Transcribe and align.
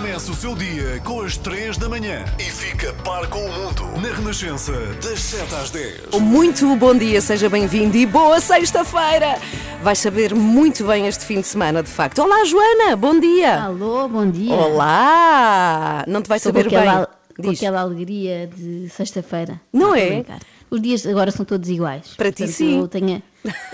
Começa 0.00 0.32
o 0.32 0.34
seu 0.34 0.54
dia 0.54 0.98
com 1.04 1.20
as 1.20 1.36
3 1.36 1.76
da 1.76 1.86
manhã 1.86 2.24
e 2.38 2.44
fica 2.44 2.90
par 3.04 3.28
com 3.28 3.38
o 3.38 3.52
mundo 3.52 4.00
na 4.00 4.08
Renascença, 4.16 4.72
das 5.02 5.20
7 5.20 5.54
às 5.54 5.70
10. 5.70 6.18
Muito 6.18 6.74
bom 6.76 6.96
dia, 6.96 7.20
seja 7.20 7.50
bem-vindo 7.50 7.98
e 7.98 8.06
boa 8.06 8.40
sexta-feira! 8.40 9.38
Vais 9.82 9.98
saber 9.98 10.34
muito 10.34 10.86
bem 10.86 11.06
este 11.06 11.26
fim 11.26 11.42
de 11.42 11.46
semana, 11.46 11.82
de 11.82 11.90
facto. 11.90 12.20
Olá, 12.20 12.46
Joana, 12.46 12.96
bom 12.96 13.20
dia! 13.20 13.64
Alô, 13.64 14.08
bom 14.08 14.30
dia. 14.30 14.54
Olá! 14.54 16.02
Não 16.08 16.22
te 16.22 16.30
vais 16.30 16.40
Estou 16.40 16.54
saber 16.54 16.70
com 16.70 16.78
aquela, 16.78 17.08
bem. 17.36 17.44
com 17.44 17.50
aquela 17.50 17.80
alegria 17.82 18.46
de 18.46 18.88
sexta-feira. 18.88 19.60
Não 19.70 19.94
é? 19.94 20.22
brincar. 20.22 20.40
Os 20.70 20.80
dias 20.80 21.04
agora 21.04 21.30
são 21.30 21.44
todos 21.44 21.68
iguais. 21.68 22.14
Para 22.16 22.32
ti, 22.32 22.48
sim. 22.48 22.78
Eu 22.78 22.88
tenho, 22.88 23.22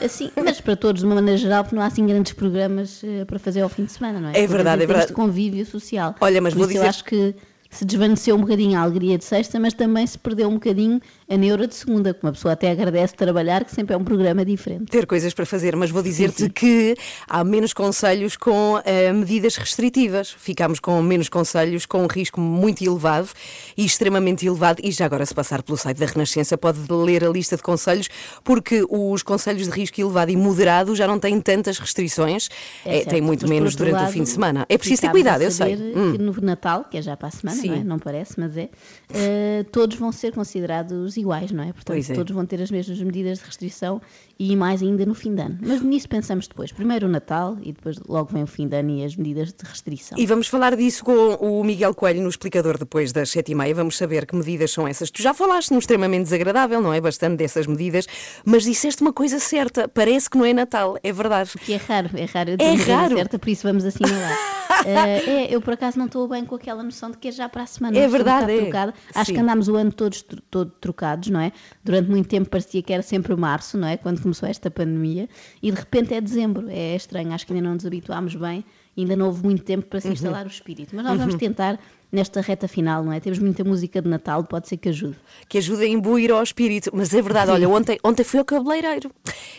assim, 0.03 0.31
mas 0.43 0.61
para 0.61 0.77
todos, 0.77 1.01
de 1.03 1.07
uma 1.07 1.15
maneira 1.17 1.37
geral, 1.39 1.65
porque 1.65 1.75
não 1.77 1.83
há 1.83 1.87
assim 1.87 2.07
grandes 2.07 2.33
programas 2.33 3.03
eh, 3.05 3.25
para 3.25 3.39
fazer 3.39 3.61
ao 3.63 3.69
fim 3.69 3.85
de 3.85 3.93
semana, 3.93 4.21
não 4.21 4.29
é? 4.31 4.39
É 4.39 4.47
verdade, 4.47 4.83
é 4.83 4.87
verdade. 4.87 5.09
de 5.09 5.15
convívio 5.15 5.65
social. 5.67 6.15
Olha, 6.21 6.41
mas 6.41 6.53
Por 6.55 6.61
vou 6.61 6.67
dizer- 6.69 6.81
Eu 6.81 6.89
acho 6.89 7.05
que 7.05 7.35
se 7.71 7.85
desvaneceu 7.85 8.37
um 8.37 8.41
bocadinho 8.41 8.79
a 8.79 8.83
alegria 8.83 9.19
de 9.19 9.25
sexta, 9.25 9.59
mas 9.59 9.75
também 9.75 10.07
se 10.07 10.17
perdeu 10.19 10.49
um 10.49 10.55
bocadinho 10.55 11.01
a 11.29 11.37
neura 11.37 11.67
de 11.67 11.75
segunda, 11.75 12.15
que 12.15 12.23
uma 12.23 12.33
pessoa 12.33 12.53
até 12.53 12.71
agradece 12.71 13.15
trabalhar, 13.15 13.65
que 13.65 13.75
sempre 13.75 13.95
é 13.95 13.97
um 13.99 14.05
programa 14.05 14.45
diferente. 14.45 14.85
ter 14.87 15.07
coisas 15.07 15.35
para 15.35 15.45
fazer, 15.45 15.75
mas 15.75 15.91
vou 15.91 16.03
dizer-te 16.03 16.49
que 16.49 16.95
há 17.29 17.43
menos 17.43 17.73
conselhos 17.73 18.37
com 18.37 18.81
eh, 18.85 19.13
medidas 19.13 19.57
restritivas. 19.57 20.31
Ficámos 20.31 20.79
com 20.79 21.03
menos 21.03 21.29
conselhos, 21.29 21.85
com 21.85 22.05
um 22.05 22.07
risco 22.07 22.41
muito 22.41 22.85
elevado 22.85 23.29
e 23.77 23.85
extremamente 23.85 24.47
elevado. 24.47 24.81
E 24.85 24.93
já 24.93 25.05
agora, 25.05 25.27
se 25.27 25.35
passar 25.35 25.63
pelo 25.63 25.77
site 25.77 25.99
da 25.99 26.07
Renascença, 26.07 26.57
pode 26.57 26.79
ler 26.91 27.25
a 27.25 27.29
lista 27.29 27.57
de 27.57 27.63
conselhos, 27.63 28.09
porque 28.45 28.85
os 28.89 29.23
conselhos 29.23 29.65
de 29.65 29.71
risco 29.71 30.01
elevado 30.01 30.31
e 30.31 30.37
moderado 30.37 30.95
já 30.95 31.07
não 31.09 31.19
têm 31.19 31.41
tantas 31.41 31.79
restrições, 31.79 32.49
É 32.85 32.99
certo. 32.99 33.09
têm 33.11 33.21
muito 33.21 33.43
Mas, 33.43 33.51
menos 33.51 33.75
durante 33.75 33.95
o 33.95 33.99
lado, 33.99 34.13
fim 34.13 34.23
de 34.23 34.29
semana. 34.29 34.65
É 34.69 34.79
preciso 34.79 35.03
ter 35.03 35.11
cuidado, 35.11 35.43
eu 35.43 35.51
sei. 35.51 35.75
Hum. 35.75 36.13
No 36.21 36.33
Natal, 36.41 36.85
que 36.89 36.99
é 36.99 37.03
já 37.03 37.17
para 37.17 37.29
a 37.29 37.31
semana, 37.33 37.61
não, 37.65 37.75
é? 37.75 37.85
não 37.85 37.99
parece, 37.99 38.35
mas 38.39 38.57
é, 38.57 38.69
eh, 39.13 39.65
todos 39.73 39.97
vão 39.97 40.13
ser 40.13 40.33
considerados 40.33 41.16
iguais, 41.17 41.51
não 41.51 41.65
é? 41.65 41.73
Portanto, 41.73 42.11
é. 42.11 42.15
todos 42.15 42.35
vão 42.35 42.47
ter 42.47 42.61
as 42.63 42.71
mesmas 42.71 43.01
medidas 43.01 43.39
de 43.39 43.45
restrição 43.45 44.01
e 44.39 44.55
mais 44.55 44.83
ainda 44.83 45.07
no 45.07 45.15
fim 45.15 45.35
de 45.35 45.43
ano. 45.43 45.59
Mas 45.61 45.81
nisso 45.83 46.09
pensamos 46.09 46.47
depois. 46.47 46.73
Primeiro 46.73 47.07
o 47.07 47.09
Natal 47.09 47.57
e 47.63 47.73
depois 47.73 47.99
logo 48.07 48.33
vem 48.33 48.43
o 48.43 48.47
fim 48.47 48.69
de 48.69 48.77
ano 48.77 48.91
e 48.91 49.05
as 49.05 49.17
medidas 49.17 49.53
de 49.53 49.65
restrição. 49.65 50.19
E 50.19 50.27
vamos 50.27 50.49
falar 50.49 50.77
disso 50.77 51.05
com 51.05 51.35
o 51.35 51.65
Miguel 51.65 51.95
Coelho 51.95 52.23
no 52.23 52.29
explicador 52.29 52.79
depois 52.79 53.13
das 53.13 53.31
sete 53.31 53.53
e 53.53 53.55
meia. 53.55 53.75
Vamos 53.75 53.97
saber 53.97 54.27
que 54.27 54.37
medidas 54.37 54.71
são 54.71 54.87
essas. 54.87 55.11
Tu 55.11 55.23
já 55.23 55.33
falaste 55.33 55.71
no 55.71 55.79
extremamente 55.79 56.25
desagradável, 56.25 56.81
não 56.81 56.93
é? 56.93 57.01
Bastante 57.01 57.37
dessas 57.37 57.67
medidas, 57.67 58.07
mas 58.45 58.65
disseste 58.65 59.03
uma 59.03 59.13
coisa 59.13 59.39
certa. 59.39 59.89
Parece 59.89 60.29
que 60.29 60.37
não 60.37 60.45
é 60.45 60.53
Natal, 60.53 60.99
é 61.03 61.13
verdade. 61.13 61.53
Que 61.59 61.75
é 61.75 61.77
raro, 61.77 62.11
é 62.15 62.25
raro. 62.25 62.57
É 62.59 62.75
raro. 62.75 63.17
Certa, 63.17 63.39
por 63.39 63.49
isso 63.49 63.63
vamos 63.67 63.85
assinalar. 63.87 64.66
Eh, 64.85 65.31
é, 65.47 65.55
eu 65.55 65.61
por 65.61 65.75
acaso 65.75 65.99
não 65.99 66.07
estou 66.07 66.29
bem 66.29 66.45
com 66.45 66.55
aquela 66.55 66.83
noção 66.83 67.11
de 67.11 67.17
que 67.19 67.29
é 67.29 67.33
já 67.33 67.49
para 67.49 67.63
a 67.63 67.67
semana. 67.67 67.97
É 67.97 68.07
verdade, 68.09 68.53
é. 68.53 68.61
trocada. 68.63 68.95
Acho 69.15 69.27
Sim. 69.27 69.35
que 69.35 69.41
andámos 69.41 69.69
o 69.69 69.77
ano 69.77 69.93
todos 69.93 70.25
todo 70.51 70.71
trocados, 70.81 71.31
não 71.31 71.41
é? 71.41 71.53
Durante 71.83 72.11
muito 72.11 72.29
tempo 72.29 72.49
parecia 72.51 72.83
que 72.83 72.93
era 72.93 73.03
sempre 73.03 73.35
março, 73.37 73.79
não 73.79 73.89
é? 73.89 73.97
Quando 73.97 74.21
começou 74.21 74.49
esta 74.49 74.71
pandemia 74.71 75.29
e 75.63 75.71
de 75.71 75.79
repente 75.79 76.15
é 76.15 76.21
dezembro. 76.21 76.67
É 76.69 76.95
estranho, 76.97 77.33
acho 77.33 77.47
que 77.47 77.53
ainda 77.53 77.67
não 77.67 77.75
nos 77.75 77.87
habituámos 77.87 78.35
bem, 78.35 78.65
ainda 78.97 79.17
não 79.17 79.27
houve 79.27 79.43
muito 79.45 79.63
tempo 79.63 79.85
Uhum. 79.85 79.91
para 79.91 80.01
se 80.01 80.09
instalar 80.09 80.45
o 80.45 80.49
espírito. 80.49 80.95
Mas 80.95 81.05
nós 81.05 81.19
vamos 81.19 81.35
tentar 81.37 81.79
nesta 82.11 82.41
reta 82.41 82.69
final, 82.69 83.03
não 83.03 83.13
é? 83.13 83.21
Temos 83.21 83.39
muita 83.39 83.65
música 83.65 84.01
de 84.01 84.09
Natal, 84.09 84.45
pode 84.45 84.69
ser 84.69 84.77
que 84.77 84.89
ajude. 84.89 85.17
que 85.49 85.59
ajuda 85.59 85.83
a 85.83 85.87
imbuir 85.87 86.31
ao 86.31 86.43
espírito. 86.43 86.91
Mas 86.95 87.13
é 87.13 87.21
verdade, 87.21 87.51
olha, 87.51 87.69
ontem, 87.69 87.99
ontem 88.03 88.25
fui 88.25 88.39
ao 88.39 88.45
cabeleireiro 88.45 89.11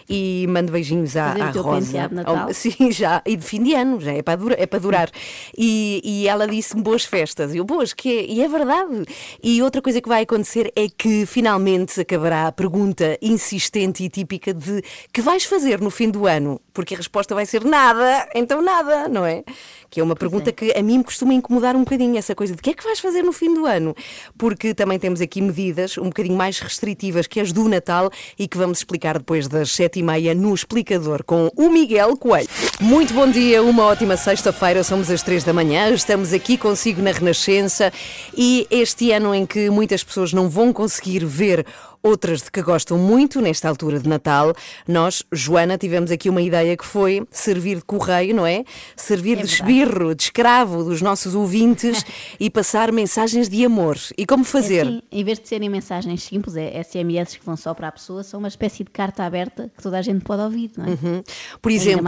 e 0.09 0.45
mando 0.49 0.71
beijinhos 0.71 1.15
à, 1.17 1.33
à 1.33 1.51
Rosa. 1.51 2.07
de 2.07 2.15
Natal? 2.15 2.47
Oh, 2.49 2.53
sim, 2.53 2.91
já, 2.91 3.21
e 3.25 3.35
de 3.35 3.43
fim 3.43 3.61
de 3.61 3.73
ano, 3.73 3.99
já 3.99 4.13
é 4.13 4.21
para 4.21 4.37
durar. 4.37 4.59
É 4.59 4.65
para 4.65 4.79
durar. 4.79 5.11
E, 5.57 6.01
e 6.03 6.27
ela 6.27 6.47
disse-me 6.47 6.81
boas 6.81 7.03
festas. 7.03 7.53
E 7.53 7.57
eu, 7.57 7.65
boas, 7.65 7.93
que 7.93 8.09
é? 8.09 8.25
E 8.25 8.41
é 8.41 8.47
verdade. 8.47 9.05
E 9.43 9.61
outra 9.61 9.81
coisa 9.81 10.01
que 10.01 10.09
vai 10.09 10.23
acontecer 10.23 10.71
é 10.75 10.87
que 10.89 11.25
finalmente 11.25 11.99
acabará 11.99 12.47
a 12.47 12.51
pergunta 12.51 13.17
insistente 13.21 14.03
e 14.03 14.09
típica 14.09 14.53
de 14.53 14.81
que 15.11 15.21
vais 15.21 15.43
fazer 15.43 15.81
no 15.81 15.89
fim 15.89 16.09
do 16.09 16.25
ano? 16.25 16.61
Porque 16.73 16.93
a 16.93 16.97
resposta 16.97 17.35
vai 17.35 17.45
ser 17.45 17.63
nada, 17.65 18.27
então 18.33 18.61
nada, 18.61 19.07
não 19.07 19.25
é? 19.25 19.43
Que 19.89 19.99
é 19.99 20.03
uma 20.03 20.15
pergunta 20.15 20.49
é. 20.49 20.53
que 20.53 20.71
a 20.71 20.81
mim 20.81 20.99
me 20.99 21.03
costuma 21.03 21.33
incomodar 21.33 21.75
um 21.75 21.79
bocadinho, 21.79 22.17
essa 22.17 22.35
coisa 22.37 22.53
de 22.53 22.59
o 22.59 22.63
que 22.63 22.69
é 22.69 22.73
que 22.73 22.83
vais 22.83 22.99
fazer 22.99 23.23
no 23.23 23.33
fim 23.33 23.53
do 23.53 23.65
ano? 23.65 23.95
Porque 24.37 24.73
também 24.73 24.99
temos 24.99 25.19
aqui 25.19 25.41
medidas 25.41 25.97
um 25.97 26.05
bocadinho 26.05 26.37
mais 26.37 26.59
restritivas 26.59 27.25
que 27.25 27.39
as 27.39 27.51
do 27.51 27.67
Natal 27.67 28.11
e 28.37 28.47
que 28.47 28.57
vamos 28.57 28.77
explicar 28.77 29.17
depois 29.17 29.47
das 29.47 29.71
sete 29.71 29.99
e 29.99 30.03
meia 30.03 30.35
no 30.35 30.53
explicador 30.53 31.23
com 31.23 31.51
o 31.57 31.69
Miguel 31.69 32.15
Coelho. 32.15 32.47
Muito 32.79 33.13
bom 33.13 33.29
dia, 33.29 33.63
uma 33.63 33.85
ótima 33.85 34.15
sexta-feira, 34.15 34.83
somos 34.83 35.09
às 35.09 35.23
três 35.23 35.43
da 35.43 35.51
manhã, 35.51 35.89
estamos 35.89 36.31
aqui 36.31 36.57
consigo 36.57 37.01
na 37.01 37.11
Renascença 37.11 37.91
e 38.37 38.67
este 38.69 39.11
ano 39.11 39.33
em 39.33 39.45
que 39.45 39.71
muitas 39.71 40.03
pessoas 40.03 40.31
não 40.31 40.47
vão 40.47 40.71
conseguir 40.71 41.25
ver 41.25 41.65
outras 42.07 42.41
de 42.43 42.51
que 42.51 42.61
gostam 42.61 42.97
muito 42.97 43.41
nesta 43.41 43.67
altura 43.69 43.99
de 43.99 44.07
Natal. 44.07 44.53
Nós, 44.87 45.23
Joana, 45.31 45.77
tivemos 45.77 46.09
aqui 46.11 46.29
uma 46.29 46.41
ideia 46.41 46.75
que 46.77 46.85
foi 46.85 47.25
servir 47.31 47.77
de 47.77 47.83
correio, 47.83 48.33
não 48.35 48.45
é? 48.45 48.63
Servir 48.95 49.37
É 49.39 49.41
de 49.43 49.47
verdade. 49.47 49.71
esbirro, 49.71 50.15
de 50.15 50.23
escravo 50.23 50.83
dos 50.83 51.01
nossos 51.01 51.35
ouvintes 51.35 52.03
e 52.39 52.49
passar 52.49 52.91
mensagens 52.91 53.49
de 53.49 53.63
amor. 53.65 53.97
E 54.17 54.25
como 54.25 54.43
fazer? 54.43 54.85
É 54.85 54.89
assim, 54.89 55.01
em 55.11 55.23
vez 55.23 55.39
de 55.39 55.47
serem 55.47 55.69
mensagens 55.69 56.23
simples, 56.23 56.55
é 56.55 56.81
SMS 56.83 57.37
que 57.37 57.45
vão 57.45 57.57
só 57.57 57.73
para 57.73 57.87
a 57.89 57.91
pessoa, 57.91 58.23
são 58.23 58.39
uma 58.39 58.47
espécie 58.47 58.83
de 58.83 58.89
carta 58.91 59.23
aberta 59.23 59.71
que 59.75 59.83
toda 59.83 59.97
a 59.97 60.01
gente 60.01 60.23
pode 60.23 60.41
ouvir, 60.41 60.71
não 60.77 60.85
é? 60.85 60.89
Hum, 60.89 61.23
Por 61.61 61.71
Ainda 61.71 61.83
exemplo, 61.83 62.05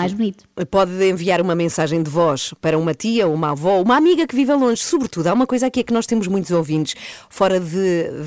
pode 0.70 0.92
enviar 1.10 1.42
uma 1.42 1.56
mensagem 1.56 2.02
de 2.02 2.10
voz 2.10 2.54
para 2.62 2.78
uma 2.78 2.94
tia, 2.94 3.28
uma 3.28 3.52
avó, 3.52 3.82
uma 3.82 3.96
amiga 3.98 4.26
que 4.28 4.36
vive 4.36 4.54
longe. 4.54 4.82
Sobretudo, 4.84 5.28
há 5.28 5.34
uma 5.34 5.46
coisa 5.48 5.68
aqui 5.68 5.82
é 5.82 5.84
que 5.84 5.94
nós 5.94 6.06
temos 6.06 6.28
muitos 6.28 6.52
ouvintes 6.52 6.96
fora 7.30 7.60
de- 7.60 7.70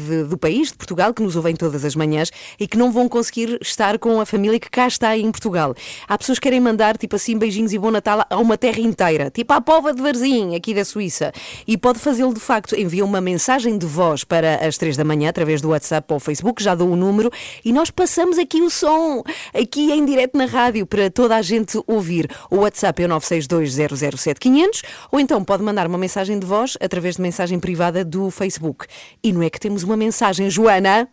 de- 0.09 0.25
do 0.25 0.37
país, 0.37 0.69
de 0.69 0.75
Portugal, 0.75 1.13
que 1.15 1.23
nos 1.23 1.37
ouvem 1.37 1.55
todas 1.63 1.85
as 1.85 1.95
manhãs 1.95 2.33
e 2.59 2.67
que 2.67 2.77
não 2.77 2.91
vão 2.91 3.09
conseguir 3.09 3.57
estar 3.63 3.97
com 3.97 4.21
a 4.21 4.27
família 4.27 4.59
que 4.59 4.69
cá 4.69 4.89
está 4.89 5.17
em 5.17 5.31
Portugal. 5.31 5.77
Há 6.09 6.19
pessoas 6.19 6.41
que 6.41 6.43
querem 6.43 6.59
mandar, 6.59 6.99
tipo 6.99 7.15
assim, 7.15 7.39
beijinhos 7.39 7.73
e 7.73 7.79
bom 7.79 7.93
Natal 7.93 8.27
a 8.29 8.37
uma 8.39 8.59
terra 8.59 8.81
inteira, 8.81 9.31
tipo 9.31 9.53
à 9.53 9.61
Pova 9.61 9.95
de 9.95 10.03
Varzim, 10.03 10.57
aqui 10.57 10.75
da 10.75 10.85
Suíça. 10.85 11.33
E 11.65 11.79
pode 11.79 12.01
fazê-lo 12.01 12.35
de 12.35 12.41
facto. 12.41 12.75
Envia 12.75 13.05
uma 13.05 13.21
mensagem 13.21 13.79
de 13.79 13.87
voz 13.87 14.25
para 14.25 14.57
as 14.67 14.77
três 14.77 14.97
da 14.97 15.05
manhã, 15.05 15.29
através 15.29 15.61
do 15.61 15.69
WhatsApp 15.69 16.13
ou 16.13 16.19
Facebook, 16.19 16.61
já 16.61 16.75
dou 16.75 16.91
o 16.91 16.97
número, 16.97 17.31
e 17.65 17.73
nós 17.73 17.91
passamos 17.91 18.39
aqui 18.39 18.61
o 18.61 18.69
som, 18.69 19.23
aqui 19.55 19.93
em 19.93 20.05
direto 20.05 20.37
na 20.37 20.47
rádio, 20.47 20.85
para 20.85 21.09
toda 21.11 21.37
a 21.37 21.43
gente 21.43 21.81
ouvir. 21.87 22.29
O 22.51 22.57
WhatsApp 22.57 23.05
é 23.05 23.07
o 23.07 23.09
962007500, 23.11 24.83
ou 25.13 25.21
então 25.21 25.45
pode 25.45 25.63
mandar 25.63 25.87
uma 25.87 25.99
mensagem 25.99 26.41
de 26.41 26.47
voz 26.47 26.77
através 26.81 27.17
de 27.17 27.23
mensagem 27.23 27.61
privada 27.61 28.05
do 28.05 28.33
Facebook. 28.33 28.87
E 29.23 29.33
não 29.33 29.45
é 29.45 29.49
que 29.49 29.61
temos 29.61 29.85
uma 29.85 29.97
mensagem, 29.97 30.51
Joana? 30.51 31.09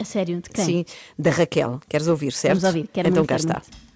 A 0.00 0.04
sério, 0.04 0.40
de 0.40 0.48
quem? 0.48 0.64
Sim, 0.64 0.84
da 1.18 1.30
Raquel. 1.30 1.78
Queres 1.88 2.08
ouvir, 2.08 2.32
certo? 2.32 2.60
Vamos 2.60 2.74
ouvir, 2.74 2.88
quero 2.92 3.08
Então 3.08 3.20
muito, 3.20 3.28
cá 3.28 3.36
está. 3.36 3.62
muito. 3.62 3.90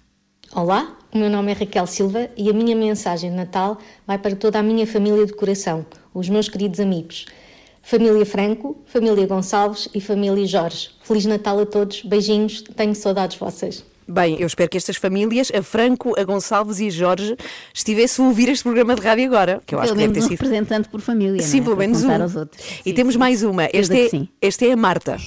Olá, 0.53 0.95
o 1.11 1.17
meu 1.17 1.29
nome 1.29 1.51
é 1.51 1.55
Raquel 1.55 1.87
Silva 1.87 2.29
e 2.37 2.47
a 2.49 2.53
minha 2.53 2.75
mensagem 2.75 3.31
de 3.31 3.35
Natal 3.35 3.77
vai 4.05 4.17
para 4.19 4.35
toda 4.35 4.59
a 4.59 4.63
minha 4.63 4.85
família 4.85 5.25
de 5.25 5.33
coração, 5.33 5.83
os 6.13 6.29
meus 6.29 6.47
queridos 6.47 6.79
amigos. 6.79 7.25
Família 7.81 8.25
Franco, 8.25 8.77
família 8.85 9.25
Gonçalves 9.25 9.89
e 9.93 9.99
família 9.99 10.45
Jorge. 10.45 10.89
Feliz 11.03 11.25
Natal 11.25 11.59
a 11.59 11.65
todos, 11.65 12.03
beijinhos, 12.03 12.61
tenho 12.61 12.93
saudades 12.95 13.37
vossas. 13.37 13.83
Bem, 14.07 14.39
eu 14.39 14.45
espero 14.45 14.69
que 14.69 14.77
estas 14.77 14.97
famílias, 14.97 15.51
a 15.53 15.63
Franco, 15.63 16.13
a 16.19 16.23
Gonçalves 16.23 16.79
e 16.79 16.87
a 16.87 16.91
Jorge, 16.91 17.35
estivessem 17.73 18.23
a 18.23 18.27
ouvir 18.27 18.49
este 18.49 18.63
programa 18.63 18.93
de 18.95 19.01
rádio 19.01 19.25
agora. 19.25 19.61
Que 19.65 19.73
eu 19.73 19.79
acho 19.79 19.95
Pelo 19.95 19.99
que 19.99 20.07
deve 20.07 20.13
ter 20.13 20.19
um 20.19 20.29
sido. 20.29 20.39
representante 20.39 20.89
por 20.89 21.01
família, 21.01 21.41
Sim, 21.41 21.57
não 21.57 21.61
é? 21.61 21.65
pelo 21.65 21.77
menos 21.77 22.03
um. 22.03 22.11
aos 22.21 22.35
outros. 22.35 22.63
E 22.85 22.89
Sim, 22.89 22.93
temos 22.93 23.13
sim. 23.15 23.19
mais 23.19 23.41
uma. 23.41 23.63
Esta 23.73 23.97
é, 23.97 24.09
sim. 24.09 24.29
esta 24.39 24.63
é 24.65 24.71
a 24.71 24.77
Marta. 24.77 25.17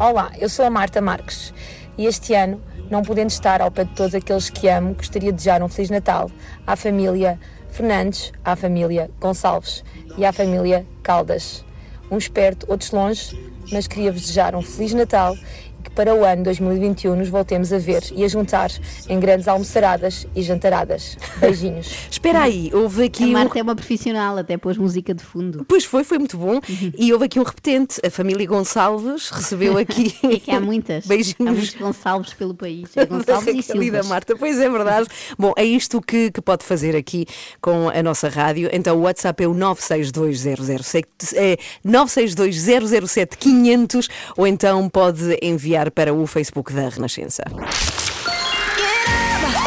Olá, 0.00 0.30
eu 0.38 0.48
sou 0.48 0.64
a 0.64 0.70
Marta 0.70 1.00
Marques 1.00 1.52
e 1.98 2.06
este 2.06 2.32
ano, 2.32 2.62
não 2.88 3.02
podendo 3.02 3.30
estar 3.30 3.60
ao 3.60 3.68
pé 3.68 3.82
de 3.82 3.90
todos 3.96 4.14
aqueles 4.14 4.48
que 4.48 4.68
amo, 4.68 4.94
gostaria 4.94 5.32
de 5.32 5.38
desejar 5.38 5.60
um 5.60 5.68
Feliz 5.68 5.90
Natal 5.90 6.30
à 6.64 6.76
família 6.76 7.36
Fernandes, 7.68 8.32
à 8.44 8.54
família 8.54 9.10
Gonçalves 9.18 9.82
e 10.16 10.24
à 10.24 10.32
família 10.32 10.86
Caldas. 11.02 11.64
Uns 12.12 12.28
perto, 12.28 12.64
outros 12.70 12.92
longe, 12.92 13.36
mas 13.72 13.88
queria-vos 13.88 14.20
desejar 14.20 14.54
um 14.54 14.62
Feliz 14.62 14.94
Natal 14.94 15.36
que 15.82 15.90
para 15.90 16.14
o 16.14 16.24
ano 16.24 16.44
2021 16.44 17.14
nos 17.16 17.28
voltemos 17.28 17.72
a 17.72 17.78
ver 17.78 18.02
e 18.14 18.24
a 18.24 18.28
juntar 18.28 18.70
em 19.08 19.18
grandes 19.20 19.46
almoçaradas 19.48 20.26
e 20.34 20.42
jantaradas. 20.42 21.16
Beijinhos. 21.40 21.92
Espera 22.10 22.42
aí, 22.42 22.70
houve 22.74 23.04
aqui. 23.04 23.24
A 23.24 23.26
um- 23.26 23.32
Marta 23.32 23.58
é 23.58 23.62
uma 23.62 23.74
profissional, 23.76 24.36
até 24.38 24.56
pôs 24.56 24.76
música 24.76 25.14
de 25.14 25.22
fundo. 25.22 25.64
Pois 25.68 25.84
foi, 25.84 26.04
foi 26.04 26.18
muito 26.18 26.36
bom. 26.36 26.60
E 26.96 27.12
houve 27.12 27.24
aqui 27.26 27.38
um 27.40 27.42
repetente. 27.42 28.00
A 28.04 28.10
família 28.10 28.46
Gonçalves 28.46 29.28
recebeu 29.30 29.76
aqui. 29.78 30.14
É 30.28 30.38
que 30.40 30.50
há 30.50 30.60
muitas. 30.60 31.04
Há 31.04 31.08
Beijinhos. 31.08 31.36
muitos 31.38 31.74
Gonçalves 31.74 32.32
pelo 32.34 32.54
país. 32.54 32.88
É 32.96 33.06
Gonçalves 33.06 33.48
e 33.48 33.50
e 33.60 33.62
da 33.74 33.80
Silvas. 33.82 34.06
Marta, 34.08 34.36
pois 34.36 34.58
é 34.58 34.68
verdade. 34.68 35.06
Bom, 35.38 35.52
é 35.56 35.64
isto 35.64 36.00
que, 36.00 36.30
que 36.30 36.40
pode 36.40 36.64
fazer 36.64 36.96
aqui 36.96 37.26
com 37.60 37.88
a 37.88 38.02
nossa 38.02 38.28
rádio. 38.28 38.68
Então 38.72 38.96
o 38.98 39.02
WhatsApp 39.02 39.42
é 39.44 39.48
o 39.48 39.54
9620007, 39.54 41.04
é 41.36 41.56
962007500 41.86 44.08
ou 44.36 44.46
então 44.46 44.88
pode 44.88 45.38
enviar 45.42 45.67
para 45.94 46.14
o 46.14 46.26
Facebook 46.26 46.72
da 46.72 46.88
Renascença. 46.88 47.42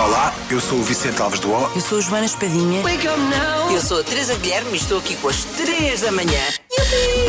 Olá, 0.04 0.34
eu 0.50 0.60
sou 0.60 0.80
o 0.80 0.84
Vicente 0.84 1.22
Alves 1.22 1.40
do 1.40 1.52
O. 1.52 1.72
Eu 1.76 1.82
sou 1.82 2.00
a 2.00 2.02
Joana 2.02 2.26
Espadinha. 2.26 2.82
Eu 3.72 3.82
sou 3.82 4.00
a 4.00 4.04
Teresa 4.04 4.36
Guilherme 4.36 4.74
e 4.74 4.78
estou 4.78 4.98
aqui 4.98 5.16
com 5.18 5.30
as 5.30 5.44
3 5.44 6.02
da 6.02 6.12
manhã. 6.12 6.42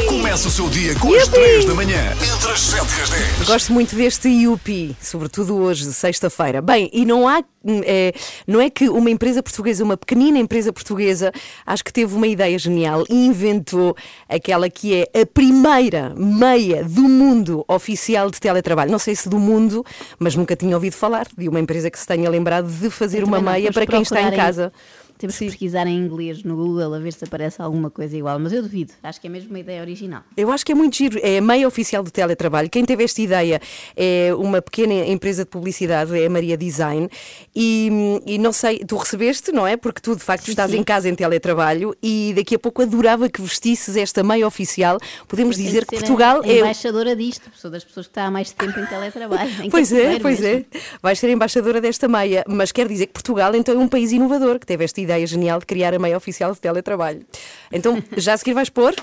Começa 0.09 0.49
o 0.49 0.51
seu 0.51 0.69
dia 0.69 0.95
com 0.99 1.15
as 1.15 1.29
3 1.29 1.65
da 1.67 1.75
manhã, 1.75 2.13
entre 2.13 2.51
as 2.51 2.61
7 2.61 2.83
e 2.83 3.03
as 3.03 3.11
10. 3.11 3.43
Gosto 3.47 3.73
muito 3.73 3.95
deste 3.95 4.29
IUP, 4.29 4.97
sobretudo 5.01 5.57
hoje, 5.57 5.85
de 5.85 5.93
sexta-feira. 5.93 6.61
Bem, 6.61 6.91
e 6.93 7.05
não 7.05 7.29
há. 7.29 7.45
hum, 7.65 7.81
é, 7.85 8.13
não 8.47 8.61
é 8.61 8.69
que 8.69 8.89
uma 8.89 9.11
empresa 9.11 9.43
portuguesa, 9.43 9.85
uma 9.85 9.97
pequenina 9.97 10.39
empresa 10.39 10.73
portuguesa, 10.73 11.33
acho 11.65 11.85
que 11.85 11.93
teve 11.93 12.15
uma 12.15 12.27
ideia 12.27 12.59
genial 12.59 13.05
e 13.09 13.27
inventou 13.27 13.97
aquela 14.29 14.69
que 14.69 14.95
é 14.95 15.21
a 15.21 15.27
primeira 15.27 16.13
meia 16.17 16.83
do 16.83 17.03
mundo 17.03 17.65
oficial 17.69 18.31
de 18.31 18.41
teletrabalho. 18.41 18.91
Não 18.91 18.99
sei 18.99 19.15
se 19.15 19.29
do 19.29 19.39
mundo, 19.39 19.85
mas 20.19 20.35
nunca 20.35 20.57
tinha 20.57 20.75
ouvido 20.75 20.95
falar 20.95 21.27
de 21.37 21.49
uma 21.49 21.61
empresa 21.61 21.91
que 21.91 21.99
se 21.99 22.07
tenha 22.07 22.29
lembrado 22.29 22.69
de 22.69 22.91
fazer 22.91 23.21
Eu 23.21 23.27
uma 23.27 23.41
meia 23.41 23.73
para 23.73 23.87
quem 23.87 24.01
que 24.01 24.07
está 24.07 24.23
em 24.23 24.35
casa. 24.35 24.73
Temos 25.23 25.37
Sim. 25.37 25.45
que 25.45 25.51
pesquisar 25.53 25.87
em 25.87 25.97
inglês 25.97 26.43
no 26.43 26.57
Google 26.57 26.95
a 26.95 26.99
ver 26.99 27.13
se 27.13 27.25
aparece 27.25 27.63
alguma 27.63 27.89
coisa 27.89 28.17
igual, 28.17 28.41
mas 28.41 28.53
eu 28.53 28.61
duvido. 28.61 28.93
Acho 29.05 29.21
que 29.21 29.29
é 29.29 29.31
mesmo 29.31 29.51
uma 29.51 29.61
ideia 29.61 29.81
original. 29.81 30.23
Eu 30.37 30.51
acho 30.51 30.67
que 30.67 30.73
é 30.73 30.75
muito 30.75 30.97
giro. 30.97 31.17
É 31.23 31.39
a 31.39 31.41
meia 31.41 31.69
oficial 31.69 32.03
do 32.03 32.11
teletrabalho. 32.11 32.69
Quem 32.69 32.85
teve 32.85 33.05
esta 33.05 33.23
ideia 33.23 33.61
é 33.97 34.35
uma 34.37 34.61
pequena 34.61 34.95
empresa 35.07 35.45
de 35.45 35.51
publicidade, 35.51 36.19
é 36.19 36.27
a 36.27 36.29
Maria 36.31 36.57
Design. 36.57 37.09
E, 37.55 37.89
e 38.27 38.37
não 38.37 38.53
sei, 38.53 38.81
tu 38.81 38.97
recebeste, 38.97 39.53
não 39.53 39.65
é? 39.65 39.77
Porque 39.77 40.01
tu 40.01 40.17
de 40.17 40.23
facto 40.25 40.49
estás 40.49 40.73
sim. 40.73 40.79
em 40.79 40.83
casa 40.83 41.09
em 41.09 41.15
teletrabalho 41.15 41.97
e 42.03 42.33
daqui 42.35 42.57
a 42.57 42.59
pouco 42.59 42.83
adorava 42.83 43.29
que 43.29 43.41
vestisses 43.41 43.97
esta 43.97 44.25
meia 44.25 44.45
oficial. 44.45 44.99
Podemos 45.29 45.57
Tem 45.57 45.67
dizer 45.67 45.87
que 45.87 45.95
Portugal 45.95 46.43
a, 46.43 46.49
é. 46.49 46.59
embaixadora 46.59 47.15
disto, 47.15 47.49
sou 47.55 47.71
das 47.71 47.85
pessoas 47.85 48.07
que 48.07 48.11
está 48.11 48.27
há 48.27 48.31
mais 48.33 48.51
tempo 48.51 48.77
em 48.81 48.87
teletrabalho. 48.87 49.51
em 49.63 49.71
Pois 49.71 49.93
é, 49.93 49.97
cativeiro 49.97 50.21
pois 50.21 50.41
mesmo. 50.41 50.67
é. 50.75 50.79
Vais 51.01 51.17
ser 51.17 51.31
embaixadora 51.31 51.81
desta 51.81 52.09
meia. 52.09 52.45
Mas 52.49 52.73
quer 52.73 52.89
dizer 52.89 53.07
que 53.07 53.13
Portugal 53.13 53.55
então 53.55 53.73
é 53.75 53.79
um 53.79 53.89
país 53.89 54.11
inovador 54.11 54.59
que 54.59 54.67
teve 54.67 54.83
esta 54.83 55.01
ideia 55.01 55.12
genial 55.27 55.59
de 55.59 55.67
criar 55.67 55.95
a 55.95 55.99
meia 55.99 56.17
oficial 56.17 56.53
de 56.53 56.61
teletrabalho. 56.61 57.25
Então, 57.71 58.03
já 58.17 58.35
a 58.35 58.37
seguir 58.37 58.55
vais 58.55 58.69
pôr? 58.69 58.95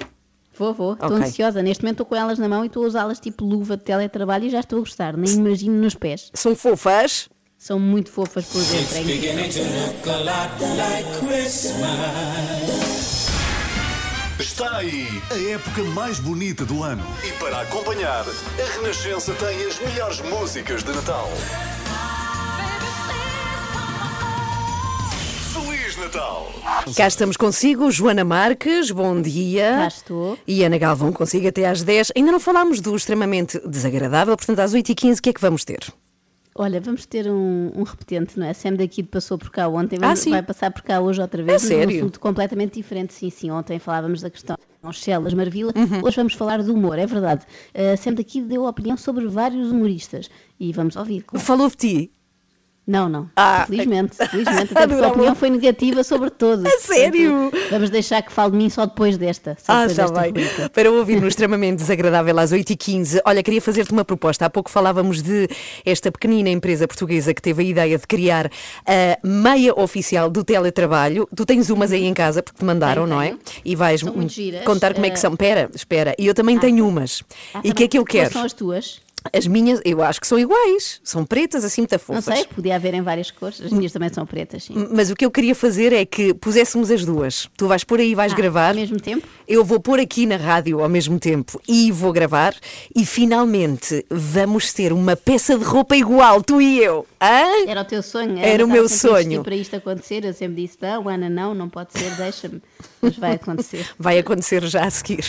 Vou, 0.57 0.73
vou, 0.73 0.93
estou 0.93 1.07
Ok. 1.13 1.25
ansiosa. 1.25 1.61
Neste 1.61 1.83
momento 1.83 1.95
estou 2.01 2.05
com 2.05 2.15
elas 2.15 2.37
na 2.37 2.49
mão 2.49 2.63
e 2.63 2.67
estou 2.67 2.83
a 2.83 2.87
usá-las 2.87 3.19
tipo 3.19 3.45
luva 3.45 3.77
de 3.77 3.83
teletrabalho 3.83 4.45
e 4.45 4.49
já 4.49 4.59
estou 4.59 4.77
a 4.77 4.81
gostar, 4.81 5.15
nem 5.15 5.33
imagino 5.33 5.75
nos 5.81 5.95
pés. 5.95 6.29
São 6.33 6.55
fofas. 6.55 7.29
São 7.57 7.79
muito 7.79 8.09
fofas 8.09 8.45
por 8.45 8.61
dentro. 8.63 8.95
é 8.97 9.01
incrível. 9.01 10.49
Está 14.39 14.77
aí 14.77 15.07
a 15.31 15.51
época 15.51 15.83
mais 15.93 16.19
bonita 16.19 16.65
do 16.65 16.83
ano. 16.83 17.03
E 17.27 17.31
para 17.33 17.61
acompanhar, 17.61 18.23
a 18.25 18.77
Renascença 18.79 19.33
tem 19.33 19.65
as 19.65 19.79
melhores 19.79 20.21
músicas 20.21 20.83
de 20.83 20.91
Natal. 20.93 21.29
Natal! 25.99 26.47
Cá 26.95 27.07
estamos 27.07 27.35
consigo, 27.37 27.91
Joana 27.91 28.23
Marques, 28.23 28.91
bom 28.91 29.21
dia. 29.21 29.71
Cá 29.79 29.87
estou. 29.87 30.37
E 30.47 30.63
Ana 30.63 30.77
Galvão 30.77 31.11
consigo 31.11 31.47
até 31.47 31.65
às 31.67 31.83
10. 31.83 32.11
Ainda 32.15 32.31
não 32.31 32.39
falámos 32.39 32.79
do 32.79 32.95
extremamente 32.95 33.59
desagradável, 33.67 34.35
portanto 34.37 34.59
às 34.59 34.73
8h15 34.73 35.19
o 35.19 35.21
que 35.21 35.29
é 35.29 35.33
que 35.33 35.41
vamos 35.41 35.63
ter? 35.65 35.79
Olha, 36.55 36.81
vamos 36.81 37.05
ter 37.05 37.29
um, 37.29 37.71
um 37.75 37.83
repetente, 37.83 38.37
não 38.37 38.45
é? 38.45 38.53
Sam 38.53 38.73
daqui 38.73 39.01
passou 39.03 39.37
por 39.37 39.49
cá 39.49 39.67
ontem, 39.67 39.97
Ah, 39.97 40.07
vamos- 40.07 40.25
vai 40.25 40.41
passar 40.43 40.71
por 40.71 40.81
cá 40.81 40.99
hoje 40.99 41.21
outra 41.21 41.41
vez. 41.43 41.49
É 41.49 41.53
mas 41.53 41.63
um 41.63 41.67
sério? 41.67 41.97
assunto 41.97 42.19
completamente 42.19 42.73
diferente. 42.73 43.13
Sim, 43.13 43.29
sim. 43.29 43.51
Ontem 43.51 43.79
falávamos 43.79 44.21
da 44.21 44.29
questão 44.29 44.57
Chelas, 44.91 45.33
Marvila. 45.33 45.73
Uhum. 45.75 46.01
Hoje 46.03 46.15
vamos 46.17 46.33
falar 46.33 46.61
do 46.63 46.73
humor, 46.73 46.97
é 46.97 47.05
verdade. 47.05 47.45
Uh, 47.75 47.97
Sam 47.97 48.13
daqui 48.13 48.41
deu 48.41 48.65
opinião 48.65 48.95
sobre 48.97 49.27
vários 49.27 49.71
humoristas 49.71 50.29
e 50.59 50.71
vamos 50.73 50.95
ouvir. 50.95 51.23
claro. 51.23 51.45
Falou 51.45 51.69
de 51.69 51.75
ti. 51.75 52.11
Não, 52.89 53.07
não. 53.07 53.29
Ah. 53.35 53.65
Felizmente, 53.67 54.15
felizmente. 54.31 54.71
Até 54.73 54.87
porque 54.87 55.03
a 55.05 55.07
opinião 55.09 55.35
foi 55.35 55.51
negativa 55.51 56.03
sobre 56.03 56.31
todos. 56.31 56.65
A 56.65 56.79
sério? 56.79 57.49
Portanto, 57.51 57.69
Vamos 57.69 57.89
deixar 57.91 58.21
que 58.23 58.31
fale 58.31 58.51
de 58.51 58.57
mim 58.57 58.67
só 58.67 58.87
depois 58.87 59.15
desta. 59.15 59.55
Só 59.63 59.71
Ah, 59.71 59.85
depois 59.87 59.91
está 59.91 60.03
desta 60.05 60.19
bem. 60.21 60.27
rubrica. 60.29 60.69
Para 60.69 60.91
ouvir 60.91 61.21
no 61.21 61.27
extremamente 61.29 61.77
desagradável 61.77 62.39
às 62.39 62.51
8h15. 62.51 63.19
Olha, 63.25 63.43
queria 63.43 63.61
fazer-te 63.61 63.91
uma 63.91 64.03
proposta. 64.03 64.45
Há 64.47 64.49
pouco 64.49 64.71
falávamos 64.71 65.21
de 65.21 65.47
esta 65.85 66.11
pequenina 66.11 66.49
empresa 66.49 66.87
portuguesa 66.87 67.31
que 67.31 67.41
teve 67.43 67.61
a 67.61 67.65
ideia 67.65 67.95
de 67.95 68.07
criar 68.07 68.49
a 68.87 69.19
meia 69.23 69.79
oficial 69.79 70.27
do 70.31 70.43
teletrabalho. 70.43 71.29
Tu 71.35 71.45
tens 71.45 71.69
umas 71.69 71.91
aí 71.91 72.05
em 72.05 72.13
casa 72.15 72.41
porque 72.41 72.57
te 72.57 72.65
mandaram, 72.65 73.05
não 73.05 73.21
é? 73.21 73.35
E 73.63 73.75
vais 73.75 74.01
contar 74.65 74.95
como 74.95 75.05
é 75.05 75.11
que 75.11 75.19
são. 75.19 75.33
Espera, 75.33 75.69
espera. 75.75 76.15
E 76.17 76.25
eu 76.25 76.33
também 76.33 76.57
tenho 76.57 76.87
umas. 76.87 77.21
Ah, 77.53 77.61
e 77.63 77.69
o 77.69 77.75
que 77.75 77.83
é 77.83 77.87
que 77.87 77.99
eu 77.99 78.03
também. 78.03 78.23
quero? 78.23 78.31
Quais 78.31 78.33
são 78.33 78.45
as 78.45 78.53
tuas? 78.53 79.01
As 79.33 79.45
minhas, 79.47 79.81
eu 79.83 80.01
acho 80.01 80.19
que 80.21 80.25
são 80.27 80.39
iguais. 80.39 81.01
São 81.03 81.25
pretas, 81.25 81.65
assim, 81.65 81.81
muito 81.81 81.91
Não 81.91 81.99
fofas. 81.99 82.23
sei, 82.23 82.45
podia 82.45 82.75
haver 82.75 82.93
em 82.93 83.01
várias 83.01 83.29
cores. 83.31 83.59
As 83.61 83.71
minhas 83.71 83.91
também 83.91 84.09
são 84.13 84.25
pretas, 84.25 84.63
sim. 84.63 84.87
Mas 84.91 85.09
o 85.11 85.15
que 85.15 85.25
eu 85.25 85.31
queria 85.31 85.53
fazer 85.53 85.91
é 85.91 86.05
que 86.05 86.33
puséssemos 86.33 86.89
as 86.89 87.03
duas. 87.03 87.49
Tu 87.57 87.67
vais 87.67 87.83
por 87.83 87.99
aí, 87.99 88.15
vais 88.15 88.31
Ah, 88.31 88.35
gravar. 88.35 88.69
Ao 88.69 88.75
mesmo 88.75 88.99
tempo? 88.99 89.27
Eu 89.47 89.65
vou 89.65 89.79
pôr 89.79 89.99
aqui 89.99 90.25
na 90.25 90.37
rádio 90.37 90.81
ao 90.81 90.87
mesmo 90.89 91.19
tempo 91.19 91.61
e 91.67 91.91
vou 91.91 92.13
gravar. 92.13 92.55
E 92.95 93.05
finalmente 93.05 94.05
vamos 94.09 94.71
ter 94.73 94.93
uma 94.93 95.15
peça 95.15 95.57
de 95.57 95.63
roupa 95.65 95.95
igual, 95.97 96.41
tu 96.41 96.61
e 96.61 96.79
eu. 96.79 97.05
Hã? 97.21 97.67
Era 97.69 97.81
o 97.81 97.85
teu 97.85 98.01
sonho? 98.01 98.37
Era 98.39 98.63
Ana 98.63 98.65
o 98.65 98.67
meu 98.67 98.87
sonho. 98.87 99.43
para 99.43 99.55
isto 99.55 99.75
acontecer, 99.75 100.23
eu 100.23 100.33
sempre 100.33 100.61
disse: 100.61 100.77
não, 100.81 101.09
Ana, 101.09 101.29
não, 101.29 101.53
não 101.53 101.67
pode 101.67 101.91
ser, 101.97 102.09
deixa-me. 102.15 102.61
Mas 103.01 103.17
vai 103.17 103.33
acontecer. 103.33 103.85
Vai 103.99 104.19
acontecer 104.19 104.63
já 104.65 104.85
a 104.85 104.89
seguir. 104.89 105.23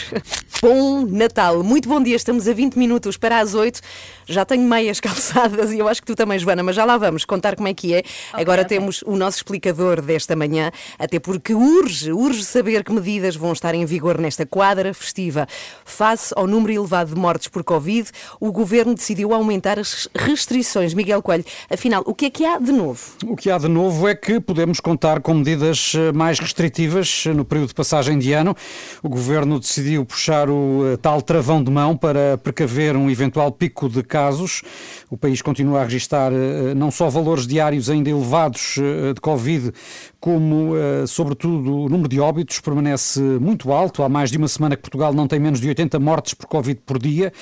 Bom 0.62 1.04
Natal, 1.06 1.62
muito 1.62 1.88
bom 1.88 2.02
dia. 2.02 2.16
Estamos 2.16 2.46
a 2.48 2.52
20 2.52 2.76
minutos 2.76 3.16
para 3.16 3.38
as 3.40 3.54
8. 3.54 3.80
Já 4.27 4.44
tenho 4.44 4.62
meias 4.62 4.99
calçadas 5.00 5.73
e 5.73 5.79
eu 5.79 5.88
acho 5.88 6.00
que 6.00 6.06
tu 6.06 6.15
também, 6.15 6.38
Joana, 6.38 6.62
mas 6.62 6.77
já 6.77 6.85
lá 6.85 6.97
vamos 6.97 7.25
contar 7.25 7.56
como 7.56 7.69
é 7.69 7.75
que 7.75 7.94
é. 7.94 8.03
Agora 8.32 8.62
ok. 8.62 8.79
temos 8.79 9.03
o 9.03 9.17
nosso 9.17 9.38
explicador 9.38 10.00
desta 10.00 10.37
manhã, 10.37 10.71
até 10.99 11.19
porque 11.19 11.53
urge, 11.53 12.12
urge 12.12 12.44
saber 12.44 12.85
que 12.85 12.93
medidas 12.93 13.35
vão 13.35 13.53
estar 13.53 13.75
em 13.75 13.85
vigor 13.85 14.19
nesta 14.19 14.47
quadra 14.47 14.94
festiva. 14.94 15.49
Face 15.85 16.32
ao 16.37 16.47
número 16.47 16.73
elevado 16.73 17.15
de 17.15 17.21
mortes 17.21 17.49
por 17.49 17.65
Covid, 17.65 18.09
o 18.38 18.53
governo 18.53 18.94
decidiu 18.94 19.35
aumentar 19.35 19.79
as 19.79 20.09
restrições. 20.15 20.94
Miguel 20.94 21.23
Coelho, 21.23 21.44
afinal, 21.69 22.03
o 22.06 22.15
que 22.15 22.27
é 22.27 22.31
que 22.31 22.44
há 22.44 22.59
de 22.59 22.73
novo? 22.73 23.00
O 23.25 23.37
que 23.37 23.50
há 23.50 23.59
de 23.59 23.69
novo 23.69 24.06
é 24.06 24.15
que 24.15 24.41
podemos 24.41 24.81
contar 24.81 25.21
com 25.21 25.35
medidas 25.35 25.93
eh, 25.94 26.12
mais 26.12 26.38
restritivas 26.38 27.25
eh, 27.27 27.32
no 27.32 27.44
período 27.44 27.69
de 27.69 27.75
passagem 27.75 28.19
de 28.19 28.32
ano. 28.32 28.55
O 29.03 29.08
governo 29.08 29.58
decidiu 29.58 30.05
puxar 30.05 30.49
o 30.49 30.93
eh, 30.93 30.96
tal 30.96 31.20
travão 31.22 31.63
de 31.63 31.70
mão 31.70 31.96
para 31.96 32.39
precaver 32.39 32.96
um 32.96 33.10
eventual 33.10 33.51
pico 33.51 33.69
de 33.89 34.03
casos. 34.03 34.62
O 35.10 35.17
país 35.17 35.43
continua 35.43 35.81
a 35.81 35.84
registrar 35.84 36.32
eh, 36.32 36.74
não 36.74 36.91
só 36.91 37.08
valores 37.08 37.46
diários 37.46 37.89
ainda 37.89 38.10
elevados 38.10 38.77
eh, 38.79 39.15
de 39.15 39.20
Covid, 39.20 39.72
como, 40.19 40.77
eh, 40.77 41.06
sobretudo, 41.06 41.84
o 41.84 41.89
número 41.89 42.08
de 42.08 42.20
óbitos 42.20 42.60
permanece 42.60 43.20
muito 43.20 43.72
alto. 43.72 44.03
Há 44.03 44.08
mais 44.08 44.31
de 44.31 44.39
uma 44.39 44.48
semana 44.48 44.77
que 44.77 44.82
Portugal 44.82 45.12
não 45.12 45.27
tem 45.27 45.41
menos 45.41 45.60
de 45.60 45.69
80 45.69 45.98
mortes 45.98 46.34
por 46.34 46.46
Covid 46.46 46.81
por 46.84 46.98
dia 46.98 47.32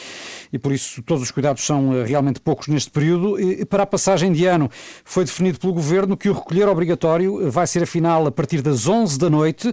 e, 0.52 0.58
por 0.58 0.72
isso, 0.72 1.02
todos 1.02 1.22
os 1.22 1.30
cuidados 1.30 1.64
são 1.64 2.04
realmente 2.04 2.40
poucos 2.40 2.68
neste 2.68 2.90
período. 2.90 3.40
E 3.40 3.64
para 3.64 3.82
a 3.82 3.86
passagem 3.86 4.32
de 4.32 4.46
ano, 4.46 4.70
foi 5.04 5.24
definido 5.24 5.58
pelo 5.58 5.72
Governo 5.72 6.16
que 6.16 6.28
o 6.28 6.32
recolher 6.32 6.68
obrigatório 6.68 7.50
vai 7.50 7.66
ser, 7.66 7.82
afinal, 7.82 8.26
a 8.26 8.30
partir 8.30 8.62
das 8.62 8.86
11 8.86 9.18
da 9.18 9.28
noite. 9.28 9.72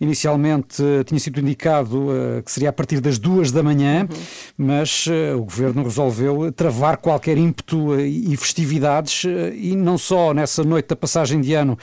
Inicialmente 0.00 0.82
tinha 1.06 1.18
sido 1.18 1.40
indicado 1.40 2.06
que 2.44 2.52
seria 2.52 2.70
a 2.70 2.72
partir 2.72 3.00
das 3.00 3.18
2 3.18 3.50
da 3.52 3.62
manhã, 3.62 4.08
mas 4.56 5.06
eh, 5.08 5.34
o 5.34 5.44
Governo 5.44 5.85
resolveu 5.86 6.52
travar 6.52 6.96
qualquer 6.96 7.38
ímpeto 7.38 7.94
eh, 7.94 8.06
e 8.06 8.36
festividades 8.36 9.24
eh, 9.24 9.52
e 9.54 9.76
não 9.76 9.96
só 9.96 10.34
nessa 10.34 10.62
noite 10.62 10.88
da 10.88 10.96
passagem 10.96 11.40
de 11.40 11.54
ano 11.54 11.78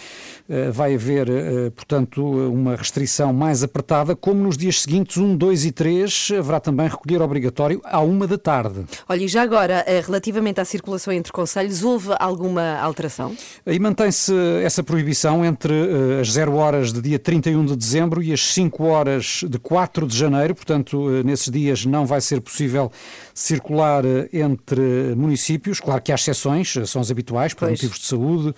eh, 0.50 0.69
vai 0.69 0.95
haver, 0.95 1.27
portanto, 1.72 2.24
uma 2.24 2.75
restrição 2.75 3.31
mais 3.33 3.63
apertada, 3.63 4.15
como 4.15 4.43
nos 4.43 4.57
dias 4.57 4.81
seguintes, 4.81 5.17
1, 5.17 5.36
2 5.36 5.65
e 5.65 5.72
3, 5.72 6.29
haverá 6.38 6.60
também 6.60 6.88
recolher 6.88 7.22
obrigatório 7.22 7.81
à 7.83 8.01
uma 8.01 8.27
da 8.27 8.38
tarde. 8.38 8.86
Olha, 9.07 9.24
e 9.24 9.27
já 9.27 9.41
agora, 9.41 9.86
relativamente 10.05 10.60
à 10.60 10.65
circulação 10.65 11.13
entre 11.13 11.31
conselhos, 11.31 11.83
houve 11.83 12.10
alguma 12.19 12.77
alteração? 12.79 13.36
E 13.65 13.79
mantém-se 13.79 14.33
essa 14.63 14.83
proibição 14.83 15.45
entre 15.45 15.74
as 16.19 16.31
0 16.31 16.55
horas 16.55 16.91
de 16.91 17.01
dia 17.01 17.19
31 17.19 17.65
de 17.65 17.75
dezembro 17.75 18.22
e 18.22 18.33
as 18.33 18.41
5 18.53 18.83
horas 18.83 19.41
de 19.48 19.57
4 19.57 20.07
de 20.07 20.17
janeiro, 20.17 20.55
portanto, 20.55 21.10
nesses 21.24 21.50
dias 21.50 21.86
não 21.86 22.05
vai 22.05 22.19
ser 22.19 22.41
possível 22.41 22.91
circular 23.33 23.92
entre 24.31 25.13
municípios. 25.15 25.79
Claro 25.79 26.01
que 26.01 26.12
há 26.12 26.15
exceções, 26.15 26.73
são 26.85 27.01
as 27.01 27.12
habituais, 27.12 27.53
por 27.53 27.67
Pois. 27.67 27.71
motivos 27.71 28.00
de 28.00 28.05
saúde, 28.05 28.55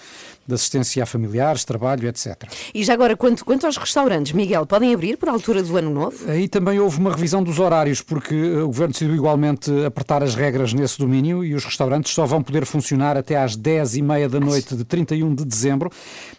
de 0.47 0.53
assistência 0.53 1.03
a 1.03 1.05
familiares, 1.05 1.63
trabalho, 1.63 2.07
etc. 2.07 2.43
E 2.73 2.83
já 2.83 2.93
agora, 2.93 3.15
quanto, 3.15 3.43
quanto 3.43 3.65
aos 3.65 3.77
restaurantes, 3.77 4.31
Miguel, 4.31 4.65
podem 4.65 4.93
abrir 4.93 5.17
por 5.17 5.29
altura 5.29 5.63
do 5.63 5.75
ano 5.77 5.89
novo? 5.89 6.29
Aí 6.29 6.47
também 6.47 6.79
houve 6.79 6.99
uma 6.99 7.11
revisão 7.11 7.43
dos 7.43 7.59
horários, 7.59 8.01
porque 8.01 8.35
eh, 8.35 8.61
o 8.61 8.67
Governo 8.67 8.93
decidiu 8.93 9.15
igualmente 9.15 9.71
apertar 9.85 10.23
as 10.23 10.35
regras 10.35 10.73
nesse 10.73 10.99
domínio 10.99 11.43
e 11.43 11.53
os 11.53 11.65
restaurantes 11.65 12.13
só 12.13 12.25
vão 12.25 12.41
poder 12.41 12.65
funcionar 12.65 13.17
até 13.17 13.37
às 13.37 13.57
10h30 13.57 14.27
da 14.27 14.39
noite 14.39 14.75
de 14.75 14.83
31 14.83 15.33
de 15.33 15.45
dezembro 15.45 15.89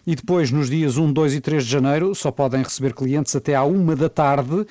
e 0.05 0.15
depois, 0.15 0.51
nos 0.51 0.69
dias 0.69 0.97
1, 0.97 1.11
2 1.11 1.33
e 1.35 1.41
3 1.41 1.65
de 1.65 1.69
janeiro, 1.69 2.15
só 2.15 2.31
podem 2.31 2.63
receber 2.63 2.93
clientes 2.93 3.35
até 3.35 3.55
à 3.55 3.63
1 3.63 3.95
da 3.95 4.09
tarde. 4.09 4.65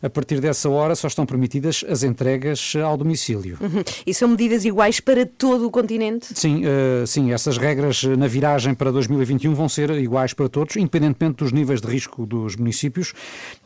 A 0.00 0.08
partir 0.08 0.40
dessa 0.40 0.68
hora 0.68 0.94
só 0.94 1.08
estão 1.08 1.26
permitidas 1.26 1.84
as 1.88 2.02
entregas 2.02 2.72
ao 2.82 2.96
domicílio. 2.96 3.58
Uhum. 3.60 3.82
E 4.06 4.14
são 4.14 4.28
medidas 4.28 4.64
iguais 4.64 5.00
para 5.00 5.26
todo 5.26 5.66
o 5.66 5.70
continente? 5.70 6.28
Sim, 6.34 6.62
eh, 6.64 7.04
sim, 7.06 7.32
essas 7.32 7.58
regras 7.58 8.02
eh, 8.04 8.16
na 8.16 8.26
viragem 8.28 8.74
para 8.78 8.92
2021 8.92 9.54
vão 9.54 9.68
ser 9.68 9.90
iguais 9.90 10.32
para 10.32 10.48
todos, 10.48 10.76
independentemente 10.76 11.38
dos 11.38 11.52
níveis 11.52 11.80
de 11.80 11.88
risco 11.88 12.24
dos 12.24 12.56
municípios, 12.56 13.12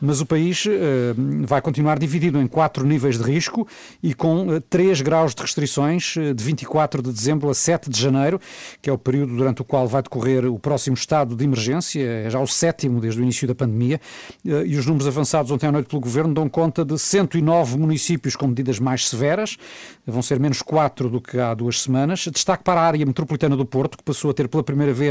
mas 0.01 0.19
o 0.19 0.25
país 0.25 0.65
eh, 0.67 1.13
vai 1.45 1.61
continuar 1.61 1.99
dividido 1.99 2.41
em 2.41 2.47
quatro 2.47 2.85
níveis 2.85 3.17
de 3.17 3.23
risco 3.23 3.67
e 4.01 4.13
com 4.13 4.55
eh, 4.55 4.59
três 4.69 5.01
graus 5.01 5.35
de 5.35 5.41
restrições 5.43 6.15
eh, 6.17 6.33
de 6.33 6.43
24 6.43 7.01
de 7.03 7.11
dezembro 7.11 7.49
a 7.49 7.53
7 7.53 7.89
de 7.89 8.01
janeiro, 8.01 8.41
que 8.81 8.89
é 8.89 8.93
o 8.93 8.97
período 8.97 9.35
durante 9.37 9.61
o 9.61 9.65
qual 9.65 9.87
vai 9.87 10.01
decorrer 10.01 10.45
o 10.45 10.57
próximo 10.57 10.95
estado 10.95 11.35
de 11.35 11.43
emergência, 11.43 12.01
é 12.03 12.29
já 12.29 12.39
o 12.39 12.47
sétimo 12.47 12.99
desde 12.99 13.21
o 13.21 13.23
início 13.23 13.47
da 13.47 13.53
pandemia, 13.53 14.01
e 14.43 14.75
os 14.75 14.85
números 14.85 15.07
avançados 15.07 15.51
ontem 15.51 15.67
à 15.67 15.71
noite 15.71 15.87
pelo 15.87 16.01
Governo 16.01 16.33
dão 16.33 16.49
conta 16.49 16.83
de 16.83 16.97
109 16.97 17.77
municípios 17.77 18.35
com 18.35 18.47
medidas 18.47 18.79
mais 18.79 19.07
severas, 19.07 19.57
vão 20.05 20.21
ser 20.21 20.39
menos 20.39 20.61
4 20.61 21.09
do 21.09 21.21
que 21.21 21.39
há 21.39 21.53
duas 21.53 21.81
semanas. 21.81 22.27
Destaque 22.31 22.63
para 22.63 22.81
a 22.81 22.83
área 22.85 23.05
metropolitana 23.05 23.55
do 23.55 23.65
Porto, 23.65 23.97
que 23.97 24.03
passou 24.03 24.31
a 24.31 24.33
ter 24.33 24.47
pela 24.47 24.63
primeira 24.63 24.93
vez, 24.93 25.02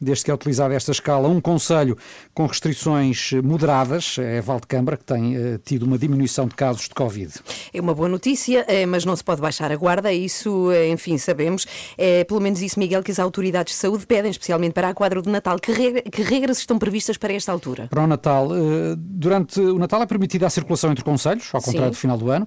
desde 0.00 0.24
que 0.24 0.30
é 0.30 0.34
utilizada 0.34 0.74
esta 0.74 0.92
escala, 0.92 1.28
um 1.28 1.40
conselho 1.40 1.96
com 2.34 2.46
restrições 2.46 3.32
moderadas, 3.42 4.16
é 4.18 4.40
Valdecambra, 4.40 4.96
que 4.96 5.04
tem 5.04 5.36
eh, 5.36 5.58
tido 5.64 5.84
uma 5.84 5.98
diminuição 5.98 6.46
de 6.46 6.54
casos 6.54 6.88
de 6.88 6.94
Covid. 6.94 7.32
É 7.72 7.80
uma 7.80 7.94
boa 7.94 8.08
notícia, 8.08 8.64
eh, 8.68 8.86
mas 8.86 9.04
não 9.04 9.14
se 9.14 9.24
pode 9.24 9.40
baixar 9.40 9.70
a 9.72 9.76
guarda, 9.76 10.12
isso, 10.12 10.70
eh, 10.70 10.88
enfim, 10.88 11.18
sabemos. 11.18 11.66
É 11.96 12.24
pelo 12.24 12.40
menos 12.40 12.60
isso, 12.62 12.78
Miguel, 12.78 13.02
que 13.02 13.10
as 13.10 13.18
autoridades 13.18 13.74
de 13.74 13.80
saúde 13.80 14.06
pedem, 14.06 14.30
especialmente 14.30 14.72
para 14.72 14.88
a 14.88 14.94
quadro 14.94 15.22
de 15.22 15.28
Natal. 15.28 15.58
Que, 15.58 16.02
que 16.02 16.22
regras 16.22 16.58
estão 16.58 16.78
previstas 16.78 17.16
para 17.16 17.32
esta 17.32 17.52
altura? 17.52 17.86
Para 17.88 18.04
o 18.04 18.06
Natal, 18.06 18.48
durante 18.96 19.60
o 19.60 19.78
Natal 19.78 20.02
é 20.02 20.06
permitida 20.06 20.46
a 20.46 20.50
circulação 20.50 20.90
entre 20.90 21.04
conselhos, 21.04 21.48
ao 21.52 21.60
contrário 21.60 21.92
Sim. 21.92 21.98
do 21.98 22.00
final 22.00 22.18
do 22.18 22.30
ano, 22.30 22.46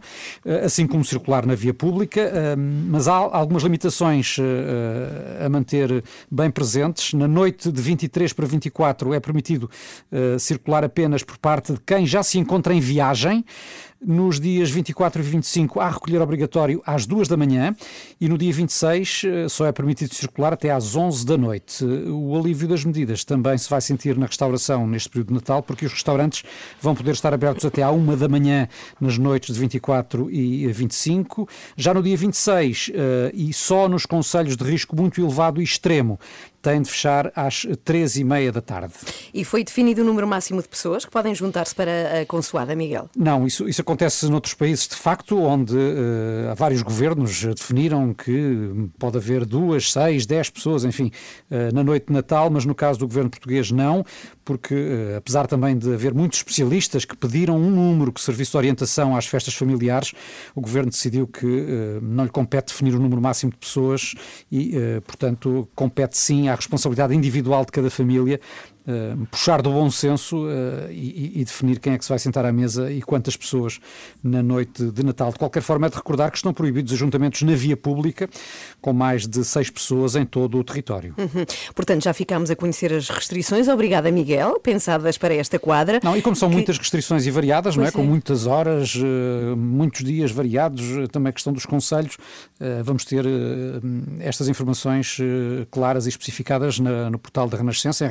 assim 0.64 0.88
como 0.88 1.04
circular 1.04 1.46
na 1.46 1.56
via 1.56 1.74
pública, 1.74 2.56
mas 2.58 3.08
há 3.08 3.16
algumas 3.16 3.64
limitações 3.64 4.38
a 5.44 5.50
manter 5.50 6.04
bem 6.30 6.50
presentes. 6.84 7.14
Na 7.14 7.28
noite 7.28 7.72
de 7.72 7.82
23 7.82 8.34
para 8.34 8.46
24 8.46 9.14
é 9.14 9.20
permitido 9.20 9.70
eh, 10.12 10.38
circular 10.38 10.84
apenas 10.84 11.24
por 11.24 11.38
parte 11.38 11.74
de 11.74 11.80
quem 11.80 12.06
já 12.06 12.22
se 12.24 12.38
encontra 12.38 12.74
em 12.74 12.80
viagem. 12.80 13.46
Nos 14.06 14.38
dias 14.40 14.70
24 14.70 15.22
e 15.22 15.26
25 15.26 15.80
há 15.80 15.90
recolher 15.90 16.22
obrigatório 16.22 16.82
às 16.86 17.06
2 17.06 17.28
da 17.30 17.38
manhã 17.38 17.74
e 18.20 18.28
no 18.28 18.38
dia 18.38 18.52
26 18.52 19.24
eh, 19.24 19.50
só 19.50 19.66
é 19.66 19.72
permitido 19.72 20.14
circular 20.14 20.52
até 20.52 20.72
às 20.72 20.94
11 20.94 21.26
da 21.26 21.38
noite. 21.38 21.86
O 21.86 22.38
alívio 22.38 22.68
das 22.68 22.84
medidas 22.84 23.24
também 23.24 23.58
se 23.58 23.70
vai 23.70 23.80
sentir 23.80 24.18
na 24.18 24.26
restauração 24.26 24.86
neste 24.86 25.10
período 25.10 25.30
de 25.30 25.34
Natal, 25.36 25.64
porque 25.64 25.86
os 25.86 25.94
restaurantes 25.94 26.44
vão 26.82 26.94
poder 26.94 27.12
estar 27.12 27.34
abertos 27.34 27.64
até 27.64 27.82
à 27.82 27.92
1 27.92 28.18
da 28.18 28.28
manhã 28.28 28.68
nas 29.00 29.18
noites 29.18 29.56
de 29.56 29.60
24 29.62 30.30
e 30.30 30.68
25. 30.68 31.48
Já 31.78 31.94
no 31.94 32.04
dia 32.04 32.18
26 32.18 32.92
eh, 32.94 33.32
e 33.34 33.54
só 33.54 33.88
nos 33.88 34.06
conselhos 34.06 34.58
de 34.58 34.64
risco 34.66 34.96
muito 34.96 35.22
elevado 35.22 35.62
e 35.62 35.64
extremo 35.64 36.20
têm 36.64 36.82
de 36.82 36.90
fechar 36.90 37.30
às 37.36 37.68
3 37.84 38.16
e 38.18 38.24
meia 38.24 38.50
da 38.50 38.62
tarde. 38.62 38.94
E 39.34 39.44
foi 39.44 39.66
definido 39.66 40.02
o 40.02 40.06
número 40.06 40.26
máximo 40.26 40.62
de 40.62 40.70
pessoas 40.70 41.04
que 41.04 41.12
podem 41.12 41.36
juntar-se 41.36 41.76
para 41.76 42.22
a 42.22 42.26
consoada, 42.26 42.74
Miguel? 42.74 43.10
Não, 43.18 43.46
isso, 43.46 43.68
isso 43.68 43.82
acontece 43.82 43.93
noutros 44.30 44.54
países 44.54 44.88
de 44.88 44.96
facto, 44.96 45.38
onde 45.40 45.76
há 46.50 46.54
vários 46.54 46.82
governos 46.82 47.44
eh, 47.44 47.54
definiram 47.54 48.14
que 48.14 48.90
pode 49.00 49.18
haver 49.18 49.46
duas, 49.46 49.92
seis, 49.92 50.26
dez 50.26 50.50
pessoas, 50.50 50.86
enfim, 50.86 51.12
eh, 51.50 51.72
na 51.72 51.84
noite 51.84 52.08
de 52.08 52.14
Natal, 52.14 52.50
mas 52.50 52.66
no 52.66 52.76
caso 52.76 53.00
do 53.00 53.08
governo 53.08 53.30
português 53.30 53.72
não, 53.72 54.06
porque 54.46 54.76
eh, 54.76 55.16
apesar 55.18 55.48
também 55.48 55.78
de 55.78 55.94
haver 55.94 56.14
muitos 56.14 56.40
especialistas 56.40 57.06
que 57.06 57.16
pediram 57.16 57.58
um 57.58 57.70
número 57.70 58.12
que 58.12 58.22
servisse 58.22 58.52
de 58.52 58.58
orientação 58.58 59.16
às 59.16 59.26
festas 59.26 59.54
familiares, 59.54 60.14
o 60.56 60.62
governo 60.62 60.92
decidiu 60.92 61.28
que 61.28 62.00
não 62.02 62.26
lhe 62.26 62.30
compete 62.30 62.68
definir 62.68 62.96
o 62.96 63.00
número 63.00 63.22
máximo 63.22 63.52
de 63.52 63.58
pessoas 63.58 64.14
e, 64.52 64.74
portanto, 65.06 65.68
compete 65.76 66.18
sim 66.18 66.48
à 66.48 66.56
responsabilidade 66.56 67.16
individual 67.16 67.66
de 67.66 67.72
cada 67.72 67.90
família 67.90 68.40
eh, 68.88 69.14
puxar 69.32 69.62
do 69.62 69.72
bom 69.72 69.90
senso 69.90 70.48
eh, 70.50 70.92
e, 70.92 71.42
e 71.42 71.46
definir 71.46 71.80
quem 71.80 71.94
é 71.94 71.98
que 71.98 72.04
se 72.04 72.10
vai 72.10 72.20
sentar 72.20 72.46
à 72.46 72.52
mesa 72.52 72.92
e 72.92 73.02
quantas 73.02 73.36
pessoas 73.38 73.80
na 74.24 74.42
noite 74.44 74.84
de 74.92 75.04
Natal. 75.04 75.32
De 75.32 75.38
qualquer 75.40 75.62
forma, 75.62 75.88
é 75.88 75.90
de 75.90 75.96
recordar 75.96 76.32
que 76.32 76.38
estão 76.38 76.54
proibidos 76.54 76.92
ajuntamentos 76.94 77.42
na 77.44 77.56
via 77.56 77.78
pública 77.78 78.30
com 78.82 78.94
mais 78.94 79.28
de 79.28 79.44
seis 79.44 79.70
pessoas 79.70 80.16
em 80.16 80.26
todo 80.26 80.58
o 80.58 80.64
território. 80.64 81.14
Uhum. 81.18 81.46
Portanto, 81.76 82.04
já 82.04 82.14
ficámos 82.14 82.52
a 82.52 82.56
conhecer 82.56 82.92
as 82.94 83.10
restrições. 83.10 83.68
Obrigada, 83.68 84.12
Miguel, 84.12 84.60
pensadas 84.60 85.18
para 85.18 85.34
esta 85.34 85.58
quadra. 85.58 86.00
Não, 86.04 86.16
e 86.18 86.22
como 86.22 86.36
são 86.36 86.50
Que- 86.50 86.56
muitas 86.56 86.78
restrições 86.78 87.26
e 87.26 87.32
variadas, 87.32 87.76
não 87.76 87.84
é? 87.84 87.88
Pois 87.92 87.96
com 87.96 88.02
é. 88.02 88.06
muitas 88.10 88.46
horas, 88.46 88.94
eh, 88.98 89.56
muitos 89.56 90.04
dias 90.04 90.32
variados, 90.32 90.84
também 91.12 91.30
a 91.30 91.34
questão 91.34 91.54
dos 91.54 91.66
conselhos, 91.66 92.18
vamos 92.84 93.04
ter 93.06 93.26
estas 94.20 94.48
informações 94.48 95.18
claras 95.72 96.06
e 96.06 96.10
especificadas 96.10 96.80
na- 96.80 97.10
no 97.10 97.18
portal 97.20 97.48
da 97.48 97.58
Renascença, 97.58 98.06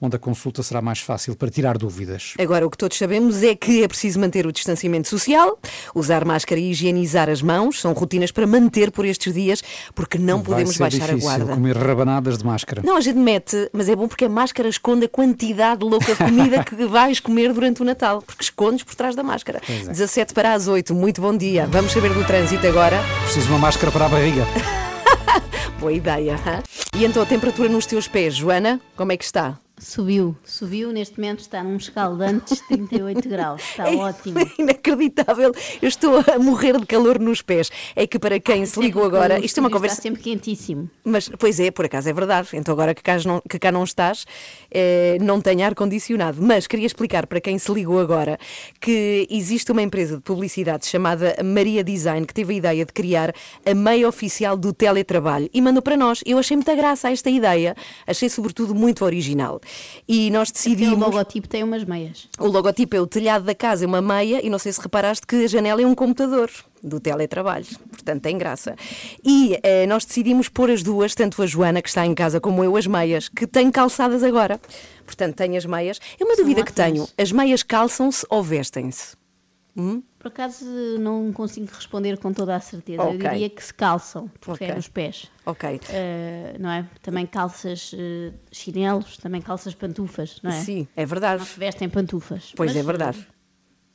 onde 0.00 0.16
a 0.16 0.18
consulta 0.18 0.62
será 0.62 0.80
mais 0.80 1.00
fácil 1.00 1.34
para 1.36 1.50
tirar 1.50 1.76
dúvidas. 1.78 2.34
Agora, 2.38 2.66
o 2.66 2.70
que 2.70 2.78
todos 2.78 2.96
sabemos 2.96 3.42
é 3.42 3.54
que 3.54 3.82
é 3.82 3.88
preciso 3.88 4.18
manter 4.20 4.46
o 4.46 4.52
distanciamento 4.52 5.08
social, 5.08 5.58
usar 5.94 6.24
máscara 6.24 6.60
e 6.60 6.70
higienizar 6.70 7.28
as 7.28 7.42
mãos, 7.42 7.80
são 7.80 7.92
rotinas 7.92 8.30
para 8.30 8.46
manter 8.46 8.90
por 8.90 9.04
estes 9.04 9.32
dias, 9.34 9.62
porque 9.94 10.18
não 10.18 10.40
podemos 10.42 10.76
Vai 10.76 10.90
ser 10.90 10.98
baixar 10.98 11.12
a 11.12 11.16
difícil 11.16 11.38
guarda. 11.38 11.54
comer 11.54 11.76
rabanadas 11.76 12.38
de 12.38 12.44
máscara. 12.44 12.82
Não, 12.84 12.96
a 12.96 13.00
gente 13.00 13.18
mete, 13.18 13.68
mas 13.72 13.88
é 13.88 13.96
bom 13.96 14.08
porque 14.08 14.24
a 14.24 14.28
máscara 14.28 14.68
esconde 14.68 15.06
a 15.06 15.08
quantidade 15.08 15.84
louca 15.84 16.14
de 16.14 16.24
comida 16.24 16.64
que 16.64 16.74
vais 16.86 17.20
comer 17.20 17.52
durante 17.52 17.82
o 17.82 17.84
Natal, 17.84 18.22
porque 18.22 18.42
escondes 18.44 18.82
por 18.84 18.94
trás 18.94 19.14
da 19.14 19.22
máscara. 19.22 19.60
Pois 19.66 19.88
é. 19.88 19.90
17 19.92 20.34
para 20.34 20.54
as 20.54 20.68
8, 20.68 20.94
muito 20.94 21.20
bom 21.20 21.36
dia. 21.36 21.66
Vamos 21.66 21.92
saber 21.92 22.12
do 22.12 22.24
trânsito 22.24 22.66
agora. 22.66 23.00
Preciso 23.24 23.46
de 23.46 23.52
uma 23.52 23.58
máscara 23.58 23.90
para 23.92 24.06
a 24.06 24.08
barriga. 24.08 24.46
Boa 25.82 25.92
ideia. 25.92 26.36
hã? 26.46 26.62
E 26.96 27.04
então 27.04 27.20
a 27.20 27.26
temperatura 27.26 27.68
nos 27.68 27.86
teus 27.86 28.06
pés, 28.06 28.36
Joana, 28.36 28.80
como 28.94 29.10
é 29.10 29.16
que 29.16 29.24
está? 29.24 29.58
Subiu, 29.82 30.36
subiu, 30.44 30.92
neste 30.92 31.20
momento 31.20 31.40
está 31.40 31.62
num 31.62 31.76
escaldantes 31.76 32.60
38 32.68 33.26
graus, 33.28 33.60
está 33.60 33.90
É 33.90 33.96
ótimo. 33.96 34.38
Inacreditável, 34.56 35.52
eu 35.82 35.88
estou 35.88 36.18
a 36.18 36.38
morrer 36.38 36.78
de 36.78 36.86
calor 36.86 37.18
nos 37.18 37.42
pés. 37.42 37.68
É 37.96 38.06
que 38.06 38.16
para 38.16 38.38
quem 38.38 38.64
se 38.64 38.78
ligou 38.78 39.04
agora, 39.04 39.40
O 39.40 39.44
isto 39.44 39.58
é 39.58 39.60
uma 39.60 39.70
conversa. 39.70 39.94
Está 39.94 40.02
sempre 40.02 40.22
quentíssimo. 40.22 40.88
Mas, 41.02 41.28
pois 41.36 41.58
é, 41.58 41.72
por 41.72 41.84
acaso 41.84 42.08
é 42.08 42.12
verdade. 42.12 42.50
Então, 42.52 42.72
agora 42.72 42.94
que 42.94 43.02
cá 43.02 43.18
não, 43.26 43.40
que 43.40 43.58
cá 43.58 43.72
não 43.72 43.82
estás, 43.82 44.24
eh, 44.70 45.18
não 45.20 45.40
tem 45.40 45.64
ar-condicionado. 45.64 46.40
Mas 46.40 46.68
queria 46.68 46.86
explicar 46.86 47.26
para 47.26 47.40
quem 47.40 47.58
se 47.58 47.72
ligou 47.72 47.98
agora 47.98 48.38
que 48.80 49.26
existe 49.28 49.72
uma 49.72 49.82
empresa 49.82 50.16
de 50.16 50.22
publicidade 50.22 50.86
chamada 50.86 51.36
Maria 51.44 51.82
Design 51.82 52.24
que 52.24 52.32
teve 52.32 52.54
a 52.54 52.56
ideia 52.56 52.86
de 52.86 52.92
criar 52.92 53.34
a 53.66 53.74
meia 53.74 54.08
oficial 54.08 54.56
do 54.56 54.72
teletrabalho 54.72 55.50
e 55.52 55.60
mandou 55.60 55.82
para 55.82 55.96
nós. 55.96 56.20
Eu 56.24 56.38
achei 56.38 56.56
muita 56.56 56.74
graça 56.76 57.08
a 57.08 57.10
esta 57.10 57.28
ideia, 57.28 57.74
achei 58.06 58.28
sobretudo 58.28 58.76
muito 58.76 59.04
original. 59.04 59.60
E 60.08 60.30
nós 60.30 60.48
Até 60.50 60.50
o 60.50 60.54
decidimos. 60.54 60.98
logotipo 60.98 61.48
tem 61.48 61.62
umas 61.62 61.84
meias. 61.84 62.28
O 62.38 62.46
logotipo 62.46 62.96
é 62.96 63.00
o 63.00 63.06
telhado 63.06 63.44
da 63.44 63.54
casa, 63.54 63.84
é 63.84 63.86
uma 63.86 64.02
meia, 64.02 64.44
e 64.44 64.50
não 64.50 64.58
sei 64.58 64.72
se 64.72 64.80
reparaste 64.80 65.26
que 65.26 65.44
a 65.44 65.46
janela 65.46 65.80
é 65.82 65.86
um 65.86 65.94
computador 65.94 66.50
do 66.82 66.98
teletrabalho, 66.98 67.66
portanto 67.90 68.22
tem 68.22 68.36
graça. 68.36 68.74
E 69.24 69.56
eh, 69.62 69.86
nós 69.86 70.04
decidimos 70.04 70.48
pôr 70.48 70.70
as 70.70 70.82
duas, 70.82 71.14
tanto 71.14 71.40
a 71.40 71.46
Joana, 71.46 71.80
que 71.80 71.88
está 71.88 72.04
em 72.04 72.14
casa, 72.14 72.40
como 72.40 72.64
eu, 72.64 72.76
as 72.76 72.86
meias, 72.86 73.28
que 73.28 73.46
tenho 73.46 73.70
calçadas 73.70 74.22
agora. 74.24 74.60
Portanto, 75.06 75.36
tenho 75.36 75.56
as 75.56 75.64
meias. 75.64 76.00
É 76.18 76.24
uma 76.24 76.36
dúvida 76.36 76.64
que 76.64 76.72
tenho: 76.72 77.08
as 77.16 77.30
meias 77.30 77.62
calçam-se 77.62 78.26
ou 78.28 78.42
vestem-se? 78.42 79.21
Por 80.18 80.28
acaso 80.28 80.64
não 80.98 81.32
consigo 81.32 81.66
responder 81.72 82.18
com 82.18 82.32
toda 82.32 82.54
a 82.54 82.60
certeza. 82.60 83.02
Ok. 83.02 83.14
Eu 83.14 83.18
diria 83.18 83.50
que 83.50 83.64
se 83.64 83.72
calçam, 83.72 84.28
porque 84.40 84.64
Ok. 84.64 84.68
é 84.68 84.74
nos 84.74 84.88
pés. 84.88 85.30
Ok. 85.46 85.80
Eh, 85.90 86.56
não 86.60 86.70
é? 86.70 86.86
Também 87.02 87.26
calças 87.26 87.92
eh, 87.96 88.32
chinelos, 88.52 89.16
também 89.16 89.40
calças 89.40 89.74
pantufas, 89.74 90.38
não 90.42 90.50
é? 90.50 90.60
Sim, 90.60 90.86
é 90.94 91.04
verdade. 91.06 91.40
Não 91.40 91.46
se 91.46 91.58
vestem 91.58 91.88
pantufas. 91.88 92.52
Pois 92.56 92.72
Mas, 92.74 92.76
é 92.76 92.82
verdade. 92.86 93.26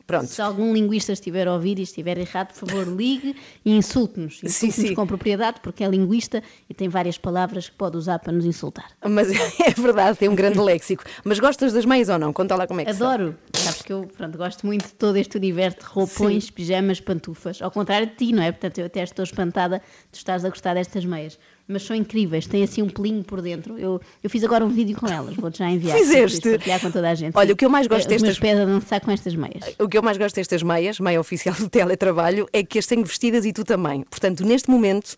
Pronto. 0.08 0.28
Se 0.28 0.42
algum 0.42 0.74
linguista 0.74 1.12
estiver 1.12 1.50
a 1.50 1.54
ouvir 1.54 1.78
e 1.80 1.82
estiver 1.82 2.18
errado, 2.18 2.54
por 2.54 2.66
favor, 2.66 2.88
ligue 2.88 3.36
e 3.66 3.76
insulte-nos. 3.76 4.40
Insulte-nos 4.42 4.92
com 4.92 5.06
propriedade, 5.06 5.60
porque 5.62 5.84
é 5.84 5.88
linguista 5.90 6.42
e 6.70 6.74
tem 6.74 6.88
várias 6.88 7.18
palavras 7.18 7.68
que 7.68 7.76
pode 7.76 7.98
usar 7.98 8.18
para 8.20 8.32
nos 8.32 8.46
insultar. 8.46 8.90
Mas 9.06 9.30
é 9.60 9.72
verdade, 9.76 10.18
tem 10.18 10.30
um 10.30 10.36
grande 10.36 10.60
léxico. 10.60 11.04
Mas 11.26 11.40
gostas 11.40 11.74
das 11.74 11.84
meias 11.84 12.08
ou 12.08 12.18
não? 12.18 12.32
Conta 12.32 12.56
lá 12.56 12.66
como 12.66 12.80
é 12.80 12.86
que 12.86 12.92
Adoro. 12.92 13.36
Sabes 13.54 13.82
que 13.82 13.92
eu 13.92 14.08
pronto, 14.16 14.38
gosto 14.38 14.66
muito 14.66 14.86
de 14.86 14.94
todo 14.94 15.18
este 15.18 15.36
universo 15.36 15.80
de 15.80 15.86
roupões, 15.86 16.46
Sim. 16.46 16.54
pijamas, 16.54 17.02
pantufas. 17.02 17.62
Ao 17.62 17.70
contrário 17.70 18.08
de 18.08 18.16
ti, 18.16 18.32
não 18.32 18.42
é? 18.42 18.52
Portanto, 18.54 18.78
eu 18.78 18.86
até 18.86 19.04
estou 19.04 19.24
espantada 19.24 19.82
de 20.10 20.18
estares 20.18 20.46
a 20.46 20.50
gostar 20.50 20.76
destas 20.76 21.04
meias 21.04 21.38
mas 21.68 21.84
são 21.84 21.96
incríveis, 21.96 22.48
têm 22.48 22.64
assim 22.64 22.82
um 22.82 22.90
pelinho 22.90 23.24
por 23.24 23.42
dentro. 23.42 23.78
Eu, 23.78 24.00
eu 24.24 24.30
fiz 24.30 24.44
agora 24.44 24.66
um 24.66 24.70
vídeo 24.70 24.98
com 24.98 25.08
elas, 25.08 25.36
vou-te 25.36 25.60
já 25.60 25.70
enviar. 25.70 25.98
Fizeste? 25.98 26.50
partilhar 26.50 26.80
com 26.80 26.92
toda 26.92 27.10
a 27.10 27.16
gente. 27.16 27.36
Olha, 27.36 27.54
o 27.54 27.58
que 27.58 27.66
eu 27.66 27.70
mais 27.70 27.88
gosto 27.88 28.08
destas... 28.08 28.32
Os 28.32 28.40
pés 28.40 28.60
a 28.60 28.66
dançar 28.66 29.02
com 29.02 29.12
estas 29.12 29.36
meias. 29.36 29.76
O 29.80 29.88
que 29.88 29.98
eu 29.98 30.04
mais 30.04 30.18
gosto 30.18 30.36
destas 30.36 30.64
meias, 30.64 31.00
meia 31.00 31.20
oficial 31.20 31.56
do 31.56 31.70
teletrabalho, 31.70 32.48
é 32.54 32.64
que 32.64 32.80
as 32.80 32.86
tenho 32.86 33.04
vestidas 33.06 33.46
e 33.46 33.52
tu 33.52 33.64
também. 33.64 34.04
Portanto, 34.04 34.46
neste 34.46 34.70
momento 34.70 35.16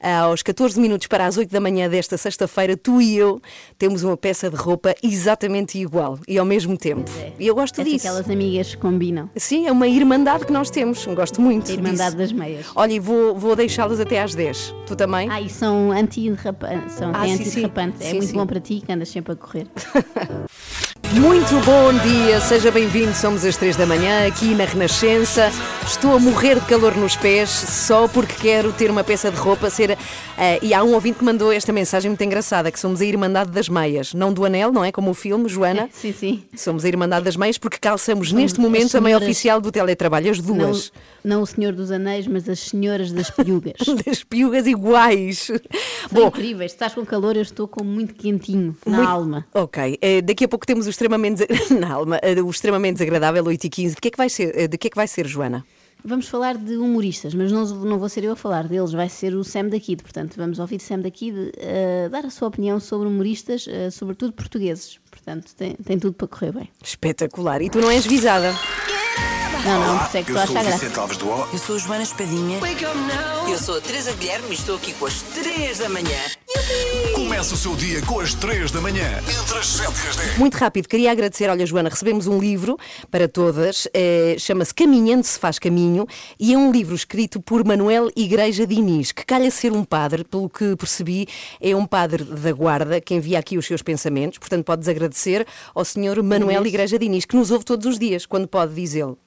aos 0.00 0.42
14 0.42 0.78
minutos 0.78 1.06
para 1.06 1.26
as 1.26 1.36
8 1.36 1.50
da 1.50 1.60
manhã 1.60 1.88
desta 1.88 2.16
sexta-feira, 2.16 2.76
tu 2.76 3.00
e 3.00 3.16
eu 3.16 3.40
temos 3.78 4.02
uma 4.02 4.16
peça 4.16 4.50
de 4.50 4.56
roupa 4.56 4.94
exatamente 5.02 5.78
igual 5.78 6.18
e 6.28 6.38
ao 6.38 6.44
mesmo 6.44 6.76
tempo. 6.76 7.10
É. 7.18 7.32
E 7.38 7.46
eu 7.46 7.54
gosto 7.54 7.80
é 7.80 7.84
disso. 7.84 8.06
Aquelas 8.06 8.28
amigas 8.28 8.74
que 8.74 8.80
combinam. 8.80 9.30
Sim, 9.36 9.66
é 9.66 9.72
uma 9.72 9.88
irmandade 9.88 10.44
que 10.46 10.52
nós 10.52 10.70
temos. 10.70 11.04
Gosto 11.06 11.40
muito. 11.40 11.70
A 11.70 11.74
irmandade 11.74 12.16
disso. 12.16 12.16
das 12.16 12.32
meias. 12.32 12.66
Olha, 12.74 12.92
e 12.92 12.98
vou, 12.98 13.34
vou 13.34 13.56
deixá-las 13.56 14.00
até 14.00 14.20
às 14.20 14.34
10. 14.34 14.74
Tu 14.86 14.96
também? 14.96 15.28
Ah, 15.30 15.40
e 15.40 15.48
são 15.48 15.85
anti-derrapantes. 15.92 16.94
São 16.94 17.12
ah, 17.14 17.22
anti-derrapantes. 17.24 18.00
É 18.00 18.10
sim, 18.10 18.18
muito 18.18 18.34
bom 18.34 18.46
para 18.46 18.60
ti 18.60 18.82
que 18.84 18.92
andas 18.92 19.08
sempre 19.08 19.32
a 19.32 19.36
correr. 19.36 19.66
Muito 21.14 21.54
bom 21.64 21.92
dia, 22.02 22.40
seja 22.40 22.70
bem-vindo. 22.70 23.14
Somos 23.14 23.44
às 23.44 23.56
três 23.56 23.76
da 23.76 23.86
manhã 23.86 24.26
aqui 24.26 24.54
na 24.54 24.64
Renascença. 24.64 25.50
Estou 25.86 26.16
a 26.16 26.18
morrer 26.18 26.56
de 26.56 26.66
calor 26.66 26.96
nos 26.96 27.14
pés 27.14 27.48
só 27.48 28.08
porque 28.08 28.34
quero 28.34 28.72
ter 28.72 28.90
uma 28.90 29.04
peça 29.04 29.30
de 29.30 29.36
roupa. 29.36 29.70
Ser, 29.70 29.92
uh, 29.92 29.96
e 30.60 30.74
há 30.74 30.82
um 30.82 30.94
ouvinte 30.94 31.18
que 31.18 31.24
mandou 31.24 31.52
esta 31.52 31.72
mensagem 31.72 32.10
muito 32.10 32.22
engraçada: 32.22 32.72
que 32.72 32.80
somos 32.80 33.00
a 33.00 33.04
Irmandade 33.04 33.52
das 33.52 33.68
Meias, 33.68 34.12
não 34.12 34.32
do 34.32 34.44
Anel, 34.44 34.72
não 34.72 34.84
é? 34.84 34.90
Como 34.90 35.10
o 35.10 35.14
filme, 35.14 35.48
Joana? 35.48 35.88
Sim, 35.94 36.12
sim. 36.12 36.42
Somos 36.56 36.84
a 36.84 36.88
Irmandade 36.88 37.24
das 37.24 37.36
Meias 37.36 37.56
porque 37.56 37.78
calçamos 37.78 38.28
somos 38.28 38.42
neste 38.42 38.60
momento 38.60 38.90
senhoras... 38.90 38.94
a 38.96 39.00
meia 39.00 39.16
oficial 39.16 39.60
do 39.60 39.70
teletrabalho, 39.70 40.30
as 40.30 40.40
duas. 40.40 40.92
Não, 41.22 41.36
não, 41.36 41.42
o 41.42 41.46
Senhor 41.46 41.72
dos 41.72 41.92
Anéis, 41.92 42.26
mas 42.26 42.48
as 42.48 42.58
senhoras 42.58 43.12
das 43.12 43.30
piugas. 43.30 43.74
das 44.04 44.24
piugas 44.24 44.66
iguais. 44.66 45.38
São 45.38 45.60
Bom, 46.10 46.26
incríveis. 46.26 46.72
Estás 46.72 46.94
com 46.94 47.06
calor, 47.06 47.36
eu 47.36 47.42
estou 47.42 47.68
com 47.68 47.84
muito 47.84 48.14
quentinho 48.14 48.76
na 48.84 48.96
muito... 48.96 49.08
alma. 49.08 49.46
Ok, 49.54 49.94
uh, 50.02 50.22
daqui 50.22 50.44
a 50.44 50.48
pouco 50.48 50.66
temos 50.66 50.88
os 50.88 50.95
extremamente 50.96 51.46
na 51.78 51.92
alma, 51.92 52.18
eh, 52.22 52.40
o 52.40 52.50
extremamente 52.50 52.94
desagradável 52.94 53.44
8 53.44 53.64
e 53.64 53.68
15. 53.68 53.94
De 53.94 54.00
que 54.00 54.08
é 54.08 54.10
que 54.10 54.16
vai 54.16 54.28
ser, 54.28 54.56
eh, 54.58 54.66
de 54.66 54.78
que 54.78 54.88
é 54.88 54.90
que 54.90 54.96
vai 54.96 55.06
ser 55.06 55.26
Joana? 55.26 55.64
Vamos 56.04 56.28
falar 56.28 56.56
de 56.56 56.76
humoristas, 56.76 57.34
mas 57.34 57.50
não, 57.50 57.64
não 57.64 57.98
vou 57.98 58.08
ser 58.08 58.22
eu 58.24 58.32
a 58.32 58.36
falar 58.36 58.68
deles, 58.68 58.92
vai 58.92 59.08
ser 59.08 59.34
o 59.34 59.42
Sam 59.42 59.68
da 59.68 59.80
Kid. 59.80 60.02
Portanto, 60.02 60.36
vamos 60.36 60.58
ouvir 60.58 60.80
Sam 60.80 61.00
da 61.00 61.10
Kid 61.10 61.36
uh, 61.36 62.10
dar 62.10 62.24
a 62.24 62.30
sua 62.30 62.48
opinião 62.48 62.78
sobre 62.78 63.08
humoristas, 63.08 63.66
uh, 63.66 63.90
sobretudo 63.90 64.32
portugueses. 64.32 65.00
Portanto, 65.10 65.52
tem, 65.56 65.74
tem 65.74 65.98
tudo 65.98 66.12
para 66.12 66.28
correr 66.28 66.52
bem. 66.52 66.68
Espetacular. 66.82 67.60
E 67.60 67.70
tu 67.70 67.80
não 67.80 67.90
és 67.90 68.06
visada? 68.06 68.54
Não, 69.66 69.80
não, 69.80 69.98
por 69.98 70.06
isso 70.06 70.16
é 70.16 70.22
que 70.22 70.30
estou 70.30 70.38
a 70.38 70.44
achar 70.44 70.64
graça. 70.64 71.00
Alves 71.00 71.16
do 71.16 71.28
o. 71.28 71.48
Eu 71.52 71.58
sou 71.58 71.74
a 71.74 71.78
Joana 71.80 72.02
Espadinha. 72.04 72.60
Eu 73.50 73.58
sou 73.58 73.78
a 73.78 73.80
Teresa 73.80 74.12
Guilherme 74.12 74.50
e 74.50 74.54
estou 74.54 74.76
aqui 74.76 74.92
com 74.92 75.06
as 75.06 75.22
3 75.22 75.78
da 75.78 75.88
manhã. 75.88 76.18
Começa 77.16 77.54
o 77.54 77.56
seu 77.56 77.74
dia 77.74 78.00
com 78.02 78.20
as 78.20 78.32
3 78.34 78.70
da 78.70 78.80
manhã, 78.80 79.18
entre 79.18 79.58
as 79.58 79.66
7 79.66 79.90
e 79.90 80.08
as 80.08 80.16
10. 80.16 80.38
Muito 80.38 80.54
rápido, 80.54 80.86
queria 80.86 81.10
agradecer. 81.10 81.50
Olha, 81.50 81.66
Joana, 81.66 81.88
recebemos 81.88 82.28
um 82.28 82.38
livro 82.38 82.78
para 83.10 83.26
todas, 83.26 83.88
é, 83.92 84.36
chama-se 84.38 84.72
Caminhando 84.72 85.24
se 85.24 85.36
faz 85.36 85.58
caminho, 85.58 86.06
e 86.38 86.54
é 86.54 86.56
um 86.56 86.70
livro 86.70 86.94
escrito 86.94 87.40
por 87.40 87.64
Manuel 87.64 88.08
Igreja 88.14 88.64
Diniz, 88.66 89.10
que 89.10 89.26
calha 89.26 89.50
ser 89.50 89.72
um 89.72 89.82
padre, 89.82 90.22
pelo 90.22 90.48
que 90.48 90.76
percebi, 90.76 91.26
é 91.60 91.74
um 91.74 91.86
padre 91.86 92.22
da 92.22 92.52
guarda 92.52 93.00
que 93.00 93.14
envia 93.14 93.40
aqui 93.40 93.58
os 93.58 93.66
seus 93.66 93.82
pensamentos, 93.82 94.38
portanto 94.38 94.64
podes 94.64 94.86
agradecer 94.88 95.44
ao 95.74 95.84
senhor 95.84 96.22
Manuel 96.22 96.64
Igreja 96.64 96.98
Diniz, 96.98 97.24
que 97.24 97.34
nos 97.34 97.50
ouve 97.50 97.64
todos 97.64 97.84
os 97.84 97.98
dias, 97.98 98.24
quando 98.24 98.46
pode 98.46 98.72
dizê-lo. 98.72 99.18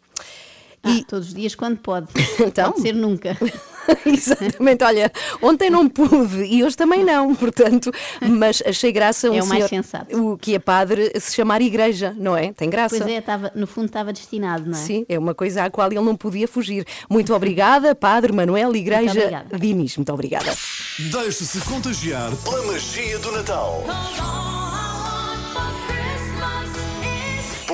Ah, 0.84 0.92
e... 0.92 1.04
Todos 1.04 1.30
os 1.30 1.34
dias, 1.34 1.56
quando 1.56 1.78
pode. 1.78 2.08
Então? 2.40 2.72
Pode 2.72 2.82
ser 2.82 2.94
nunca. 2.96 3.38
Exatamente, 4.06 4.84
olha, 4.84 5.12
ontem 5.42 5.70
não 5.70 5.90
pude 5.90 6.44
e 6.44 6.64
hoje 6.64 6.78
também 6.78 7.04
não, 7.04 7.34
portanto, 7.36 7.92
mas 8.22 8.62
achei 8.66 8.92
graça 8.92 9.30
um 9.30 9.36
é 9.36 9.40
o 9.40 9.44
senhor, 9.44 9.60
mais 9.60 9.70
sensato. 9.70 10.16
o 10.16 10.38
que 10.38 10.56
é 10.56 10.60
padre 10.60 11.12
se 11.20 11.36
chamar 11.36 11.62
igreja, 11.62 12.16
não 12.18 12.36
é? 12.36 12.54
Tem 12.54 12.70
graça. 12.70 12.98
Pois 12.98 13.10
é, 13.10 13.22
tava, 13.22 13.52
no 13.56 13.68
fundo 13.68 13.88
estava 13.88 14.14
destinado, 14.14 14.66
não 14.70 14.78
é? 14.78 14.82
Sim, 14.82 15.06
é 15.10 15.18
uma 15.18 15.34
coisa 15.34 15.64
à 15.64 15.70
qual 15.70 15.92
ele 15.92 16.02
não 16.02 16.16
podia 16.16 16.48
fugir. 16.48 16.86
Muito 17.10 17.34
obrigada, 17.34 17.96
Padre 17.96 18.32
Manuel 18.32 18.76
Igreja 18.76 19.44
muito 19.44 19.60
Diniz. 19.60 19.98
Muito 19.98 20.14
obrigada. 20.14 20.54
Deixe-se 21.12 21.60
contagiar 21.62 22.32
pela 22.38 22.64
magia 22.68 23.18
do 23.20 23.32
Natal. 23.32 23.84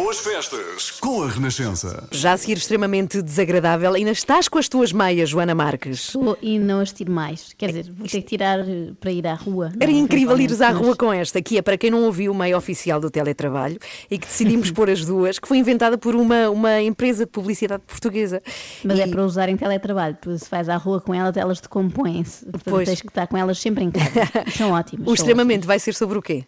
Boas 0.05 0.19
festas 0.19 0.91
com 1.01 1.23
a 1.23 1.27
Renascença. 1.27 2.07
Já 2.11 2.33
a 2.33 2.37
seguir 2.37 2.57
extremamente 2.57 3.23
desagradável, 3.23 3.91
ainda 3.91 4.11
estás 4.11 4.47
com 4.47 4.59
as 4.59 4.69
tuas 4.69 4.93
meias, 4.93 5.29
Joana 5.29 5.55
Marques. 5.55 6.09
Estou 6.09 6.37
e 6.43 6.59
não 6.59 6.79
as 6.79 6.93
tiro 6.93 7.11
mais. 7.11 7.53
Quer 7.57 7.69
dizer, 7.69 7.91
vou 7.91 8.07
ter 8.07 8.21
que 8.21 8.27
tirar 8.27 8.59
eh, 8.59 8.91
para 9.01 9.11
ir 9.11 9.25
à 9.25 9.33
rua. 9.33 9.71
Era 9.79 9.91
não, 9.91 9.97
incrível 9.97 10.39
ires 10.39 10.61
à 10.61 10.69
rua 10.69 10.95
com 10.95 11.11
esta, 11.11 11.41
que 11.41 11.57
é 11.57 11.61
para 11.63 11.75
quem 11.75 11.89
não 11.89 12.03
ouviu 12.03 12.33
o 12.33 12.35
meio 12.35 12.55
oficial 12.55 12.99
do 12.99 13.09
teletrabalho 13.09 13.79
e 14.07 14.19
que 14.19 14.27
decidimos 14.27 14.69
pôr 14.69 14.91
as 14.91 15.03
duas, 15.03 15.39
que 15.39 15.47
foi 15.47 15.57
inventada 15.57 15.97
por 15.97 16.15
uma, 16.15 16.51
uma 16.51 16.79
empresa 16.83 17.25
de 17.25 17.31
publicidade 17.31 17.81
portuguesa. 17.87 18.43
Mas 18.83 18.99
e... 18.99 19.01
é 19.01 19.07
para 19.07 19.25
usar 19.25 19.49
em 19.49 19.57
teletrabalho, 19.57 20.15
se 20.37 20.47
vais 20.51 20.69
à 20.69 20.77
rua 20.77 21.01
com 21.01 21.15
elas, 21.15 21.35
elas 21.35 21.59
decompõem-se. 21.59 22.45
Portanto, 22.45 22.63
pois. 22.65 22.87
tens 22.87 23.01
que 23.01 23.07
estar 23.07 23.25
com 23.25 23.37
elas 23.37 23.57
sempre 23.57 23.83
em 23.83 23.89
casa. 23.89 24.21
São 24.55 24.69
ótimas. 24.69 25.07
O 25.07 25.15
extremamente 25.15 25.61
ótimas. 25.61 25.65
vai 25.65 25.79
ser 25.79 25.95
sobre 25.95 26.19
o 26.19 26.21
quê? 26.21 26.45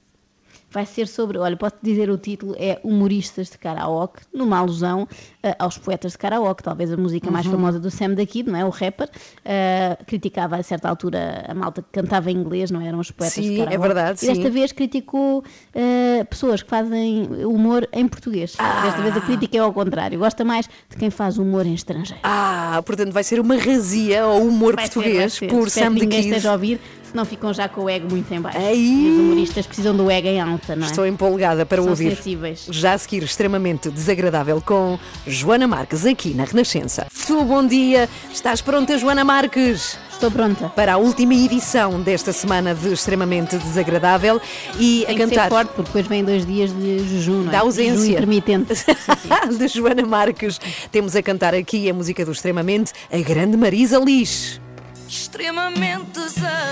Vai 0.69 0.85
ser 0.85 1.07
sobre, 1.07 1.37
olha, 1.37 1.55
posso 1.55 1.75
dizer 1.81 2.09
o 2.09 2.17
título, 2.17 2.55
é 2.57 2.79
Humoristas 2.83 3.49
de 3.49 3.57
Karaoke, 3.57 4.21
numa 4.33 4.57
alusão 4.57 5.03
uh, 5.03 5.55
aos 5.59 5.77
poetas 5.77 6.11
de 6.11 6.17
karaoke, 6.17 6.61
talvez 6.61 6.91
a 6.91 6.97
música 6.97 7.27
uhum. 7.27 7.33
mais 7.33 7.45
famosa 7.45 7.79
do 7.79 7.89
Sam 7.89 8.11
da 8.11 8.25
Kid, 8.25 8.49
não 8.49 8.59
é? 8.59 8.65
O 8.65 8.69
rapper, 8.69 9.09
uh, 9.09 10.05
criticava 10.05 10.57
a 10.57 10.63
certa 10.63 10.89
altura 10.89 11.45
a 11.47 11.53
malta 11.53 11.81
que 11.81 11.89
cantava 11.91 12.29
em 12.29 12.37
inglês, 12.37 12.69
não 12.69 12.81
eram 12.81 12.99
os 12.99 13.11
poetas 13.11 13.35
sim, 13.35 13.51
de 13.51 13.57
karaoke. 13.57 13.75
é 13.75 13.77
verdade, 13.77 14.25
E 14.25 14.27
desta 14.27 14.49
vez 14.49 14.71
criticou 14.71 15.39
uh, 15.39 16.25
pessoas 16.29 16.61
que 16.61 16.69
fazem 16.69 17.27
humor 17.45 17.87
em 17.93 18.07
português. 18.07 18.55
Ah. 18.59 18.81
Desta 18.83 19.01
vez 19.01 19.17
a 19.17 19.21
crítica 19.21 19.57
é 19.57 19.59
ao 19.61 19.73
contrário, 19.73 20.19
gosta 20.19 20.43
mais 20.43 20.67
de 20.89 20.97
quem 20.97 21.09
faz 21.09 21.37
humor 21.37 21.65
em 21.65 21.73
estrangeiro. 21.73 22.21
Ah, 22.23 22.81
portanto 22.85 23.11
vai 23.11 23.23
ser 23.23 23.39
uma 23.39 23.55
razia 23.55 24.23
ao 24.23 24.41
humor 24.41 24.75
vai 24.75 24.85
português 24.85 25.33
ser, 25.33 25.47
por 25.47 25.69
Sam 25.69 25.81
da 25.81 25.89
Kid. 25.91 26.01
ninguém 26.01 26.19
esteja 26.19 26.49
a 26.49 26.53
ouvir, 26.53 26.79
senão 27.11 27.25
ficam 27.25 27.53
já 27.53 27.67
com 27.67 27.81
o 27.81 27.89
ego 27.89 28.09
muito 28.09 28.33
em 28.33 28.41
baixo. 28.41 28.57
Aí... 28.57 29.05
E 29.07 29.11
os 29.11 29.19
humoristas 29.19 29.67
precisam 29.67 29.95
do 29.95 30.09
ego 30.09 30.27
em 30.27 30.39
alta, 30.39 30.75
não 30.75 30.85
é? 30.85 30.89
Estou 30.89 31.05
empolgada 31.05 31.65
para 31.65 31.81
São 31.81 31.89
ouvir. 31.89 32.15
Sensíveis. 32.15 32.67
Já 32.69 32.93
a 32.93 32.97
seguir, 32.97 33.23
extremamente 33.23 33.89
desagradável 33.89 34.61
com 34.61 34.99
Joana 35.25 35.67
Marques 35.67 36.05
aqui 36.05 36.33
na 36.33 36.43
Renascença. 36.43 37.07
Tu, 37.25 37.43
bom 37.43 37.65
dia. 37.65 38.09
Estás 38.31 38.61
pronta, 38.61 38.97
Joana 38.97 39.23
Marques? 39.23 39.97
Estou 40.17 40.31
pronta. 40.31 40.69
Para 40.69 40.93
a 40.93 40.97
última 40.97 41.35
edição 41.35 42.01
desta 42.01 42.33
semana 42.33 42.73
de 42.73 42.91
Extremamente 42.91 43.55
Desagradável 43.57 44.41
e 44.79 45.03
Tem 45.05 45.15
a 45.15 45.19
cantar. 45.19 45.27
Que 45.27 45.35
ser 45.35 45.49
forte, 45.49 45.67
porque 45.69 45.83
depois 45.83 46.07
vem 46.07 46.23
dois 46.23 46.43
dias 46.43 46.71
de 46.75 47.07
jejum, 47.07 47.43
não 47.43 47.49
é? 47.49 47.51
Da 47.51 47.59
ausência. 47.59 47.95
Jejum 47.97 48.11
intermitente. 48.13 48.73
de 49.59 49.67
Joana 49.67 50.05
Marques. 50.07 50.59
Temos 50.91 51.15
a 51.15 51.21
cantar 51.21 51.53
aqui 51.53 51.87
a 51.87 51.93
música 51.93 52.25
do 52.25 52.31
Extremamente, 52.31 52.93
a 53.11 53.19
grande 53.19 53.55
Marisa 53.55 53.99
Liz 53.99 54.59
extremamente 55.07 56.11
desagradável. 56.11 56.67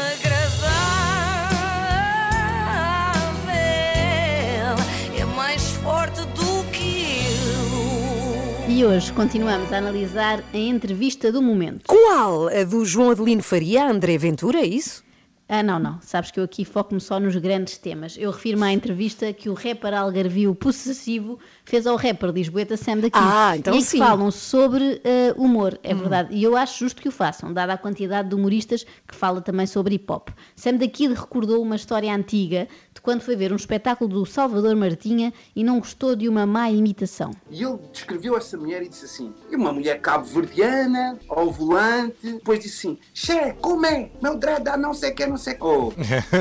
É 5.17 5.25
mais 5.35 5.61
forte 5.77 6.21
do 6.21 6.69
que 6.71 7.07
eu. 8.67 8.69
E 8.69 8.83
hoje 8.83 9.13
continuamos 9.13 9.71
a 9.71 9.77
analisar 9.77 10.43
a 10.53 10.57
entrevista 10.57 11.31
do 11.31 11.41
momento. 11.41 11.85
Qual? 11.87 12.47
A 12.49 12.63
do 12.63 12.83
João 12.83 13.11
Adelino 13.11 13.41
Faria, 13.41 13.89
André 13.89 14.17
Ventura, 14.17 14.59
é 14.59 14.65
isso? 14.65 15.05
Ah, 15.47 15.61
não, 15.61 15.77
não. 15.77 16.01
Sabes 16.01 16.31
que 16.31 16.39
eu 16.39 16.43
aqui 16.43 16.65
foco-me 16.65 16.99
só 16.99 17.19
nos 17.19 17.35
grandes 17.35 17.77
temas. 17.77 18.17
Eu 18.17 18.31
refiro-me 18.31 18.63
à 18.63 18.73
entrevista 18.73 19.31
que 19.31 19.47
o 19.47 19.53
rapper 19.53 19.93
algarvio 19.93 20.55
possessivo 20.55 21.39
fez 21.65 21.85
ao 21.85 21.95
rapper 21.95 22.31
lisboeta 22.31 22.75
Sam 22.75 22.97
daqui. 22.97 23.19
Ah, 23.19 23.55
então 23.55 23.75
e 23.75 23.81
sim. 23.81 23.91
que 23.91 24.03
falam 24.03 24.31
sobre 24.31 24.83
uh, 24.83 25.41
humor, 25.41 25.79
é 25.83 25.93
hum. 25.93 25.99
verdade. 25.99 26.33
E 26.33 26.43
eu 26.43 26.57
acho 26.57 26.79
justo 26.79 27.01
que 27.01 27.07
o 27.07 27.11
façam, 27.11 27.53
dada 27.53 27.73
a 27.73 27.77
quantidade 27.77 28.29
de 28.29 28.35
humoristas 28.35 28.85
que 29.07 29.15
fala 29.15 29.41
também 29.41 29.67
sobre 29.67 29.95
hip-hop. 29.95 30.29
Sam 30.55 30.73
daqui 30.73 31.07
recordou 31.07 31.61
uma 31.61 31.75
história 31.75 32.13
antiga 32.13 32.67
de 32.93 33.01
quando 33.01 33.21
foi 33.21 33.35
ver 33.35 33.51
um 33.51 33.55
espetáculo 33.55 34.09
do 34.09 34.25
Salvador 34.25 34.75
Martinha 34.75 35.33
e 35.55 35.63
não 35.63 35.79
gostou 35.79 36.15
de 36.15 36.27
uma 36.27 36.45
má 36.45 36.71
imitação. 36.71 37.31
E 37.49 37.63
ele 37.63 37.77
descreveu 37.91 38.35
essa 38.35 38.57
mulher 38.57 38.81
e 38.81 38.89
disse 38.89 39.05
assim, 39.05 39.33
e 39.51 39.55
uma 39.55 39.71
mulher 39.71 39.99
cabo-verdiana, 40.01 41.19
ao 41.29 41.51
volante, 41.51 42.15
depois 42.23 42.59
disse 42.59 42.87
assim, 42.87 42.97
Xé, 43.13 43.55
como 43.61 43.85
é? 43.85 44.09
Meu 44.21 44.37
drada, 44.37 44.75
não 44.77 44.93
sei 44.93 45.11
o 45.11 45.15
que, 45.15 45.25
não 45.25 45.35
Riam-se 45.35 45.49
é 45.49 45.53
que. 45.53 45.63
Oh. 45.63 45.91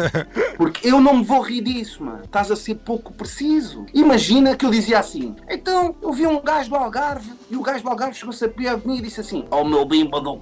Porque 0.57 0.89
eu 0.89 1.01
não 1.01 1.19
me 1.19 1.25
vou 1.25 1.41
rir 1.41 1.63
disso, 1.63 2.05
mano. 2.05 2.25
Estás 2.25 2.51
a 2.51 2.57
ser 2.57 2.77
pouco 2.77 3.13
preciso. 3.13 3.87
Imagina 3.93 4.57
que 4.57 4.65
eu 4.65 4.71
dizia 4.71 4.99
assim: 4.99 5.14
então 5.49 5.95
eu 6.03 6.13
vi 6.13 6.27
um 6.27 6.41
gajo 6.41 6.71
do 6.71 6.77
Algarve 6.77 7.33
e 7.51 7.57
o 7.57 7.63
gajo 7.63 7.83
do 7.83 7.91
Algarve 7.91 8.15
chegou-se 8.15 8.45
a 8.45 8.49
pé 8.49 8.77
de 8.77 8.87
mim 8.87 8.99
e 8.99 9.03
disse 9.03 9.21
assim: 9.21 9.45
Ó 9.51 9.61
oh, 9.61 9.65
meu 9.65 9.85
bimba 9.85 10.21
do 10.21 10.39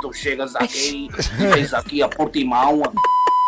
tu 0.00 0.12
chegas 0.12 0.56
aqui 0.56 1.08
e 1.38 1.46
vens 1.46 1.74
aqui 1.74 2.02
a 2.02 2.08
Portimão. 2.08 2.82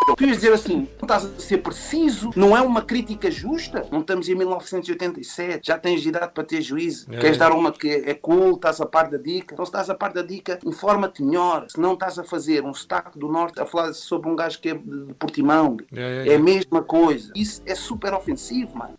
Eu 0.08 0.16
queria 0.16 0.34
dizer 0.34 0.52
assim, 0.52 0.88
não 1.00 1.02
estás 1.02 1.24
a 1.24 1.38
ser 1.38 1.58
preciso, 1.58 2.30
não 2.34 2.56
é 2.56 2.60
uma 2.60 2.82
crítica 2.82 3.30
justa. 3.30 3.86
Não 3.90 4.00
estamos 4.00 4.28
em 4.28 4.34
1987, 4.34 5.66
já 5.66 5.78
tens 5.78 6.04
idade 6.04 6.32
para 6.32 6.42
ter 6.42 6.60
juízo. 6.60 7.06
É. 7.12 7.18
Queres 7.18 7.38
dar 7.38 7.52
uma 7.52 7.70
que 7.70 7.88
é 7.88 8.12
cool, 8.12 8.56
estás 8.56 8.80
a 8.80 8.86
par 8.86 9.08
da 9.08 9.16
dica. 9.16 9.54
Então, 9.54 9.64
se 9.64 9.70
estás 9.70 9.88
a 9.88 9.94
par 9.94 10.12
da 10.12 10.22
dica, 10.22 10.58
informa-te 10.66 11.22
melhor. 11.22 11.66
Se 11.68 11.80
não 11.80 11.94
estás 11.94 12.18
a 12.18 12.24
fazer 12.24 12.64
um 12.64 12.74
sotaque 12.74 13.16
do 13.18 13.28
Norte 13.28 13.60
a 13.60 13.66
falar 13.66 13.92
sobre 13.92 14.28
um 14.28 14.34
gajo 14.34 14.60
que 14.60 14.70
é 14.70 14.74
de 14.74 15.02
de 15.06 15.14
Portimão, 15.14 15.76
É, 15.94 16.00
é, 16.00 16.28
é 16.28 16.32
é. 16.32 16.34
a 16.34 16.38
mesma 16.38 16.82
coisa. 16.82 17.32
Isso 17.34 17.62
é 17.64 17.74
super 17.74 18.12
ofensivo, 18.12 18.76
mano. 18.76 18.98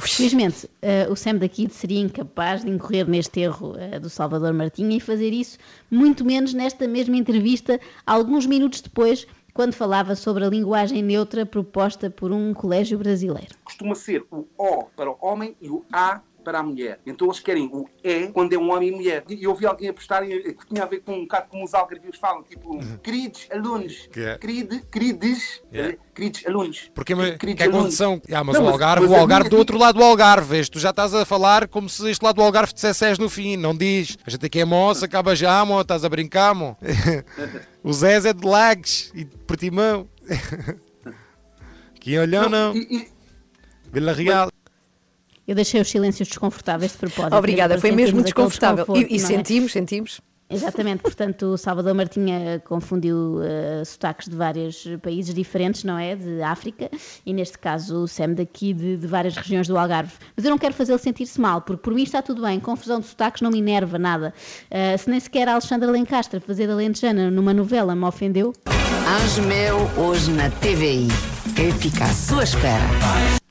Felizmente, 0.00 0.68
eh, 0.80 1.06
o 1.10 1.14
Sam 1.14 1.36
da 1.36 1.48
Kid 1.48 1.72
seria 1.74 2.00
incapaz 2.00 2.64
de 2.64 2.70
incorrer 2.70 3.06
neste 3.06 3.40
erro 3.40 3.76
eh, 3.76 3.98
do 3.98 4.08
Salvador 4.08 4.52
Martinha 4.54 4.96
e 4.96 5.00
fazer 5.00 5.32
isso, 5.32 5.58
muito 5.90 6.24
menos 6.24 6.54
nesta 6.54 6.88
mesma 6.88 7.16
entrevista, 7.16 7.78
alguns 8.06 8.46
minutos 8.46 8.80
depois, 8.80 9.26
quando 9.52 9.74
falava 9.74 10.16
sobre 10.16 10.46
a 10.46 10.48
linguagem 10.48 11.02
neutra 11.02 11.44
proposta 11.44 12.08
por 12.08 12.32
um 12.32 12.54
colégio 12.54 12.98
brasileiro. 12.98 13.54
Costuma 13.64 13.94
ser 13.94 14.24
o 14.30 14.46
O 14.56 14.84
para 14.96 15.10
o 15.10 15.18
homem 15.20 15.54
e 15.60 15.68
o 15.68 15.84
A 15.92 16.22
para 16.42 16.58
a 16.58 16.62
mulher. 16.62 17.00
Então 17.06 17.26
eles 17.28 17.40
querem 17.40 17.66
o 17.72 17.86
E 18.04 18.28
quando 18.28 18.52
é 18.52 18.58
um 18.58 18.70
homem 18.72 18.88
e 18.88 18.92
mulher. 18.92 19.24
E 19.28 19.44
eu 19.44 19.50
ouvi 19.50 19.64
alguém 19.66 19.88
apostar 19.88 20.22
que 20.26 20.66
tinha 20.68 20.82
a 20.82 20.86
ver 20.86 21.00
com 21.00 21.14
um 21.14 21.20
bocado 21.22 21.48
como 21.48 21.64
os 21.64 21.72
algarvios 21.74 22.16
falam, 22.18 22.42
tipo, 22.42 22.78
queridos 23.02 23.46
alunos, 23.50 24.08
Que 24.12 24.20
é? 24.20 24.38
querido, 24.38 24.80
queridos, 24.86 25.62
Yeah. 25.72 25.94
eh, 25.94 25.98
queridos 26.14 26.46
alunos. 26.46 26.90
Porque 26.94 27.14
mas, 27.14 27.36
Queridos 27.36 27.56
que 27.56 27.62
é 27.62 27.66
alunos. 27.66 27.84
condição. 27.84 28.20
Ah, 28.32 28.44
mas 28.44 28.56
Não, 28.56 28.64
o 28.64 28.68
Algarve, 28.68 29.06
mas 29.06 29.10
o 29.16 29.20
Algarve 29.20 29.48
do 29.48 29.56
outro 29.56 29.78
lado 29.78 29.98
do 29.98 30.04
Algarve, 30.04 30.48
vês? 30.48 30.68
Tu 30.68 30.78
já 30.78 30.90
estás 30.90 31.14
a 31.14 31.24
falar 31.24 31.68
como 31.68 31.88
se 31.88 32.10
este 32.10 32.22
lado 32.24 32.36
do 32.36 32.42
Algarve 32.42 32.72
dissesse 32.74 33.04
és 33.04 33.18
no 33.18 33.28
fim, 33.30 33.56
não 33.56 33.74
diz. 33.76 34.18
A 34.26 34.30
gente 34.30 34.44
aqui 34.46 34.60
é 34.60 34.64
moça, 34.64 35.06
acaba 35.06 35.34
já, 35.36 35.64
mo, 35.64 35.80
estás 35.80 36.04
a 36.04 36.08
brincar, 36.08 36.54
mo. 36.54 36.76
o 37.82 37.92
Zé 37.92 38.16
é 38.16 38.32
de 38.32 38.46
Lagos 38.46 39.10
e 39.14 39.24
de 39.24 39.36
Portimão. 39.38 40.08
que 42.00 42.18
olhão, 42.18 42.48
não. 42.48 42.74
E- 42.76 42.96
e- 42.96 43.08
Vila 43.92 44.12
Real. 44.12 44.50
Eu 45.46 45.54
deixei 45.54 45.80
os 45.80 45.88
silêncios 45.88 46.28
desconfortáveis 46.28 46.92
de 46.92 46.98
propósito. 46.98 47.36
Obrigada, 47.36 47.78
foi 47.78 47.90
mesmo 47.92 48.22
desconfortável. 48.22 48.86
E, 48.96 49.14
e 49.14 49.16
é? 49.16 49.18
sentimos, 49.18 49.72
sentimos. 49.72 50.20
Exatamente, 50.52 51.02
portanto, 51.02 51.46
o 51.46 51.56
Salvador 51.56 51.94
Martinha 51.94 52.60
confundiu 52.66 53.40
eh, 53.42 53.82
sotaques 53.86 54.28
de 54.28 54.36
vários 54.36 54.86
países 55.02 55.34
diferentes, 55.34 55.82
não 55.82 55.98
é? 55.98 56.14
De 56.14 56.42
África, 56.42 56.90
e 57.24 57.32
neste 57.32 57.58
caso 57.58 58.02
o 58.02 58.08
Sam 58.08 58.34
daqui 58.34 58.74
de, 58.74 58.98
de 58.98 59.06
várias 59.06 59.34
regiões 59.34 59.66
do 59.66 59.78
Algarve. 59.78 60.12
Mas 60.36 60.44
eu 60.44 60.50
não 60.50 60.58
quero 60.58 60.74
fazê-lo 60.74 60.98
sentir-se 60.98 61.40
mal, 61.40 61.62
porque 61.62 61.82
por 61.82 61.94
mim 61.94 62.02
está 62.02 62.20
tudo 62.20 62.42
bem, 62.42 62.60
confusão 62.60 63.00
de 63.00 63.06
sotaques 63.06 63.40
não 63.40 63.50
me 63.50 63.60
enerva 63.60 63.98
nada. 63.98 64.34
Eh, 64.70 64.94
se 64.98 65.08
nem 65.08 65.18
sequer 65.18 65.48
a 65.48 65.52
Alexandra 65.52 65.90
Lencastre 65.90 66.38
fazer 66.38 66.66
da 66.66 66.74
Lentejana 66.74 67.30
numa 67.30 67.54
novela 67.54 67.96
me 67.96 68.04
ofendeu, 68.04 68.52
Anjo 69.08 69.42
meu, 69.42 69.78
hoje 69.96 70.30
na 70.32 70.50
TVI. 70.50 71.08
Eu 71.58 71.72
fico 71.74 72.02
à 72.02 72.08
sua 72.08 72.44
espera. 72.44 73.41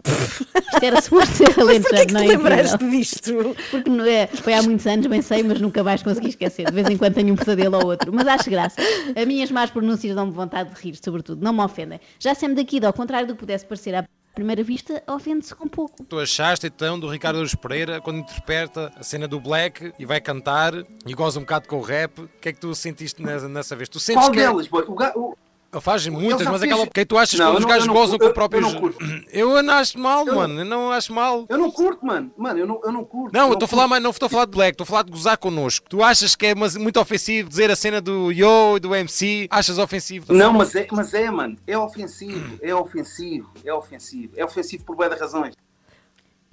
Isto 0.41 0.83
era 0.85 1.01
suposto 1.01 1.33
ser 1.35 1.43
a 1.45 1.47
Mas 1.47 1.55
porquê 1.55 1.63
Lentejana, 1.73 2.05
que 2.05 2.13
não 2.13 2.21
é? 2.21 2.27
lembraste 2.27 2.75
incrível? 2.75 2.99
disto? 2.99 3.55
Porque 3.71 3.89
não 3.89 4.05
é, 4.05 4.27
foi 4.27 4.53
há 4.53 4.61
muitos 4.63 4.87
anos, 4.87 5.07
bem 5.07 5.21
sei, 5.21 5.43
mas 5.43 5.59
nunca 5.61 5.83
vais 5.83 6.01
conseguir 6.03 6.29
esquecer. 6.29 6.65
De 6.65 6.71
vez 6.73 6.87
em 6.89 6.97
quando 6.97 7.13
tenho 7.13 7.33
um 7.33 7.35
pesadelo 7.37 7.77
ou 7.77 7.85
outro. 7.87 8.11
Mas 8.13 8.27
acho 8.27 8.49
graça. 8.49 8.75
As 9.15 9.25
minhas 9.25 9.51
más 9.51 9.69
pronúncias 9.71 10.15
dão-me 10.15 10.31
vontade 10.31 10.73
de 10.73 10.81
rir, 10.81 10.97
sobretudo. 11.03 11.43
Não 11.43 11.53
me 11.53 11.61
ofendem. 11.61 11.99
Já 12.19 12.33
sempre 12.35 12.55
daqui, 12.63 12.83
ao 12.85 12.93
contrário 12.93 13.27
do 13.27 13.33
que 13.33 13.39
pudesse 13.39 13.65
parecer 13.65 13.95
à 13.95 14.05
primeira 14.33 14.63
vista, 14.63 15.03
ofende-se 15.07 15.53
com 15.53 15.67
pouco. 15.67 16.03
Tu 16.05 16.17
achaste 16.17 16.65
então 16.67 16.97
do 16.97 17.09
Ricardo 17.09 17.39
Aruz 17.39 17.53
Pereira 17.53 17.99
quando 17.99 18.19
interpreta 18.19 18.89
a 18.95 19.03
cena 19.03 19.27
do 19.27 19.41
Black 19.41 19.91
e 19.99 20.05
vai 20.05 20.21
cantar 20.21 20.73
e 21.05 21.13
goza 21.13 21.37
um 21.37 21.41
bocado 21.41 21.67
com 21.67 21.77
o 21.77 21.81
rap? 21.81 22.19
O 22.21 22.29
que 22.39 22.47
é 22.49 22.53
que 22.53 22.59
tu 22.61 22.73
sentiste 22.73 23.21
nessa, 23.21 23.49
nessa 23.49 23.75
vez? 23.75 23.89
Tu 23.89 23.99
sentes 23.99 24.21
Qual 24.23 24.31
que 24.31 24.37
delas, 24.37 24.67
boy? 24.67 24.85
O 24.87 24.95
ga- 24.95 25.11
o- 25.17 25.35
faz 25.79 26.05
muitas, 26.07 26.45
mas 26.47 26.61
aquela. 26.61 26.85
Quem 26.87 27.05
tu 27.05 27.17
achas 27.17 27.39
Não, 27.39 27.51
que 27.51 27.57
os 27.57 27.61
não- 27.61 27.69
gajos 27.69 27.87
não 27.87 27.93
gozam 27.93 28.17
com 28.19 28.31
próprios. 28.33 28.65
eu 28.65 28.71
não 28.73 28.79
curto. 28.81 28.97
Eu 29.31 29.63
não 29.63 29.73
acho 29.75 29.97
mal, 29.99 30.19
Eu 30.21 30.25
não- 30.25 30.35
mano. 30.35 30.59
Eu 30.59 30.65
não 30.65 30.91
acho 30.91 31.13
mal. 31.13 31.45
Eu 31.47 31.57
não 31.57 31.71
curto, 31.71 32.05
mano. 32.05 32.31
Mano, 32.37 32.59
eu 32.59 32.67
não, 32.67 32.81
eu 32.83 32.91
não 32.91 33.05
curto. 33.05 33.33
Não, 33.33 33.47
eu 33.47 33.53
estou 33.53 33.65
a 33.65 33.69
falar, 33.69 33.87
mas 33.87 34.03
não 34.03 34.09
estou 34.09 34.25
a 34.25 34.29
falar 34.29 34.45
de 34.45 34.51
black, 34.51 34.71
estou 34.73 34.83
a 34.83 34.87
falar 34.87 35.03
de 35.03 35.11
gozar 35.11 35.37
connosco. 35.37 35.85
Tu 35.89 36.03
achas 36.03 36.35
que 36.35 36.47
é 36.47 36.55
mas, 36.55 36.75
muito 36.75 36.99
ofensivo 36.99 37.47
dizer 37.47 37.71
a 37.71 37.75
cena 37.75 38.01
do 38.01 38.31
Yo 38.31 38.75
e 38.75 38.79
do 38.79 38.93
MC? 38.93 39.47
Achas 39.49 39.77
ofensivo? 39.77 40.33
Não, 40.33 40.51
mas 40.51 40.75
é, 40.75 40.87
mas 40.91 41.13
é, 41.13 41.29
mano. 41.31 41.55
É 41.65 41.77
ofensivo, 41.77 42.57
é 42.61 42.73
ofensivo, 42.75 43.49
é 43.63 43.73
ofensivo. 43.73 44.33
É 44.35 44.43
ofensivo 44.43 44.83
por 44.83 44.97
de 44.97 45.15
razões. 45.15 45.55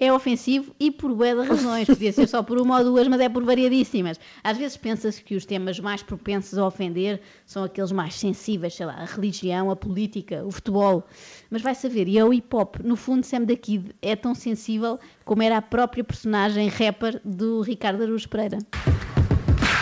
É 0.01 0.13
ofensivo 0.13 0.73
e 0.79 0.93
por 0.93 1.13
bué 1.13 1.35
de 1.35 1.43
razões. 1.43 1.89
Podia 1.89 2.13
ser 2.13 2.29
só 2.29 2.41
por 2.41 2.61
uma 2.61 2.79
ou 2.79 2.85
duas, 2.85 3.09
mas 3.09 3.21
é 3.21 3.29
por 3.29 3.43
variadíssimas. 3.43 4.21
Às 4.45 4.57
vezes 4.57 4.77
pensa-se 4.77 5.21
que 5.23 5.35
os 5.35 5.45
temas 5.45 5.81
mais 5.81 6.05
propensos 6.05 6.57
a 6.57 6.65
ofender 6.65 7.21
são 7.45 7.65
aqueles 7.65 7.91
mais 7.91 8.15
sensíveis, 8.15 8.75
sei 8.75 8.87
lá, 8.87 8.93
a 8.93 9.05
religião, 9.05 9.73
a 9.73 9.77
política, 9.77 10.45
o 10.45 10.53
futebol. 10.53 11.05
Mas 11.51 11.63
vai 11.63 11.75
saber, 11.75 12.07
e 12.07 12.17
é 12.17 12.25
o 12.25 12.29
hip-hop. 12.29 12.77
No 12.85 12.95
fundo, 12.95 13.27
Sam 13.27 13.43
da 13.43 13.57
Kid 13.57 13.93
é 14.01 14.15
tão 14.15 14.37
sensível 14.37 15.01
como 15.25 15.43
era 15.43 15.57
a 15.57 15.63
própria 15.63 16.05
personagem 16.05 16.69
rapper 16.69 17.21
do 17.25 17.63
Ricardo 17.63 18.05
Araújo 18.05 18.29
Pereira. 18.29 18.59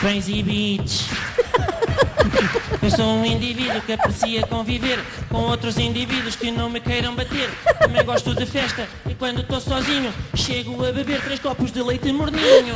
Crazy 0.01 0.43
Beach. 0.43 1.05
Eu 2.83 2.91
sou 2.91 3.07
um 3.07 3.25
indivíduo 3.25 3.81
que 3.83 3.93
aprecia 3.93 4.47
conviver 4.47 4.99
com 5.31 5.39
outros 5.39 5.79
indivíduos 5.79 6.37
que 6.37 6.51
não 6.51 6.69
me 6.69 6.81
queiram 6.81 7.15
bater. 7.15 7.49
Também 7.79 8.05
gosto 8.05 8.35
de 8.35 8.47
festa 8.47 8.87
e 9.09 9.15
quando 9.15 9.41
estou 9.41 9.61
sozinho 9.61 10.13
chego 10.35 10.85
a 10.85 10.93
beber 10.93 11.23
três 11.23 11.41
copos 11.41 11.71
de 11.73 11.83
leite 11.83 12.13
morninho. 12.13 12.75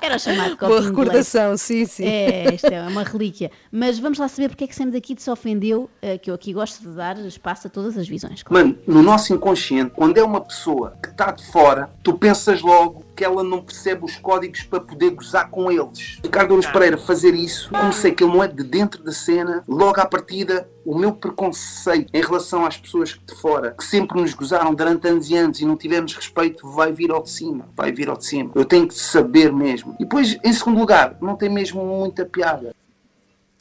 Era 0.00 0.18
chamado 0.18 0.56
Boa 0.56 0.70
copinho 0.70 0.80
de 0.80 0.86
recordação, 0.88 1.48
leite. 1.48 1.60
sim, 1.60 1.86
sim. 1.86 2.04
É, 2.04 2.54
isto 2.54 2.66
é 2.66 2.82
uma 2.86 3.02
relíquia. 3.02 3.50
Mas 3.70 3.98
vamos 3.98 4.18
lá 4.18 4.28
saber 4.28 4.48
porque 4.48 4.64
é 4.64 4.66
que 4.66 4.74
Sam 4.74 4.90
da 4.90 5.00
Kid 5.00 5.20
se 5.20 5.30
ofendeu, 5.30 5.90
eh, 6.02 6.18
que 6.18 6.30
eu 6.30 6.34
aqui 6.34 6.52
gosto 6.52 6.82
de 6.82 6.94
dar 6.94 7.18
espaço 7.18 7.66
a 7.66 7.70
todas 7.70 7.96
as 7.96 8.08
visões. 8.08 8.42
claro. 8.42 8.66
Mano, 8.68 8.78
no 8.86 9.02
nosso 9.02 9.32
inconsciente, 9.32 9.92
quando 9.94 10.18
é 10.18 10.22
uma 10.22 10.40
pessoa 10.40 10.96
que 11.02 11.08
está 11.08 11.30
de 11.30 11.44
fora, 11.46 11.90
tu 12.02 12.14
pensas 12.14 12.62
logo 12.62 13.04
que 13.16 13.24
ela 13.24 13.42
não 13.42 13.62
percebe 13.62 14.04
os 14.04 14.16
códigos 14.16 14.62
para 14.62 14.78
poder 14.78 15.10
gozar 15.10 15.50
com 15.50 15.72
eles. 15.72 16.20
Ricardo 16.22 16.52
Aruz 16.52 16.66
Pereira 16.66 16.98
fazer 16.98 17.34
isso, 17.34 17.70
como 17.70 17.92
sei 17.92 18.12
que 18.12 18.22
ele 18.22 18.32
não 18.32 18.44
é 18.44 18.48
de 18.48 18.62
dentro 18.62 19.02
da 19.02 19.12
cena, 19.12 19.64
logo 19.66 19.98
à 19.98 20.04
partida, 20.04 20.68
o 20.84 20.96
meu 20.96 21.12
preconceito 21.12 22.10
em 22.14 22.20
relação 22.20 22.64
às 22.64 22.76
pessoas 22.76 23.14
que 23.14 23.24
de 23.24 23.40
fora, 23.40 23.74
que 23.76 23.84
sempre 23.84 24.20
nos 24.20 24.34
gozaram 24.34 24.74
durante 24.74 25.08
anos 25.08 25.30
e 25.30 25.36
anos 25.36 25.60
e 25.60 25.64
não 25.64 25.76
tivemos 25.76 26.14
respeito, 26.14 26.70
vai 26.70 26.92
vir 26.92 27.10
ao 27.10 27.22
de 27.22 27.30
cima. 27.30 27.68
Vai 27.74 27.90
vir 27.90 28.08
ao 28.08 28.16
de 28.16 28.24
cima. 28.24 28.52
Eu 28.54 28.64
tenho 28.64 28.86
que 28.86 28.94
saber 28.94 29.52
mesmo. 29.52 29.96
E 29.98 30.04
depois, 30.04 30.38
em 30.44 30.52
segundo 30.52 30.78
lugar, 30.78 31.16
não 31.20 31.34
tem 31.34 31.48
mesmo 31.48 31.84
muita 31.84 32.24
piada. 32.24 32.74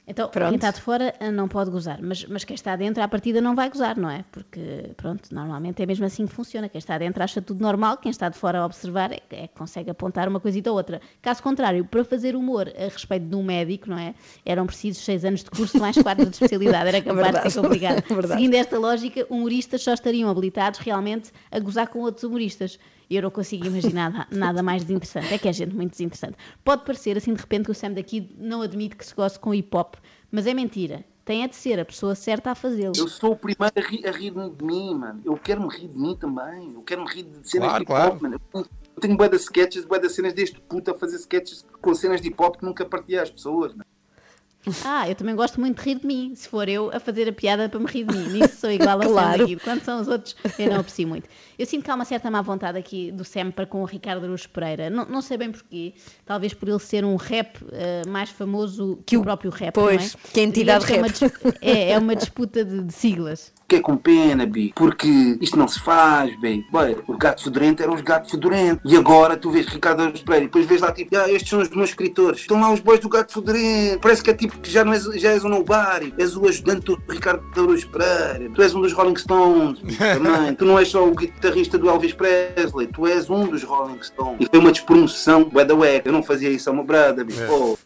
Então, 0.07 0.29
Pronto. 0.29 0.49
quem 0.49 0.55
está 0.57 0.69
de 0.69 0.79
fora 0.81 1.15
eh, 1.19 1.31
não 1.31 1.47
pode 1.47 1.71
gozar, 1.71 1.99
mas, 1.99 2.23
mas 2.25 2.43
quem 2.43 2.53
está 2.53 2.75
dentro, 2.75 3.01
à 3.01 3.07
partida, 3.07 3.41
não 3.41 3.55
vai 3.55 3.69
gozar, 3.69 3.97
não 3.97 4.07
é? 4.09 4.23
Porque, 4.31 4.91
pronto, 4.95 5.33
normalmente 5.33 5.81
é 5.81 5.85
mesmo 5.85 6.05
assim 6.05 6.27
que 6.27 6.33
funciona. 6.33 6.69
Quem 6.69 6.77
está 6.77 6.95
dentro 6.97 7.23
acha 7.23 7.41
tudo 7.41 7.59
normal, 7.61 7.97
quem 7.97 8.11
está 8.11 8.29
de 8.29 8.37
fora 8.37 8.59
a 8.59 8.65
observar 8.65 9.11
é, 9.11 9.17
que- 9.27 9.35
é 9.35 9.47
que 9.47 9.55
consegue 9.55 9.89
apontar 9.89 10.27
uma 10.29 10.39
coisita 10.39 10.69
ou 10.69 10.77
outra. 10.77 11.01
Caso 11.23 11.41
contrário, 11.41 11.83
para 11.85 12.05
fazer 12.05 12.35
humor 12.35 12.71
a 12.77 12.83
respeito 12.83 13.25
de 13.25 13.35
um 13.35 13.41
médico, 13.43 13.89
não 13.89 13.97
é? 13.97 14.13
Eram 14.45 14.67
precisos 14.67 15.03
seis 15.03 15.25
anos 15.25 15.43
de 15.43 15.49
curso 15.49 15.79
mais 15.79 15.97
quatro 15.97 16.23
de 16.25 16.31
especialidade, 16.35 16.87
era 16.89 17.01
capaz 17.03 17.17
de 17.17 17.23
verdade. 17.31 17.51
ser 17.51 17.61
complicado. 17.61 18.03
Verdade. 18.15 18.33
Seguindo 18.33 18.53
esta 18.53 18.77
lógica, 18.77 19.25
humoristas 19.29 19.81
só 19.81 19.93
estariam 19.93 20.29
habilitados 20.29 20.79
realmente 20.81 21.31
a 21.51 21.59
gozar 21.59 21.87
com 21.87 21.99
outros 21.99 22.23
humoristas. 22.23 22.77
Eu 23.09 23.21
não 23.23 23.31
consigo 23.31 23.65
imaginar 23.67 24.27
nada, 24.31 24.63
mais 24.63 24.83
desinteressante. 24.83 25.33
É 25.33 25.37
que 25.37 25.47
é 25.47 25.53
gente 25.53 25.75
muito 25.75 25.91
desinteressante. 25.91 26.35
Pode 26.63 26.83
parecer 26.85 27.17
assim 27.17 27.33
de 27.33 27.39
repente 27.41 27.65
que 27.65 27.71
o 27.71 27.75
Sam 27.75 27.91
daqui 27.93 28.35
não 28.37 28.61
admite 28.61 28.95
que 28.95 29.05
se 29.05 29.13
goste 29.15 29.39
com 29.39 29.53
hip 29.53 29.75
hop, 29.75 29.95
mas 30.31 30.47
é 30.47 30.53
mentira. 30.53 31.03
Tem 31.23 31.43
é 31.43 31.47
de 31.47 31.55
ser 31.55 31.79
a 31.79 31.85
pessoa 31.85 32.13
certa 32.13 32.51
a 32.51 32.55
fazê-lo. 32.55 32.93
Eu 32.95 33.07
sou 33.07 33.31
o 33.31 33.35
primeiro 33.35 33.73
a, 33.75 33.81
ri- 33.81 34.05
a 34.07 34.11
rir-me 34.11 34.47
de 34.51 34.63
mim, 34.63 34.93
mano. 34.93 35.21
Eu 35.25 35.35
quero-me 35.37 35.67
rir 35.69 35.87
de 35.87 35.97
mim 35.97 36.15
também. 36.15 36.71
Eu 36.73 36.81
quero-me 36.83 37.09
rir 37.09 37.23
de 37.23 37.49
cenas 37.49 37.69
Claro, 37.69 37.77
de 37.77 37.83
hip 37.83 37.91
hop, 37.91 37.97
claro. 37.97 38.19
mano. 38.21 38.35
Eu 38.35 38.39
tenho- 38.51 38.65
Eu 38.95 39.01
tenho 39.01 39.17
bué 39.17 39.27
de 39.27 39.35
sketches, 39.35 39.83
bué 39.85 39.99
de 39.99 40.07
cenas 40.09 40.31
deste 40.33 40.61
puto 40.61 40.89
a 40.91 40.95
fazer 40.95 41.17
sketches 41.17 41.65
com 41.81 41.93
cenas 41.95 42.21
de 42.21 42.27
hip 42.29 42.41
hop 42.41 42.55
que 42.57 42.63
nunca 42.65 42.85
partilhei 42.85 43.19
às 43.19 43.29
pessoas, 43.29 43.71
mano. 43.73 43.84
Ah, 44.83 45.07
eu 45.09 45.15
também 45.15 45.35
gosto 45.35 45.59
muito 45.59 45.81
de 45.81 45.89
rir 45.89 45.99
de 45.99 46.05
mim. 46.07 46.33
Se 46.35 46.47
for 46.47 46.67
eu 46.67 46.89
a 46.93 46.99
fazer 46.99 47.27
a 47.29 47.33
piada 47.33 47.69
para 47.69 47.79
me 47.79 47.85
rir 47.87 48.03
de 48.05 48.15
mim, 48.17 48.27
nisso 48.33 48.57
sou 48.57 48.71
igual 48.71 49.01
ao 49.01 49.09
Claro. 49.11 49.47
Sam. 49.47 49.55
Quando 49.63 49.83
são 49.83 50.01
os 50.01 50.07
outros, 50.07 50.35
eu 50.59 50.69
não 50.69 50.79
aprecio 50.79 51.07
muito. 51.07 51.27
Eu 51.57 51.65
sinto 51.65 51.83
que 51.83 51.91
há 51.91 51.95
uma 51.95 52.05
certa 52.05 52.29
má 52.31 52.41
vontade 52.41 52.77
aqui 52.77 53.11
do 53.11 53.23
Sam 53.23 53.51
para 53.51 53.65
com 53.65 53.81
o 53.81 53.85
Ricardo 53.85 54.23
Araújo 54.23 54.49
Pereira. 54.49 54.89
Não, 54.89 55.05
não 55.05 55.21
sei 55.21 55.37
bem 55.37 55.51
porquê. 55.51 55.93
Talvez 56.25 56.53
por 56.53 56.67
ele 56.67 56.79
ser 56.79 57.05
um 57.05 57.15
rap 57.15 57.57
eh, 57.71 58.01
mais 58.07 58.29
famoso 58.29 58.97
que, 58.97 59.03
Que 59.15 59.17
o 59.17 59.21
próprio 59.23 59.51
rap. 59.51 59.73
pois, 59.73 60.13
não 60.13 60.19
é? 60.23 60.31
que 60.33 60.39
a 60.39 60.43
entidade 60.43 60.85
rap. 60.85 60.97
É 60.99 61.01
uma, 61.01 61.53
é, 61.61 61.91
é 61.91 61.97
uma 61.97 62.15
disputa 62.15 62.63
de, 62.65 62.83
de 62.83 62.93
siglas. 62.93 63.53
Fiquei 63.67 63.81
com 63.81 63.97
pena, 63.97 64.45
bi, 64.45 64.71
porque 64.75 65.39
isto 65.41 65.57
não 65.57 65.67
se 65.67 65.79
faz, 65.79 66.39
bem. 66.39 66.63
Bem, 66.71 66.97
os 67.07 67.17
gatos 67.17 67.43
fedorentos 67.43 67.83
eram 67.83 67.95
os 67.95 68.01
gatos 68.01 68.29
fedorentos. 68.29 68.91
E 68.91 68.95
agora 68.95 69.35
tu 69.35 69.49
vês 69.49 69.65
Ricardo 69.65 70.01
Araújo 70.01 70.23
Pereira 70.23 70.43
e 70.43 70.47
depois 70.47 70.67
vês 70.67 70.81
lá 70.81 70.91
tipo, 70.91 71.17
ah, 71.17 71.31
estes 71.31 71.49
são 71.49 71.59
os 71.59 71.69
meus 71.69 71.89
escritores. 71.89 72.41
Estão 72.41 72.61
lá 72.61 72.71
os 72.71 72.79
boys 72.79 72.99
do 72.99 73.09
gato 73.09 73.33
fedorento. 73.33 74.01
Parece 74.01 74.23
que 74.23 74.29
é 74.29 74.35
tipo 74.35 74.59
que 74.59 74.69
já, 74.69 74.85
não 74.85 74.93
és, 74.93 75.03
já 75.19 75.31
és 75.31 75.43
um 75.43 75.49
nobody. 75.49 76.13
És 76.19 76.37
o 76.37 76.47
ajudante 76.47 76.85
do 76.85 77.01
Ricardo 77.09 77.43
Araújo 77.53 77.89
Pereira. 77.89 78.51
Tu 78.53 78.61
és 78.61 78.75
um 78.75 78.81
dos 78.81 78.93
Rolling 78.93 79.15
Stones. 79.15 79.79
Também. 79.97 80.53
tu 80.53 80.63
não 80.63 80.77
és 80.77 80.87
só 80.87 81.03
o 81.03 81.15
guitarrista 81.15 81.75
do 81.79 81.89
Elvis 81.89 82.13
Presley. 82.13 82.85
Tu 82.85 83.07
és 83.07 83.27
um 83.31 83.47
dos 83.47 83.63
Rolling 83.63 84.03
Stones. 84.03 84.37
E 84.41 84.45
foi 84.45 84.59
uma 84.59 84.71
despromoção. 84.71 85.49
Ué 85.55 85.65
da 85.65 85.73
Eu 86.05 86.11
não 86.11 86.21
fazia 86.21 86.49
isso 86.51 86.69
a 86.69 86.73
uma 86.73 86.83
brada, 86.83 87.23
bi. 87.23 87.33
Pô. 87.47 87.79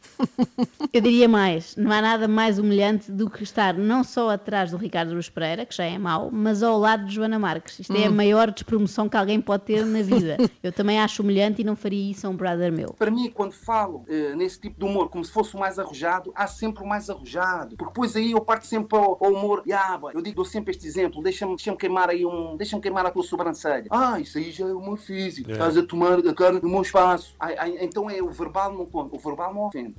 Eu 0.91 0.99
diria 1.01 1.29
mais, 1.29 1.75
não 1.77 1.91
há 1.91 2.01
nada 2.01 2.27
mais 2.27 2.59
humilhante 2.59 3.09
do 3.11 3.29
que 3.29 3.43
estar 3.43 3.73
não 3.73 4.03
só 4.03 4.31
atrás 4.31 4.71
do 4.71 4.77
Ricardo 4.77 5.09
Araújo 5.09 5.31
Pereira, 5.31 5.65
que 5.69 5.75
já 5.75 5.85
é 5.85 5.97
mau, 5.97 6.29
mas 6.31 6.61
ao 6.63 6.77
lado 6.77 7.05
de 7.05 7.13
Joana 7.15 7.37
Marques. 7.39 7.79
Isto 7.79 7.93
é 7.95 8.05
a 8.07 8.09
Hum. 8.09 8.13
maior 8.15 8.51
despromoção 8.51 9.07
que 9.07 9.15
alguém 9.15 9.39
pode 9.39 9.63
ter 9.63 9.85
na 9.85 10.01
vida. 10.01 10.35
Eu 10.63 10.71
também 10.73 10.99
acho 10.99 11.21
humilhante 11.21 11.61
e 11.61 11.63
não 11.63 11.75
faria 11.75 12.11
isso 12.11 12.25
a 12.27 12.29
um 12.29 12.35
brother 12.35 12.71
meu. 12.71 12.93
Para 12.97 13.11
mim, 13.11 13.29
quando 13.33 13.51
falo 13.53 14.03
eh, 14.09 14.33
nesse 14.35 14.59
tipo 14.59 14.79
de 14.79 14.85
humor, 14.85 15.09
como 15.09 15.23
se 15.23 15.31
fosse 15.31 15.55
o 15.55 15.59
mais 15.59 15.77
arrojado, 15.79 16.31
há 16.35 16.47
sempre 16.47 16.83
o 16.83 16.87
mais 16.87 17.09
arrojado. 17.09 17.77
Porque 17.77 17.91
depois 17.93 18.15
aí 18.15 18.31
eu 18.31 18.41
parto 18.41 18.65
sempre 18.65 18.97
ao, 18.97 19.17
ao 19.23 19.31
humor. 19.31 19.63
"Ya, 19.67 19.97
boy", 19.97 20.11
eu 20.15 20.21
digo, 20.21 20.35
dou 20.37 20.45
sempre 20.45 20.71
este 20.71 20.85
exemplo, 20.87 21.21
deixa-me 21.21 21.55
deixa 21.55 21.75
queimar 21.75 22.09
aí 22.09 22.25
um. 22.25 22.57
Deixa-me 22.57 22.81
queimar 22.81 23.05
a 23.05 23.11
tua 23.11 23.23
sobrancelha. 23.23 23.85
Ah, 23.91 24.19
isso 24.19 24.37
aí 24.37 24.51
já 24.51 24.67
é 24.67 24.73
humor 24.73 24.97
físico. 24.97 25.49
É. 25.49 25.53
Estás 25.53 25.77
a 25.77 25.83
tomar 25.83 26.19
a 26.19 26.33
cara 26.33 26.59
do 26.59 26.67
meu 26.67 26.81
espaço. 26.81 27.35
Ai, 27.39 27.55
ai, 27.57 27.77
então 27.81 28.09
é 28.09 28.21
o 28.21 28.29
verbal 28.31 28.73
não 28.73 28.85
conta. 28.85 29.15
O 29.15 29.19
verbal 29.19 29.53
não 29.53 29.67
ofende. 29.67 29.95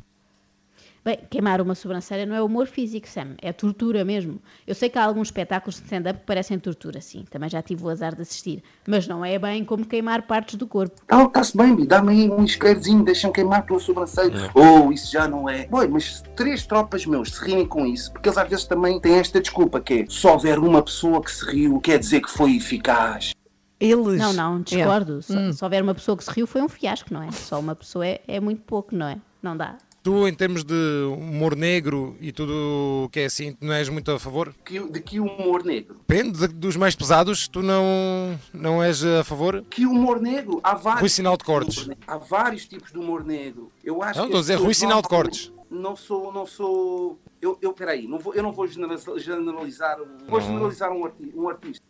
Bem, 1.02 1.18
queimar 1.30 1.62
uma 1.62 1.74
sobrancelha 1.74 2.26
não 2.26 2.34
é 2.36 2.42
humor 2.42 2.66
físico, 2.66 3.08
Sam, 3.08 3.28
é 3.40 3.54
tortura 3.54 4.04
mesmo. 4.04 4.38
Eu 4.66 4.74
sei 4.74 4.90
que 4.90 4.98
há 4.98 5.04
alguns 5.04 5.28
espetáculos 5.28 5.76
de 5.76 5.84
stand-up 5.84 6.20
que 6.20 6.26
parecem 6.26 6.58
tortura, 6.58 7.00
sim, 7.00 7.24
também 7.30 7.48
já 7.48 7.62
tive 7.62 7.82
o 7.84 7.88
azar 7.88 8.14
de 8.14 8.20
assistir, 8.20 8.62
mas 8.86 9.08
não 9.08 9.24
é 9.24 9.38
bem 9.38 9.64
como 9.64 9.86
queimar 9.86 10.22
partes 10.26 10.56
do 10.56 10.66
corpo. 10.66 11.00
Ah, 11.08 11.22
está-se 11.22 11.56
bem, 11.56 11.74
dá-me 11.86 12.10
aí 12.10 12.30
um 12.30 12.44
isqueirozinho, 12.44 13.02
deixa-me 13.02 13.32
queimar 13.32 13.60
a 13.60 13.62
tua 13.62 13.80
sobrancelha. 13.80 14.50
Oh, 14.54 14.92
isso 14.92 15.10
já 15.10 15.26
não 15.26 15.48
é. 15.48 15.66
Boi, 15.68 15.88
mas 15.88 16.16
se 16.18 16.22
três 16.36 16.66
tropas 16.66 17.06
meus 17.06 17.30
se 17.30 17.44
rirem 17.46 17.66
com 17.66 17.86
isso, 17.86 18.12
porque 18.12 18.28
eles 18.28 18.36
às 18.36 18.48
vezes 18.48 18.66
também 18.66 19.00
têm 19.00 19.14
esta 19.14 19.40
desculpa 19.40 19.80
que 19.80 19.94
é 20.00 20.04
só 20.06 20.34
houver 20.34 20.58
uma 20.58 20.82
pessoa 20.82 21.22
que 21.22 21.32
se 21.32 21.46
riu, 21.46 21.80
quer 21.80 21.98
dizer 21.98 22.20
que 22.20 22.30
foi 22.30 22.56
eficaz. 22.56 23.32
Eles. 23.80 24.18
Não, 24.20 24.34
não, 24.34 24.60
discordo. 24.60 25.22
Se, 25.22 25.34
Hum. 25.34 25.50
se 25.54 25.64
houver 25.64 25.82
uma 25.82 25.94
pessoa 25.94 26.14
que 26.14 26.24
se 26.24 26.30
riu, 26.30 26.46
foi 26.46 26.60
um 26.60 26.68
fiasco, 26.68 27.08
não 27.14 27.22
é? 27.22 27.30
Só 27.32 27.58
uma 27.58 27.74
pessoa 27.74 28.06
é, 28.06 28.20
é 28.28 28.38
muito 28.38 28.60
pouco, 28.60 28.94
não 28.94 29.06
é? 29.06 29.16
Não 29.42 29.56
dá. 29.56 29.78
Tu, 30.02 30.26
em 30.26 30.32
termos 30.32 30.64
de 30.64 30.74
humor 31.14 31.54
negro 31.54 32.16
e 32.22 32.32
tudo 32.32 33.04
o 33.04 33.08
que 33.10 33.20
é 33.20 33.24
assim, 33.26 33.52
tu 33.52 33.66
não 33.66 33.74
és 33.74 33.86
muito 33.90 34.10
a 34.10 34.18
favor? 34.18 34.54
Que- 34.64 34.80
de 34.80 34.98
que 35.00 35.20
humor 35.20 35.62
negro? 35.62 35.96
Depende 36.08 36.38
de- 36.38 36.54
dos 36.54 36.74
mais 36.74 36.94
pesados, 36.96 37.46
tu 37.46 37.60
não, 37.62 38.38
não 38.54 38.82
és 38.82 39.04
a 39.04 39.22
favor? 39.24 39.62
Que 39.68 39.84
humor 39.84 40.18
negro? 40.18 40.58
Há 40.62 40.74
vários. 40.74 41.00
Rui 41.02 41.08
Sinal 41.10 41.36
de 41.36 41.44
Cortes. 41.44 41.86
negro. 41.86 42.02
Há 42.06 42.16
vários 42.16 42.66
tipos 42.66 42.90
de 42.90 42.98
humor 42.98 43.24
negro. 43.26 43.70
Eu 43.84 44.02
acho 44.02 44.18
Não, 44.18 44.24
que 44.24 44.28
estou 44.28 44.38
a 44.38 44.40
dizer 44.40 44.54
Rui 44.56 44.72
Sinal 44.72 45.02
de 45.02 45.08
Cortes. 45.08 45.52
Não 45.70 45.94
sou, 45.94 46.32
não 46.32 46.46
sou. 46.46 47.18
Eu, 47.40 47.58
eu 47.60 47.72
peraí, 47.74 48.08
não 48.08 48.18
vou, 48.18 48.34
eu 48.34 48.42
não 48.42 48.52
vou 48.52 48.66
generaliza- 48.66 49.18
generalizar. 49.18 49.98
um- 50.00 50.26
Vou 50.28 50.40
generalizar 50.40 50.90
um, 50.92 51.04
arti- 51.04 51.32
um 51.36 51.48
artista. 51.48 51.84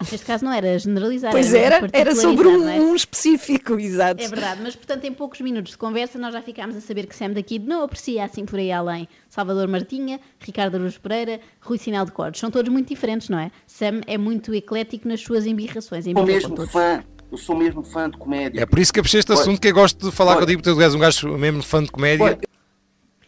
Neste 0.00 0.24
caso 0.24 0.44
não 0.44 0.52
era 0.52 0.78
generalizar. 0.78 1.30
Pois 1.30 1.52
mesmo 1.52 1.66
era, 1.66 1.88
era 1.92 2.14
sobre 2.14 2.46
um, 2.46 2.68
é? 2.68 2.80
um 2.80 2.94
específico, 2.94 3.78
exato. 3.78 4.22
É 4.22 4.28
verdade, 4.28 4.60
mas 4.62 4.76
portanto 4.76 5.04
em 5.04 5.12
poucos 5.12 5.40
minutos 5.40 5.72
de 5.72 5.78
conversa 5.78 6.18
nós 6.18 6.32
já 6.32 6.40
ficámos 6.40 6.76
a 6.76 6.80
saber 6.80 7.06
que 7.06 7.16
Sam 7.16 7.30
daqui 7.30 7.58
não 7.58 7.82
aprecia 7.82 8.24
assim 8.24 8.44
por 8.44 8.58
aí 8.58 8.70
além 8.70 9.08
Salvador 9.28 9.66
Martinha, 9.68 10.20
Ricardo 10.38 10.76
Araújo 10.76 11.00
Pereira, 11.00 11.40
Rui 11.60 11.78
Sinal 11.78 12.04
de 12.04 12.12
Cordes. 12.12 12.40
São 12.40 12.50
todos 12.50 12.70
muito 12.72 12.88
diferentes, 12.88 13.28
não 13.28 13.38
é? 13.38 13.50
Sam 13.66 14.00
é 14.06 14.16
muito 14.16 14.54
eclético 14.54 15.08
nas 15.08 15.20
suas 15.20 15.46
embirrações. 15.46 16.04
Sou 16.04 16.12
embirra 16.12 16.26
com 16.26 16.32
mesmo 16.32 16.54
todos. 16.54 16.72
fã. 16.72 17.04
Eu 17.30 17.36
sou 17.36 17.56
mesmo 17.56 17.82
fã 17.82 18.08
de 18.08 18.16
comédia. 18.16 18.62
É 18.62 18.66
por 18.66 18.78
isso 18.78 18.92
que 18.92 19.00
apostei 19.00 19.20
este 19.20 19.32
assunto 19.32 19.60
que 19.60 19.68
eu 19.68 19.74
gosto 19.74 20.08
de 20.08 20.16
falar 20.16 20.32
olha, 20.32 20.40
contigo, 20.40 20.62
porque 20.62 20.74
tu 20.74 20.80
és 20.80 20.94
um 20.94 20.98
gajo 20.98 21.36
mesmo 21.36 21.62
fã 21.62 21.82
de 21.82 21.90
comédia. 21.90 22.38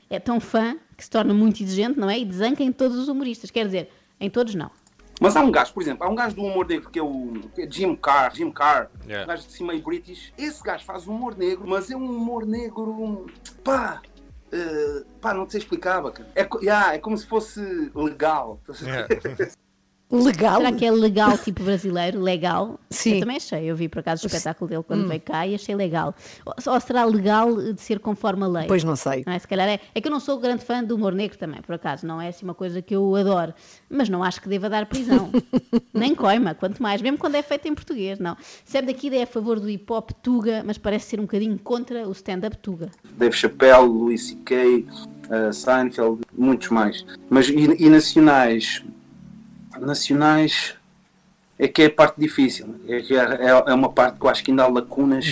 É 0.08 0.18
tão 0.18 0.40
fã 0.40 0.76
que 0.96 1.04
se 1.04 1.10
torna 1.10 1.34
muito 1.34 1.62
exigente, 1.62 1.98
não 1.98 2.08
é? 2.08 2.18
E 2.18 2.24
desanca 2.24 2.62
em 2.62 2.72
todos 2.72 2.96
os 2.96 3.08
humoristas. 3.08 3.50
Quer 3.50 3.66
dizer, 3.66 3.90
em 4.18 4.30
todos 4.30 4.54
não. 4.54 4.70
Mas 5.20 5.36
há 5.36 5.42
um 5.42 5.50
gajo, 5.50 5.74
por 5.74 5.82
exemplo, 5.82 6.04
há 6.04 6.08
um 6.08 6.14
gajo 6.14 6.34
do 6.34 6.42
humor 6.42 6.66
negro 6.66 6.88
que 6.88 6.98
é 6.98 7.02
o 7.02 7.34
que 7.54 7.62
é 7.62 7.70
Jim 7.70 7.94
Carr, 7.94 8.34
Jim 8.34 8.50
Carr, 8.50 8.88
Yeah. 9.06 9.24
um 9.24 9.28
gajo 9.28 9.46
de 9.46 9.52
cima 9.52 9.72
meio 9.72 9.84
British. 9.84 10.32
Esse 10.38 10.62
gajo 10.62 10.84
faz 10.84 11.06
humor 11.06 11.36
negro, 11.36 11.68
mas 11.68 11.90
é 11.90 11.96
um 11.96 12.04
humor 12.04 12.46
negro, 12.46 13.26
pá, 13.62 14.00
eh, 14.50 15.04
pá, 15.20 15.34
não 15.34 15.44
te 15.44 15.52
sei 15.52 15.60
explicar, 15.60 16.00
bacana. 16.00 16.28
É, 16.34 16.48
yeah, 16.62 16.94
é 16.94 16.98
como 16.98 17.18
se 17.18 17.26
fosse 17.26 17.60
legal. 17.94 18.58
Legal? 20.10 20.56
Será 20.56 20.72
que 20.72 20.84
é 20.84 20.90
legal 20.90 21.38
tipo 21.38 21.62
brasileiro? 21.62 22.20
Legal? 22.20 22.80
Sim. 22.90 23.14
Eu 23.14 23.20
também 23.20 23.36
achei. 23.36 23.64
Eu 23.70 23.76
vi 23.76 23.88
por 23.88 24.00
acaso 24.00 24.24
o 24.24 24.26
espetáculo 24.26 24.68
dele 24.68 24.82
quando 24.82 25.04
Hum. 25.04 25.08
veio 25.08 25.20
cá 25.20 25.46
e 25.46 25.54
achei 25.54 25.74
legal. 25.74 26.14
Ou, 26.44 26.54
ou 26.72 26.80
será 26.80 27.04
legal 27.04 27.54
de 27.72 27.80
ser 27.80 28.00
conforme 28.00 28.42
a 28.44 28.48
lei? 28.48 28.66
Pois 28.66 28.82
não 28.82 28.96
sei. 28.96 29.22
Não 29.24 29.32
é? 29.32 29.38
Se 29.38 29.46
calhar 29.46 29.68
é. 29.68 29.78
É 29.94 30.00
que 30.00 30.08
eu 30.08 30.12
não 30.12 30.18
sou 30.18 30.38
grande 30.38 30.64
fã 30.64 30.82
do 30.82 30.96
humor 30.96 31.12
negro 31.12 31.38
também, 31.38 31.62
por 31.62 31.74
acaso. 31.76 32.06
Não 32.06 32.20
é 32.20 32.28
assim 32.28 32.44
uma 32.44 32.54
coisa 32.54 32.82
que 32.82 32.94
eu 32.94 33.14
adoro. 33.14 33.54
Mas 33.88 34.08
não 34.08 34.24
acho 34.24 34.40
que 34.42 34.48
deva 34.48 34.68
dar 34.68 34.86
prisão. 34.86 35.30
Nem 35.94 36.14
coima, 36.14 36.54
quanto 36.54 36.82
mais. 36.82 37.00
Mesmo 37.00 37.16
quando 37.18 37.36
é 37.36 37.42
feito 37.42 37.68
em 37.68 37.74
português, 37.74 38.18
não. 38.18 38.36
Sam 38.64 38.82
daqui 38.82 39.14
é 39.14 39.22
a 39.22 39.26
favor 39.26 39.60
do 39.60 39.70
hip 39.70 39.92
hop 39.92 40.10
Tuga, 40.22 40.62
mas 40.66 40.76
parece 40.76 41.06
ser 41.10 41.20
um 41.20 41.24
bocadinho 41.24 41.58
contra 41.58 42.08
o 42.08 42.12
stand-up 42.12 42.56
Tuga. 42.58 42.90
Dave 43.16 43.36
Chappelle, 43.36 43.86
Louis 43.86 44.28
C.K., 44.28 44.86
eh, 45.30 45.52
Seinfeld, 45.52 46.20
muitos 46.36 46.68
mais. 46.70 47.04
Mas 47.28 47.48
e, 47.48 47.54
e 47.78 47.88
nacionais? 47.88 48.82
Nacionais 49.86 50.74
é 51.58 51.68
que 51.68 51.82
é 51.82 51.86
a 51.86 51.90
parte 51.90 52.18
difícil. 52.18 52.74
É, 52.88 53.00
que 53.00 53.14
é, 53.14 53.46
é 53.46 53.74
uma 53.74 53.90
parte 53.92 54.18
que 54.18 54.24
eu 54.24 54.30
acho 54.30 54.42
que 54.42 54.50
ainda 54.50 54.64
há 54.64 54.68
lacunas. 54.68 55.26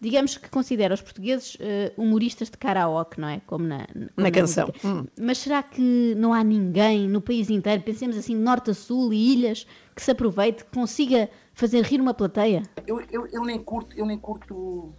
Digamos 0.00 0.36
que 0.36 0.48
considera 0.48 0.94
os 0.94 1.00
portugueses 1.00 1.56
eh, 1.60 1.92
humoristas 1.96 2.50
de 2.50 2.56
karaoke, 2.56 3.20
não 3.20 3.28
é? 3.28 3.40
Como 3.46 3.66
na, 3.66 3.86
como 3.86 4.08
Na 4.16 4.30
canção. 4.30 4.68
música. 4.68 4.86
Hum. 4.88 5.06
Mas 5.18 5.38
será 5.38 5.62
que 5.62 6.14
não 6.16 6.32
há 6.32 6.44
ninguém 6.44 7.08
no 7.08 7.20
país 7.20 7.50
inteiro, 7.50 7.82
pensemos 7.82 8.16
assim, 8.16 8.34
norte 8.34 8.70
a 8.70 8.74
sul 8.74 9.12
e 9.12 9.32
ilhas, 9.32 9.66
que 9.94 10.02
se 10.02 10.10
aproveite, 10.10 10.64
que 10.64 10.70
consiga 10.70 11.28
fazer 11.54 11.82
rir 11.82 12.00
uma 12.00 12.14
plateia? 12.14 12.62
Eu, 12.86 13.00
eu, 13.10 13.26
eu 13.32 13.42
nem 13.44 13.58
curto, 13.58 13.96
eu 13.96 14.06
nem 14.06 14.18
curto 14.18 14.92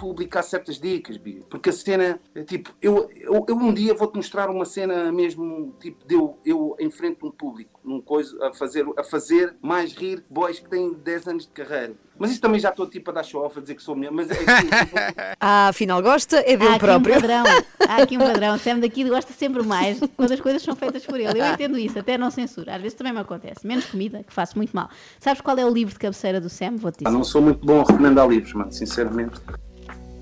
publicar 0.00 0.42
certas 0.42 0.80
dicas, 0.80 1.16
Bia, 1.18 1.42
porque 1.50 1.68
a 1.68 1.72
cena, 1.72 2.18
é 2.34 2.42
tipo, 2.42 2.72
eu, 2.80 3.10
eu, 3.16 3.44
eu 3.48 3.54
um 3.56 3.72
dia 3.72 3.92
vou-te 3.94 4.16
mostrar 4.16 4.48
uma 4.48 4.64
cena 4.64 5.12
mesmo, 5.12 5.74
tipo, 5.78 6.06
de 6.06 6.14
eu, 6.14 6.38
eu 6.44 6.74
em 6.80 6.90
frente 6.90 7.18
a 7.22 7.26
um 7.26 7.30
público, 7.30 7.78
num 7.84 8.00
coisa, 8.00 8.36
a 8.46 8.52
fazer, 8.54 8.86
a 8.96 9.04
fazer 9.04 9.54
mais 9.60 9.92
rir 9.92 10.24
boys 10.30 10.58
que 10.58 10.68
têm 10.70 10.92
10 10.94 11.28
anos 11.28 11.42
de 11.46 11.52
carreira. 11.52 11.94
Mas 12.18 12.32
isso 12.32 12.40
também 12.40 12.60
já 12.60 12.68
estou 12.68 12.86
tipo 12.86 13.10
a 13.10 13.14
dar 13.14 13.22
show 13.22 13.42
off, 13.44 13.58
a 13.58 13.62
dizer 13.62 13.74
que 13.74 13.82
sou 13.82 13.96
minha, 13.96 14.10
mas 14.10 14.30
é 14.30 14.34
que, 14.34 14.44
Ah, 15.40 15.68
afinal 15.68 16.02
gosta, 16.02 16.36
é 16.38 16.52
Há 16.54 16.56
dele 16.56 16.70
aqui 16.70 16.78
próprio. 16.78 17.16
um 17.16 17.20
padrão, 17.20 17.44
há 17.88 17.96
aqui 18.02 18.16
um 18.16 18.20
padrão. 18.20 18.58
Sam 18.60 18.78
daqui 18.78 19.04
gosta 19.08 19.32
sempre 19.32 19.62
mais 19.62 19.98
quando 20.16 20.32
as 20.32 20.40
coisas 20.40 20.60
são 20.62 20.76
feitas 20.76 21.04
por 21.04 21.18
ele. 21.18 21.40
Eu 21.40 21.46
entendo 21.46 21.78
isso, 21.78 21.98
até 21.98 22.18
não 22.18 22.30
censura. 22.30 22.74
Às 22.76 22.82
vezes 22.82 22.94
também 22.96 23.12
me 23.14 23.20
acontece. 23.20 23.66
Menos 23.66 23.86
comida, 23.86 24.22
que 24.22 24.32
faço 24.34 24.56
muito 24.58 24.74
mal. 24.76 24.90
Sabes 25.18 25.40
qual 25.40 25.56
é 25.58 25.64
o 25.64 25.70
livro 25.70 25.94
de 25.94 25.98
cabeceira 25.98 26.40
do 26.40 26.50
Sam? 26.50 26.76
Vou-te 26.76 26.96
Ah, 26.96 27.08
dizer. 27.08 27.16
não 27.16 27.24
sou 27.24 27.40
muito 27.40 27.64
bom 27.66 27.80
a 27.80 27.84
recomendar 27.84 28.28
livros, 28.28 28.52
mano, 28.52 28.70
sinceramente. 28.70 29.40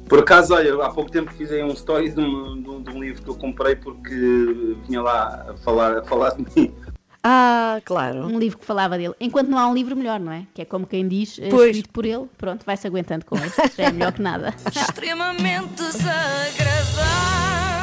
Por 0.08 0.20
acaso, 0.20 0.54
olha, 0.54 0.74
há 0.84 0.90
pouco 0.90 1.10
tempo 1.10 1.30
fiz 1.34 1.50
aí 1.52 1.62
um 1.62 1.72
story 1.72 2.08
de 2.10 2.20
um, 2.20 2.62
de 2.62 2.70
um- 2.70 2.82
de 2.82 2.90
um 2.90 3.02
livro 3.02 3.22
que 3.22 3.28
eu 3.28 3.34
comprei 3.34 3.76
porque 3.76 4.76
vinha 4.86 5.02
lá 5.02 5.46
a 5.50 5.56
falar, 5.58 5.98
a 5.98 6.02
falar 6.04 6.30
de 6.30 6.46
mim. 6.56 6.74
Ah, 7.22 7.80
claro. 7.84 8.24
Um 8.26 8.38
livro 8.38 8.58
que 8.58 8.64
falava 8.64 8.96
dele. 8.96 9.12
Enquanto 9.20 9.48
não 9.48 9.58
há 9.58 9.66
um 9.68 9.74
livro 9.74 9.94
melhor, 9.96 10.18
não 10.20 10.32
é? 10.32 10.46
Que 10.54 10.62
é 10.62 10.64
como 10.64 10.86
quem 10.86 11.06
diz, 11.06 11.38
eh, 11.38 11.48
Pois. 11.50 11.70
escrito 11.76 11.90
por 11.92 12.06
ele, 12.06 12.26
pronto, 12.38 12.64
vai-se 12.64 12.86
aguentando 12.86 13.26
com 13.26 13.36
isso. 13.36 13.60
Já 13.76 13.84
é 13.84 13.92
melhor 13.92 14.12
que 14.12 14.22
nada. 14.22 14.54
extremamente 14.74 15.74
desagradável. 15.74 17.77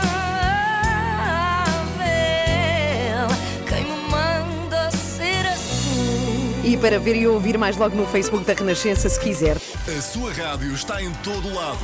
E 6.67 6.75
para 6.75 6.97
ver 6.97 7.15
e 7.15 7.27
ouvir 7.27 7.59
mais 7.59 7.77
logo 7.77 7.95
no 7.95 8.07
Facebook 8.07 8.43
da 8.43 8.53
Renascença, 8.53 9.07
se 9.07 9.19
quiser. 9.19 9.55
A 9.55 10.01
sua 10.01 10.33
rádio 10.33 10.73
está 10.73 10.99
em 10.99 11.13
todo 11.23 11.53
lado. 11.53 11.77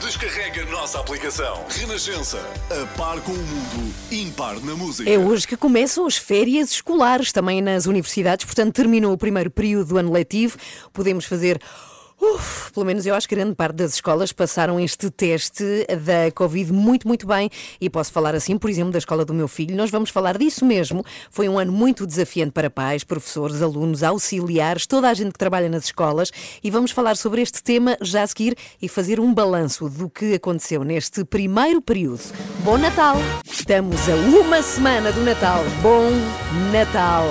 Descarrega 0.00 0.62
a 0.62 0.66
nossa 0.66 0.98
aplicação. 0.98 1.64
Renascença. 1.68 2.44
A 2.68 2.98
par 2.98 3.20
com 3.20 3.30
o 3.30 3.36
mundo, 3.36 3.94
impar 4.10 4.58
na 4.62 4.74
música. 4.74 5.08
É 5.08 5.16
hoje 5.16 5.46
que 5.46 5.56
começam 5.56 6.04
as 6.04 6.16
férias 6.16 6.72
escolares, 6.72 7.30
também 7.30 7.62
nas 7.62 7.86
universidades, 7.86 8.44
portanto 8.44 8.74
terminou 8.74 9.12
o 9.12 9.16
primeiro 9.16 9.48
período 9.48 9.90
do 9.90 9.96
ano 9.96 10.10
letivo. 10.10 10.58
Podemos 10.92 11.24
fazer 11.24 11.60
Uf, 12.18 12.72
pelo 12.72 12.86
menos 12.86 13.04
eu 13.04 13.14
acho 13.14 13.28
que 13.28 13.34
grande 13.34 13.54
parte 13.54 13.76
das 13.76 13.94
escolas 13.94 14.32
passaram 14.32 14.80
este 14.80 15.10
teste 15.10 15.86
da 16.04 16.30
Covid 16.34 16.72
muito, 16.72 17.06
muito 17.06 17.26
bem. 17.26 17.50
E 17.78 17.90
posso 17.90 18.10
falar 18.10 18.34
assim, 18.34 18.56
por 18.56 18.70
exemplo, 18.70 18.90
da 18.90 18.98
escola 18.98 19.24
do 19.24 19.34
meu 19.34 19.46
filho. 19.46 19.76
Nós 19.76 19.90
vamos 19.90 20.08
falar 20.08 20.38
disso 20.38 20.64
mesmo. 20.64 21.04
Foi 21.30 21.46
um 21.48 21.58
ano 21.58 21.70
muito 21.70 22.06
desafiante 22.06 22.52
para 22.52 22.70
pais, 22.70 23.04
professores, 23.04 23.60
alunos, 23.60 24.02
auxiliares, 24.02 24.86
toda 24.86 25.10
a 25.10 25.14
gente 25.14 25.32
que 25.32 25.38
trabalha 25.38 25.68
nas 25.68 25.84
escolas. 25.84 26.30
E 26.64 26.70
vamos 26.70 26.90
falar 26.90 27.16
sobre 27.16 27.42
este 27.42 27.62
tema 27.62 27.98
já 28.00 28.22
a 28.22 28.26
seguir 28.26 28.56
e 28.80 28.88
fazer 28.88 29.20
um 29.20 29.34
balanço 29.34 29.88
do 29.90 30.08
que 30.08 30.34
aconteceu 30.34 30.84
neste 30.84 31.22
primeiro 31.22 31.82
período. 31.82 32.22
Bom 32.64 32.78
Natal! 32.78 33.16
Estamos 33.44 34.08
a 34.08 34.14
uma 34.14 34.62
semana 34.62 35.12
do 35.12 35.20
Natal. 35.20 35.62
Bom 35.82 36.10
Natal! 36.72 37.26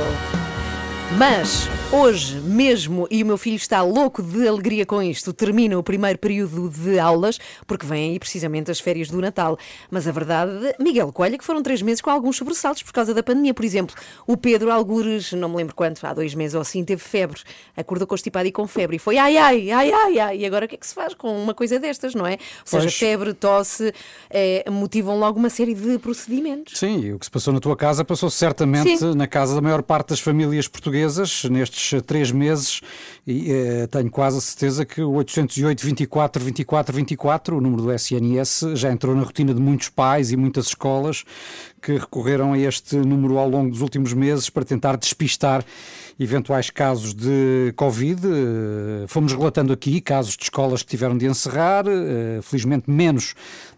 Mas 1.17 1.69
hoje 1.91 2.39
mesmo, 2.41 3.07
e 3.09 3.23
o 3.23 3.25
meu 3.25 3.37
filho 3.37 3.55
está 3.55 3.81
louco 3.81 4.21
de 4.21 4.47
alegria 4.47 4.85
com 4.85 5.01
isto, 5.01 5.31
termina 5.31 5.77
o 5.77 5.83
primeiro 5.83 6.17
período 6.19 6.69
de 6.69 6.99
aulas, 6.99 7.39
porque 7.65 7.85
vêm 7.85 8.11
aí 8.11 8.19
precisamente 8.19 8.69
as 8.69 8.79
férias 8.79 9.09
do 9.09 9.21
Natal. 9.21 9.57
Mas 9.89 10.07
a 10.07 10.11
verdade, 10.11 10.51
Miguel 10.79 11.11
Coelho, 11.13 11.37
que 11.37 11.43
foram 11.43 11.61
três 11.63 11.81
meses 11.81 12.01
com 12.01 12.09
alguns 12.09 12.37
sobressaltos 12.37 12.83
por 12.83 12.91
causa 12.91 13.13
da 13.13 13.23
pandemia. 13.23 13.53
Por 13.53 13.63
exemplo, 13.63 13.95
o 14.27 14.35
Pedro 14.35 14.71
Algures, 14.71 15.31
não 15.33 15.49
me 15.49 15.57
lembro 15.57 15.75
quanto, 15.75 16.05
há 16.05 16.13
dois 16.13 16.33
meses 16.33 16.55
ou 16.55 16.61
assim, 16.61 16.83
teve 16.83 17.01
febre, 17.01 17.41
acordou 17.77 18.07
constipado 18.07 18.47
e 18.47 18.51
com 18.51 18.67
febre, 18.67 18.97
e 18.97 18.99
foi 18.99 19.17
ai, 19.17 19.37
ai, 19.37 19.71
ai, 19.71 19.91
ai, 19.91 20.19
ai. 20.19 20.37
E 20.39 20.45
agora 20.45 20.65
o 20.65 20.67
que 20.67 20.75
é 20.75 20.77
que 20.77 20.87
se 20.87 20.93
faz 20.93 21.13
com 21.13 21.41
uma 21.41 21.53
coisa 21.53 21.79
destas, 21.79 22.13
não 22.13 22.25
é? 22.25 22.33
Ou 22.33 22.37
seja, 22.65 22.83
Pois. 22.83 22.95
febre, 22.97 23.33
tosse, 23.33 23.93
eh, 24.29 24.65
motivam 24.69 25.17
logo 25.17 25.39
uma 25.39 25.49
série 25.49 25.73
de 25.73 25.97
procedimentos. 25.99 26.77
Sim, 26.77 26.99
e 26.99 27.13
o 27.13 27.19
que 27.19 27.25
se 27.25 27.31
passou 27.31 27.53
na 27.53 27.59
tua 27.59 27.75
casa 27.75 28.03
passou 28.03 28.29
certamente 28.29 28.97
Sim. 28.97 29.15
na 29.15 29.27
casa 29.27 29.55
da 29.55 29.61
maior 29.61 29.81
parte 29.81 30.09
das 30.09 30.19
famílias 30.19 30.67
portuguesas 30.67 31.43
nestes 31.45 31.84
eh, 31.93 32.01
três 32.01 32.31
meses 32.31 32.81
e 33.25 33.51
eh, 33.51 33.87
tenho 33.87 34.09
quase 34.09 34.37
a 34.37 34.41
certeza 34.41 34.85
que 34.85 35.01
o 35.01 35.13
808 35.13 35.85
24 35.85 36.43
24 36.43 36.95
24, 36.95 37.57
o 37.57 37.61
número 37.61 37.83
do 37.83 37.93
SNS, 37.93 38.75
já 38.75 38.91
entrou 38.91 39.15
na 39.15 39.23
rotina 39.23 39.53
de 39.53 39.59
muitos 39.59 39.89
pais 39.89 40.31
e 40.31 40.37
muitas 40.37 40.67
escolas 40.67 41.23
que 41.81 41.97
recorreram 41.97 42.53
a 42.53 42.57
este 42.57 42.95
número 42.97 43.37
ao 43.37 43.49
longo 43.49 43.69
dos 43.69 43.81
últimos 43.81 44.13
meses 44.13 44.49
para 44.49 44.65
tentar 44.65 44.97
despistar 44.97 45.63
eventuais 46.19 46.69
casos 46.69 47.13
de 47.13 47.73
Covid. 47.75 48.21
Eh, 48.25 49.05
Fomos 49.07 49.33
relatando 49.33 49.73
aqui 49.73 50.01
casos 50.01 50.35
de 50.35 50.43
escolas 50.43 50.81
que 50.83 50.89
tiveram 50.89 51.17
de 51.17 51.25
encerrar, 51.25 51.85
felizmente 52.41 52.89
menos 52.89 53.33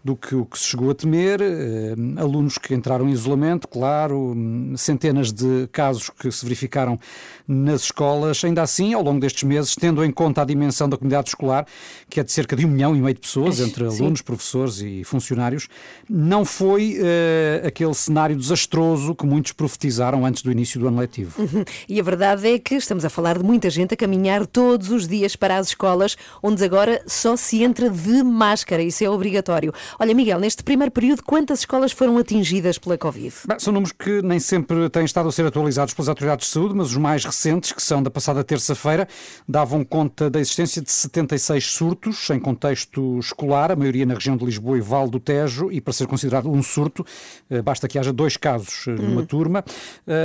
do 0.08 0.16
que 0.16 0.34
o 0.34 0.46
que 0.46 0.58
se 0.58 0.64
chegou 0.64 0.90
a 0.90 0.94
temer, 0.94 1.38
eh, 1.42 1.94
alunos 2.16 2.56
que 2.56 2.74
entraram 2.74 3.06
em 3.06 3.12
isolamento, 3.12 3.68
claro, 3.68 4.34
centenas 4.76 5.30
de 5.30 5.68
casos 5.70 6.08
que 6.08 6.30
se 6.32 6.44
verificaram 6.44 6.98
nas 7.46 7.82
escolas. 7.82 8.42
Ainda 8.42 8.62
assim, 8.62 8.94
ao 8.94 9.02
longo 9.02 9.20
destes 9.20 9.42
meses, 9.42 9.74
tendo 9.74 10.02
em 10.02 10.10
conta 10.10 10.40
a 10.40 10.44
dimensão 10.46 10.88
da 10.88 10.96
comunidade 10.96 11.28
escolar, 11.28 11.66
que 12.08 12.20
é 12.20 12.24
de 12.24 12.32
cerca 12.32 12.56
de 12.56 12.64
um 12.64 12.70
milhão 12.70 12.96
e 12.96 13.00
meio 13.00 13.14
de 13.14 13.20
pessoas, 13.20 13.60
entre 13.60 13.90
Sim. 13.90 14.02
alunos, 14.02 14.22
professores 14.22 14.80
e 14.80 15.04
funcionários, 15.04 15.68
não 16.08 16.42
foi 16.42 16.98
eh, 16.98 17.62
aquele 17.66 17.92
cenário 17.92 18.34
desastroso 18.34 19.14
que 19.14 19.26
muitos 19.26 19.52
profetizaram 19.52 20.24
antes 20.24 20.42
do 20.42 20.50
início 20.50 20.80
do 20.80 20.88
ano 20.88 21.00
letivo. 21.00 21.40
Uhum. 21.40 21.64
E 21.86 22.00
a 22.00 22.02
verdade 22.02 22.48
é 22.48 22.58
que 22.58 22.76
estamos 22.76 23.04
a 23.04 23.10
falar 23.10 23.36
de 23.36 23.44
muita 23.44 23.68
gente 23.68 23.92
a 23.92 23.96
caminhar 23.96 24.46
todos 24.46 24.90
os 24.90 25.06
dias 25.06 25.36
para 25.36 25.58
as 25.58 25.68
escolas, 25.68 26.16
onde 26.42 26.64
agora 26.64 27.02
só 27.06 27.36
se 27.36 27.62
entra 27.62 27.90
de 27.90 28.22
máscara, 28.22 28.82
isso 28.82 29.04
é 29.04 29.10
obrigatório. 29.10 29.72
Olha, 30.00 30.14
Miguel, 30.14 30.38
neste 30.38 30.62
primeiro 30.62 30.92
período, 30.92 31.24
quantas 31.24 31.58
escolas 31.58 31.90
foram 31.90 32.18
atingidas 32.18 32.78
pela 32.78 32.96
Covid? 32.96 33.34
Bem, 33.48 33.58
são 33.58 33.72
números 33.72 33.90
que 33.90 34.22
nem 34.22 34.38
sempre 34.38 34.88
têm 34.90 35.04
estado 35.04 35.28
a 35.28 35.32
ser 35.32 35.44
atualizados 35.44 35.92
pelas 35.92 36.08
autoridades 36.08 36.46
de 36.46 36.52
saúde, 36.52 36.72
mas 36.72 36.90
os 36.92 36.96
mais 36.96 37.24
recentes, 37.24 37.72
que 37.72 37.82
são 37.82 38.00
da 38.00 38.08
passada 38.08 38.44
terça-feira, 38.44 39.08
davam 39.48 39.84
conta 39.84 40.30
da 40.30 40.38
existência 40.38 40.80
de 40.80 40.92
76 40.92 41.66
surtos 41.66 42.30
em 42.30 42.38
contexto 42.38 43.18
escolar, 43.18 43.72
a 43.72 43.76
maioria 43.76 44.06
na 44.06 44.14
região 44.14 44.36
de 44.36 44.44
Lisboa 44.44 44.78
e 44.78 44.80
Vale 44.80 45.10
do 45.10 45.18
Tejo, 45.18 45.72
e 45.72 45.80
para 45.80 45.92
ser 45.92 46.06
considerado 46.06 46.48
um 46.48 46.62
surto, 46.62 47.04
eh, 47.50 47.60
basta 47.60 47.88
que 47.88 47.98
haja 47.98 48.12
dois 48.12 48.36
casos 48.36 48.84
eh, 48.86 48.92
numa 48.92 49.22
Hum. 49.22 49.26
turma. 49.26 49.64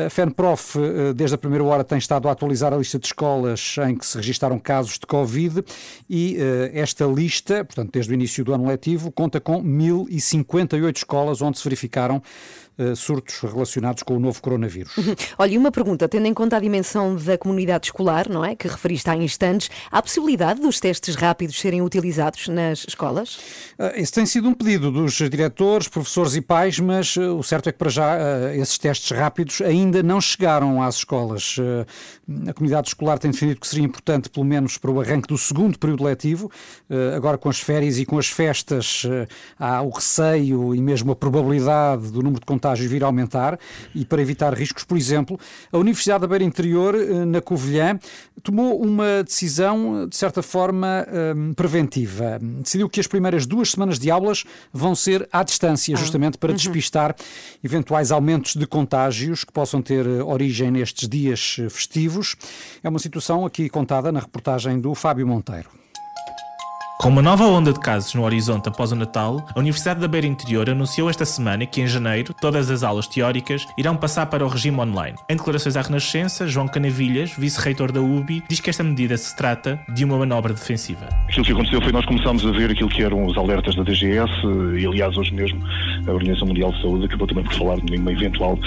A 0.06 0.10
FENPROF, 0.12 0.78
eh, 0.78 1.14
desde 1.14 1.34
a 1.34 1.38
primeira 1.40 1.64
hora, 1.64 1.84
tem 1.84 1.98
estado 1.98 2.30
a 2.30 2.32
atualizar 2.32 2.72
a 2.74 2.78
lista 2.78 3.00
de 3.00 3.08
escolas 3.08 3.76
em 3.90 3.96
que 3.96 4.06
se 4.06 4.18
registaram 4.18 4.60
casos 4.60 5.00
de 5.00 5.08
Covid 5.08 5.64
e 6.08 6.38
esta 6.74 7.06
lista, 7.06 7.66
portanto, 7.66 7.90
desde 7.92 8.12
o 8.12 8.14
início 8.14 8.46
do 8.46 8.54
ano 8.54 8.68
letivo, 8.68 9.12
conta 9.12 9.40
com 9.42 9.53
1058 9.62 10.98
escolas 10.98 11.42
onde 11.42 11.58
se 11.58 11.64
verificaram 11.64 12.22
eh, 12.76 12.96
surtos 12.96 13.40
relacionados 13.42 14.02
com 14.02 14.16
o 14.16 14.20
novo 14.20 14.42
coronavírus. 14.42 14.98
Uhum. 14.98 15.16
Olha, 15.38 15.52
e 15.52 15.58
uma 15.60 15.72
pergunta, 15.72 16.10
tendo 16.10 16.26
em 16.26 16.34
conta 16.34 16.58
a 16.58 16.60
dimensão 16.60 17.16
da 17.16 17.38
comunidade 17.38 17.88
escolar, 17.88 18.28
não 18.28 18.44
é? 18.44 18.56
Que 18.56 18.68
referiste 18.68 19.08
há 19.12 19.16
instantes, 19.16 19.70
há 19.92 20.02
possibilidade 20.02 20.60
dos 20.60 20.80
testes 20.80 21.14
rápidos 21.14 21.60
serem 21.60 21.84
utilizados 21.84 22.48
nas 22.48 22.86
escolas? 22.88 23.36
Uh, 23.78 23.92
Esse 23.96 24.12
tem 24.12 24.26
sido 24.26 24.50
um 24.50 24.56
pedido 24.56 24.92
dos 24.92 25.14
diretores, 25.14 25.88
professores 25.88 26.36
e 26.36 26.42
pais, 26.42 26.80
mas 26.80 27.16
uh, 27.16 27.38
o 27.38 27.44
certo 27.44 27.70
é 27.70 27.72
que 27.72 27.78
para 27.78 27.92
já 27.92 28.16
uh, 28.16 28.56
esses 28.56 28.80
testes 28.80 29.16
rápidos 29.16 29.62
ainda 29.62 30.02
não 30.02 30.20
chegaram 30.20 30.82
às 30.82 30.96
escolas. 30.96 31.58
A 32.48 32.54
comunidade 32.54 32.88
escolar 32.88 33.20
tem 33.20 33.30
defendido 33.30 33.60
que 33.60 33.68
seria 33.68 33.86
importante, 33.86 34.30
pelo 34.30 34.46
menos 34.46 34.78
para 34.78 34.90
o 34.90 35.00
arranque 35.00 35.28
do 35.28 35.38
segundo 35.38 35.78
período 35.78 36.04
letivo. 36.04 36.50
Agora, 37.16 37.38
com 37.38 37.50
as 37.50 37.60
férias 37.60 37.98
e 37.98 38.06
com 38.06 38.18
as 38.18 38.28
festas, 38.28 39.04
há 39.60 39.82
o 39.82 39.90
receio 39.90 40.74
e 40.74 40.82
mesmo 40.82 41.12
a 41.12 41.16
probabilidade 41.16 42.12
do 42.12 42.22
número 42.22 42.40
de 42.40 42.46
contágios 42.64 42.90
vir 42.90 43.04
a 43.04 43.08
aumentar. 43.08 43.60
E 43.94 44.06
para 44.06 44.22
evitar 44.22 44.54
riscos, 44.54 44.84
por 44.84 44.98
exemplo, 44.98 45.38
a 45.72 45.78
Universidade 45.78 46.22
da 46.22 46.28
Beira 46.28 46.44
Interior, 46.44 46.96
uh, 46.96 47.26
na 47.26 47.42
Covilhã, 47.42 48.00
tomou 48.42 48.82
uma 48.82 49.24
decisão, 49.24 50.08
de 50.08 50.16
certa 50.16 50.42
forma, 50.42 51.06
um, 51.36 51.54
preventiva. 51.54 52.40
Decidiu 52.62 52.90
que 52.90 53.00
as 53.00 53.08
primeiras 53.08 53.46
duas 53.46 53.72
semanas 53.72 54.00
de 54.00 54.10
aulas 54.10 54.46
vão 54.72 54.96
ser 54.96 55.28
à 55.32 55.44
distância, 55.44 55.96
justamente 55.96 56.38
para 56.38 56.52
uhum. 56.52 56.56
despistar 56.56 57.16
eventuais 57.64 58.12
aumentos 58.12 58.56
de 58.56 58.66
contágios 58.66 59.44
que 59.44 59.52
possam 59.52 59.82
ter 59.82 60.06
eh, 60.06 60.24
origem 60.24 60.72
nestes 60.72 61.08
dias 61.08 61.58
eh, 61.60 61.70
festivos. 61.70 62.36
É 62.84 62.90
uma 62.90 63.00
situação 63.00 63.46
aqui 63.46 63.70
contada 63.70 64.12
na 64.12 64.20
reportagem 64.20 64.80
do 64.80 64.94
Fábio 64.96 65.28
Monteiro. 65.28 65.83
Com 67.04 67.10
uma 67.10 67.22
nova 67.22 67.44
onda 67.44 67.74
de 67.74 67.82
casos 67.82 68.14
no 68.14 68.24
horizonte 68.24 68.70
após 68.70 68.94
o 68.94 68.96
Natal, 68.96 69.46
a 69.54 69.60
Universidade 69.60 70.00
da 70.00 70.08
Beira 70.08 70.26
Interior 70.26 70.70
anunciou 70.70 71.10
esta 71.10 71.26
semana 71.26 71.66
que 71.66 71.82
em 71.82 71.86
janeiro 71.86 72.34
todas 72.34 72.72
as 72.72 72.82
aulas 72.82 73.08
teóricas 73.08 73.68
irão 73.78 73.94
passar 73.98 74.28
para 74.28 74.46
o 74.46 74.48
regime 74.48 74.80
online. 74.80 75.18
Em 75.28 75.36
declarações 75.36 75.76
à 75.76 75.82
Renascença, 75.82 76.48
João 76.48 76.66
Canavilhas, 76.66 77.34
vice-reitor 77.38 77.92
da 77.92 78.00
UBI, 78.00 78.42
diz 78.48 78.62
que 78.62 78.70
esta 78.70 78.86
medida 78.86 79.18
se 79.18 79.36
trata 79.36 79.78
de 79.94 80.06
uma 80.06 80.18
manobra 80.18 80.54
defensiva. 80.54 81.10
Aquilo 81.28 81.44
que 81.46 81.52
aconteceu 81.52 81.82
foi 81.82 81.92
nós 81.92 82.06
começámos 82.06 82.46
a 82.46 82.52
ver 82.52 82.72
aquilo 82.72 82.88
que 82.90 83.04
eram 83.04 83.26
os 83.26 83.38
alertas 83.38 83.76
da 83.76 83.84
DGS 83.84 84.32
e, 84.80 84.88
aliás, 84.88 85.18
hoje 85.18 85.34
mesmo 85.34 85.60
a 86.08 86.12
Organização 86.12 86.48
Mundial 86.48 86.72
de 86.72 86.82
Saúde 86.82 87.06
acabou 87.08 87.28
também 87.28 87.44
por 87.44 87.54
falar 87.56 87.82
de 87.82 87.98
uma 87.98 88.14
eventual 88.14 88.58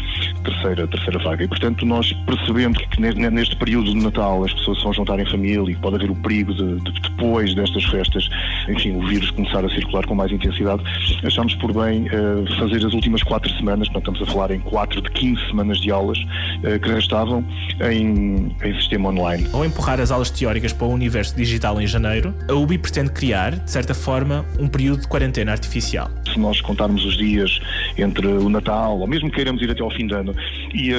terceira, 0.45 0.87
terceira 0.87 1.19
vaga. 1.25 1.43
E, 1.43 1.49
portanto, 1.49 1.87
nós 1.87 2.13
percebendo 2.27 2.79
que 2.81 3.01
ne- 3.01 3.15
ne- 3.15 3.31
neste 3.31 3.57
período 3.57 3.95
de 3.95 3.97
Natal 4.05 4.45
as 4.45 4.53
pessoas 4.53 4.77
se 4.77 4.85
vão 4.85 4.93
juntar 4.93 5.19
em 5.19 5.25
família 5.25 5.73
e 5.73 5.77
pode 5.77 5.97
haver 5.97 6.11
o 6.11 6.15
perigo 6.17 6.53
de, 6.53 6.81
de 6.81 6.93
depois 7.01 7.55
destas 7.55 7.83
festas, 7.85 8.26
enfim, 8.69 8.93
o 8.97 9.07
vírus 9.07 9.31
começar 9.31 9.65
a 9.65 9.69
circular 9.69 10.05
com 10.07 10.15
mais 10.15 10.33
intensidade, 10.33 10.83
achámos 11.25 11.55
por 11.57 11.73
bem 11.73 12.07
eh, 12.09 12.57
fazer 12.59 12.85
as 12.85 12.93
últimas 12.93 13.23
quatro 13.23 13.51
semanas, 13.57 13.89
portanto, 13.89 14.15
estamos 14.15 14.29
a 14.29 14.33
falar 14.33 14.51
em 14.51 14.61
quatro 14.61 15.01
de 15.01 15.11
15 15.11 15.47
semanas 15.49 15.79
de 15.79 15.91
aulas 15.91 16.19
eh, 16.63 16.79
que 16.79 16.89
restavam 16.89 17.45
em, 17.81 18.55
em 18.63 18.75
sistema 18.81 19.09
online. 19.09 19.47
Ao 19.53 19.65
empurrar 19.65 20.01
as 20.01 20.11
aulas 20.11 20.31
teóricas 20.31 20.73
para 20.73 20.87
o 20.87 20.91
universo 20.91 21.37
digital 21.37 21.81
em 21.81 21.87
janeiro, 21.87 22.35
a 22.49 22.55
UBI 22.55 22.79
pretende 22.79 23.11
criar, 23.11 23.57
de 23.57 23.71
certa 23.71 23.95
forma, 23.95 24.45
um 24.59 24.69
período 24.69 25.03
de 25.03 25.09
quarentena 25.09 25.53
artificial. 25.53 26.11
se 26.33 26.39
nós 26.39 26.61
contarmos 26.61 27.05
os 27.05 27.17
dias 27.17 27.61
entre 27.99 28.27
o 28.27 28.49
Natal, 28.49 28.99
ou 28.99 29.07
mesmo 29.07 29.31
queiramos 29.31 29.63
ir 29.63 29.71
até 29.71 29.83
ao 29.83 29.91
fim 29.91 30.07
de 30.07 30.15
ano, 30.15 30.35
e 30.75 30.93
a, 30.93 30.99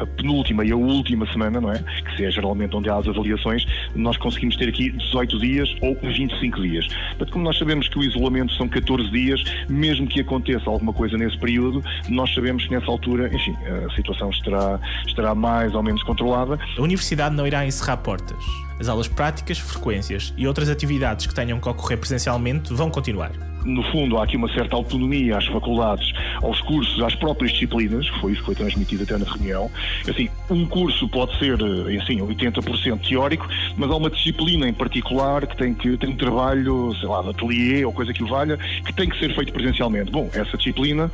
a- 0.00 0.02
a 0.02 0.06
penúltima 0.06 0.64
e 0.64 0.72
a 0.72 0.76
última 0.76 1.30
semana, 1.32 1.60
não 1.60 1.70
é? 1.70 1.82
Que 2.16 2.24
é 2.24 2.30
geralmente 2.30 2.74
onde 2.76 2.88
há 2.88 2.96
as 2.96 3.06
avaliações, 3.08 3.64
nós 3.94 4.16
conseguimos 4.16 4.56
ter 4.56 4.68
aqui 4.68 4.90
18 4.90 5.38
dias 5.38 5.74
ou 5.82 5.94
25 6.02 6.60
dias. 6.62 6.86
Portanto, 7.10 7.32
como 7.32 7.44
nós 7.44 7.58
sabemos 7.58 7.88
que 7.88 7.98
o 7.98 8.04
isolamento 8.04 8.52
são 8.54 8.68
14 8.68 9.10
dias, 9.10 9.42
mesmo 9.68 10.06
que 10.06 10.20
aconteça 10.20 10.68
alguma 10.70 10.92
coisa 10.92 11.16
nesse 11.18 11.36
período, 11.38 11.82
nós 12.08 12.32
sabemos 12.34 12.64
que 12.64 12.70
nessa 12.74 12.90
altura, 12.90 13.28
enfim, 13.34 13.54
a 13.86 13.94
situação 13.94 14.30
estará, 14.30 14.80
estará 15.06 15.34
mais 15.34 15.74
ou 15.74 15.82
menos 15.82 16.02
controlada. 16.02 16.58
A 16.78 16.82
universidade 16.82 17.34
não 17.34 17.46
irá 17.46 17.66
encerrar 17.66 17.98
portas. 17.98 18.36
As 18.78 18.88
aulas 18.88 19.08
práticas, 19.08 19.58
frequências 19.58 20.34
e 20.36 20.46
outras 20.46 20.68
atividades 20.68 21.26
que 21.26 21.34
tenham 21.34 21.58
que 21.58 21.68
ocorrer 21.68 21.98
presencialmente 21.98 22.72
vão 22.74 22.90
continuar. 22.90 23.32
No 23.66 23.82
fundo, 23.84 24.18
há 24.18 24.24
aqui 24.24 24.36
uma 24.36 24.48
certa 24.52 24.76
autonomia 24.76 25.36
às 25.36 25.46
faculdades, 25.46 26.12
aos 26.42 26.60
cursos, 26.62 27.02
às 27.02 27.14
próprias 27.14 27.52
disciplinas, 27.52 28.06
foi 28.20 28.32
isso 28.32 28.40
que 28.40 28.46
foi 28.46 28.54
transmitido 28.54 29.02
até 29.02 29.18
na 29.18 29.24
reunião. 29.24 29.70
Assim, 30.08 30.28
um 30.50 30.66
curso 30.66 31.08
pode 31.08 31.36
ser, 31.38 31.58
eh, 31.60 31.96
assim, 31.96 32.20
80% 32.20 33.08
teórico, 33.08 33.46
mas 33.76 33.90
há 33.90 33.96
uma 33.96 34.10
disciplina 34.10 34.68
em 34.68 34.72
particular 34.72 35.46
que 35.46 35.56
tem 35.56 35.74
que 35.74 35.96
tem 35.96 36.10
um 36.10 36.16
trabalho, 36.16 36.94
sei 36.98 37.08
lá, 37.08 37.22
de 37.22 37.30
ateliê 37.30 37.84
ou 37.84 37.92
coisa 37.92 38.12
que 38.12 38.22
o 38.22 38.26
valha, 38.26 38.56
que 38.56 38.92
tem 38.92 39.08
que 39.08 39.18
ser 39.18 39.34
feito 39.34 39.52
presencialmente. 39.52 40.10
Bom, 40.10 40.30
essa 40.32 40.56
disciplina 40.56 41.10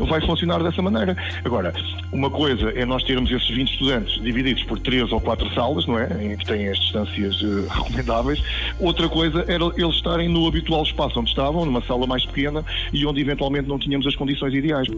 vai 0.00 0.20
funcionar 0.20 0.62
dessa 0.62 0.82
maneira. 0.82 1.16
Agora, 1.44 1.72
uma 2.12 2.30
coisa 2.30 2.70
é 2.70 2.84
nós 2.84 3.02
termos 3.02 3.30
esses 3.30 3.48
20 3.48 3.72
estudantes 3.72 4.22
divididos 4.22 4.62
por 4.64 4.78
três 4.78 5.10
ou 5.10 5.20
quatro 5.20 5.52
salas, 5.54 5.86
não 5.86 5.98
é? 5.98 6.06
Em 6.22 6.36
que 6.36 6.44
têm 6.44 6.68
as 6.68 6.78
distâncias 6.78 7.36
eh, 7.42 7.66
recomendáveis. 7.72 8.42
Outra 8.78 9.08
coisa 9.08 9.44
era 9.48 9.64
eles 9.76 9.96
estarem 9.96 10.28
no 10.28 10.46
habitual 10.46 10.82
espaço 10.82 11.18
onde 11.18 11.30
estavam, 11.30 11.64
numa 11.64 11.82
sala 11.82 11.95
mais 12.04 12.26
pequena 12.26 12.64
e 12.92 13.06
onde 13.06 13.20
eventualmente 13.20 13.68
não 13.68 13.78
tínhamos 13.78 14.04
as 14.08 14.16
condições 14.16 14.52
ideais. 14.52 14.88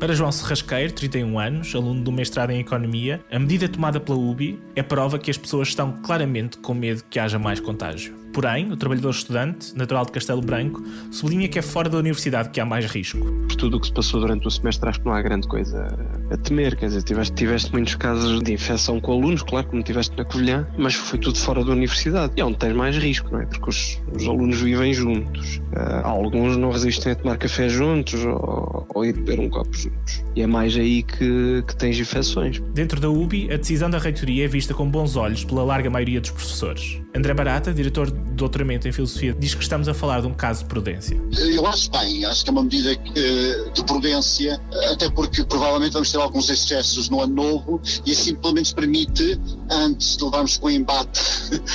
Para 0.00 0.14
João 0.14 0.32
Serrasqueiro, 0.32 0.94
31 0.94 1.38
anos, 1.38 1.74
aluno 1.74 2.02
do 2.02 2.10
mestrado 2.10 2.52
em 2.52 2.60
Economia, 2.60 3.20
a 3.30 3.38
medida 3.38 3.68
tomada 3.68 4.00
pela 4.00 4.16
UBI 4.16 4.58
é 4.74 4.82
prova 4.82 5.18
que 5.18 5.30
as 5.30 5.36
pessoas 5.36 5.68
estão 5.68 5.92
claramente 6.02 6.56
com 6.56 6.72
medo 6.72 7.04
que 7.10 7.18
haja 7.18 7.38
mais 7.38 7.60
contágio. 7.60 8.19
Porém, 8.32 8.70
o 8.70 8.76
trabalhador 8.76 9.10
estudante, 9.10 9.76
natural 9.76 10.04
de 10.06 10.12
Castelo 10.12 10.40
Branco, 10.40 10.82
sublinha 11.10 11.48
que 11.48 11.58
é 11.58 11.62
fora 11.62 11.88
da 11.88 11.98
universidade 11.98 12.50
que 12.50 12.60
há 12.60 12.64
mais 12.64 12.86
risco. 12.86 13.18
Por 13.18 13.56
tudo 13.56 13.76
o 13.76 13.80
que 13.80 13.86
se 13.88 13.92
passou 13.92 14.20
durante 14.20 14.46
o 14.46 14.50
semestre, 14.50 14.88
acho 14.88 15.00
que 15.00 15.06
não 15.06 15.12
há 15.12 15.20
grande 15.20 15.48
coisa 15.48 15.88
a 16.30 16.36
temer. 16.36 16.76
Quer 16.76 16.86
dizer, 16.86 17.02
tiveste, 17.02 17.34
tiveste 17.34 17.72
muitos 17.72 17.94
casos 17.96 18.40
de 18.40 18.52
infecção 18.52 19.00
com 19.00 19.12
alunos, 19.12 19.42
claro, 19.42 19.66
como 19.66 19.82
tiveste 19.82 20.16
na 20.16 20.24
Covilhã, 20.24 20.66
mas 20.78 20.94
foi 20.94 21.18
tudo 21.18 21.38
fora 21.38 21.64
da 21.64 21.72
universidade. 21.72 22.32
E 22.36 22.40
é 22.40 22.44
onde 22.44 22.58
tens 22.58 22.74
mais 22.74 22.96
risco, 22.96 23.30
não 23.32 23.40
é? 23.40 23.46
Porque 23.46 23.68
os, 23.68 24.00
os 24.14 24.26
alunos 24.26 24.60
vivem 24.60 24.94
juntos. 24.94 25.56
Uh, 25.56 26.04
alguns 26.04 26.56
não 26.56 26.70
resistem 26.70 27.12
a 27.12 27.14
tomar 27.16 27.36
café 27.36 27.68
juntos 27.68 28.24
ou, 28.24 28.86
ou 28.94 29.04
ir 29.04 29.12
beber 29.12 29.40
um 29.40 29.48
copo 29.48 29.76
juntos. 29.76 30.24
E 30.36 30.42
é 30.42 30.46
mais 30.46 30.76
aí 30.76 31.02
que, 31.02 31.64
que 31.66 31.76
tens 31.76 31.98
infecções. 31.98 32.60
Dentro 32.72 33.00
da 33.00 33.08
UBI, 33.08 33.52
a 33.52 33.56
decisão 33.56 33.90
da 33.90 33.98
reitoria 33.98 34.44
é 34.44 34.48
vista 34.48 34.72
com 34.72 34.88
bons 34.88 35.16
olhos 35.16 35.44
pela 35.44 35.64
larga 35.64 35.90
maioria 35.90 36.20
dos 36.20 36.30
professores. 36.30 37.00
André 37.14 37.34
Barata, 37.34 37.74
diretor 37.74 38.10
de 38.10 38.18
doutoramento 38.40 38.86
em 38.86 38.92
filosofia, 38.92 39.36
diz 39.38 39.54
que 39.54 39.62
estamos 39.62 39.88
a 39.88 39.94
falar 39.94 40.20
de 40.20 40.28
um 40.28 40.32
caso 40.32 40.62
de 40.62 40.68
prudência. 40.68 41.20
Eu 41.52 41.66
acho 41.66 41.90
bem, 41.90 42.24
acho 42.24 42.44
que 42.44 42.50
é 42.50 42.52
uma 42.52 42.62
medida 42.62 42.96
de 42.96 43.84
prudência, 43.84 44.60
até 44.92 45.10
porque 45.10 45.44
provavelmente 45.44 45.92
vamos 45.92 46.10
ter 46.10 46.18
alguns 46.18 46.48
excessos 46.48 47.08
no 47.08 47.20
ano 47.20 47.34
novo 47.34 47.80
e 48.06 48.12
assim 48.12 48.34
pelo 48.36 48.54
menos 48.54 48.72
permite, 48.72 49.38
antes 49.70 50.16
de 50.16 50.24
levarmos 50.24 50.56
com 50.56 50.68
o 50.68 50.70
embate 50.70 51.20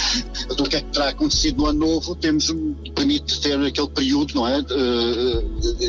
do 0.55 0.63
que 0.63 0.77
é 0.77 0.81
que 0.81 0.91
terá 0.91 1.09
acontecido 1.09 1.57
no 1.57 1.67
ano 1.67 1.79
novo, 1.79 2.15
temos, 2.15 2.53
permite 2.95 3.41
ter 3.41 3.59
aquele 3.59 3.89
período, 3.89 4.35
não 4.35 4.47
é? 4.47 4.59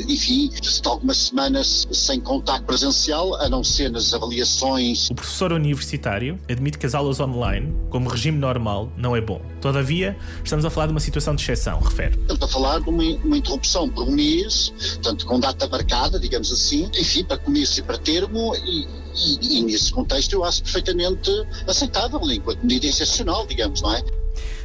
Enfim, 0.08 0.48
de 0.48 0.88
algumas 0.88 1.16
semanas 1.16 1.86
sem 1.92 2.20
contacto 2.20 2.64
presencial, 2.66 3.34
a 3.36 3.48
não 3.48 3.62
ser 3.62 3.90
nas 3.90 4.12
avaliações. 4.12 5.08
O 5.10 5.14
professor 5.14 5.52
universitário 5.52 6.38
admite 6.50 6.78
que 6.78 6.86
as 6.86 6.94
aulas 6.94 7.20
online, 7.20 7.72
como 7.90 8.08
regime 8.08 8.38
normal, 8.38 8.92
não 8.96 9.14
é 9.14 9.20
bom. 9.20 9.35
Todavia, 9.60 10.16
estamos 10.44 10.64
a 10.64 10.70
falar 10.70 10.86
de 10.86 10.92
uma 10.92 11.00
situação 11.00 11.34
de 11.34 11.42
exceção, 11.42 11.80
refere. 11.80 12.18
Estamos 12.20 12.42
a 12.42 12.48
falar 12.48 12.80
de 12.80 12.88
uma, 12.88 13.02
uma 13.24 13.36
interrupção 13.36 13.88
por 13.88 14.08
um 14.08 14.12
mês, 14.12 14.72
portanto, 14.94 15.26
com 15.26 15.40
data 15.40 15.68
marcada, 15.68 16.18
digamos 16.18 16.52
assim, 16.52 16.90
enfim, 16.98 17.24
para 17.24 17.38
começo 17.38 17.80
e 17.80 17.82
para 17.82 17.98
termo, 17.98 18.54
e, 18.56 18.86
e, 19.14 19.58
e 19.58 19.62
nesse 19.62 19.92
contexto 19.92 20.32
eu 20.32 20.44
acho 20.44 20.62
perfeitamente 20.62 21.30
aceitável, 21.66 22.20
enquanto 22.30 22.62
medida 22.62 22.86
excepcional, 22.86 23.46
digamos, 23.46 23.82
não 23.82 23.94
é? 23.94 24.02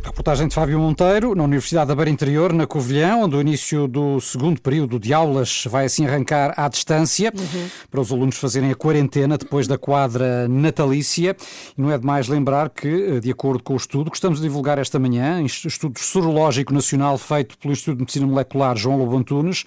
Reportagem 0.04 0.48
de 0.48 0.56
Fábio 0.56 0.80
Monteiro, 0.80 1.36
na 1.36 1.44
Universidade 1.44 1.88
da 1.88 1.96
Beira 1.96 2.10
Interior, 2.10 2.52
na 2.52 2.66
Covilhã, 2.66 3.18
onde 3.18 3.36
o 3.36 3.42
início 3.42 3.88
do 3.88 4.20
segundo 4.20 4.60
período 4.60 5.00
de 5.00 5.14
aulas 5.14 5.64
vai 5.70 5.86
assim 5.86 6.08
arrancar 6.08 6.54
à 6.58 6.68
distância, 6.68 7.32
uhum. 7.36 7.70
para 7.90 8.02
os 8.02 8.12
alunos 8.12 8.38
fazerem 8.38 8.72
a 8.72 8.76
quarentena 8.76 9.38
depois 9.38 9.68
da 9.68 9.78
quadra 9.78 10.48
natalícia. 10.48 11.36
E 11.78 11.82
não 11.82 11.92
é 11.92 11.98
demais 12.00 12.28
lembrar 12.28 12.70
que, 12.70 12.88
eh, 12.88 13.20
de 13.20 13.30
acordo 13.30 13.64
com 13.64 13.74
o 13.74 13.78
estudo 13.78 14.10
que 14.10 14.18
estamos 14.18 14.40
a 14.40 14.42
divulgar 14.42 14.80
esta 14.80 14.98
manhã, 14.98 15.42
estudo 15.44 16.00
sorológico 16.00 16.74
nacional 16.74 17.18
feito 17.18 17.56
pelo 17.60 17.72
Instituto 17.72 17.98
de 17.98 18.02
Medicina 18.02 18.26
Molecular 18.26 18.76
João 18.76 18.98
Lobo 18.98 19.16
Antunes, 19.16 19.66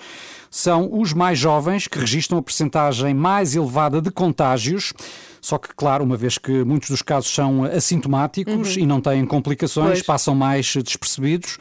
são 0.51 0.89
os 0.93 1.13
mais 1.13 1.39
jovens 1.39 1.87
que 1.87 1.99
registram 1.99 2.39
a 2.39 2.43
percentagem 2.43 3.15
mais 3.15 3.55
elevada 3.55 4.01
de 4.01 4.11
contágios. 4.11 4.93
Só 5.45 5.59
que, 5.59 5.69
claro, 5.77 6.03
uma 6.03 6.17
vez 6.17 6.39
que 6.39 6.65
muitos 6.65 6.89
dos 6.89 7.03
casos 7.03 7.31
são 7.31 7.65
assintomáticos 7.65 8.77
uhum. 8.77 8.83
e 8.83 8.87
não 8.87 8.99
têm 8.99 9.27
complicações, 9.27 9.89
pois. 9.91 10.03
passam 10.03 10.35
mais 10.35 10.75
despercebidos, 10.83 11.59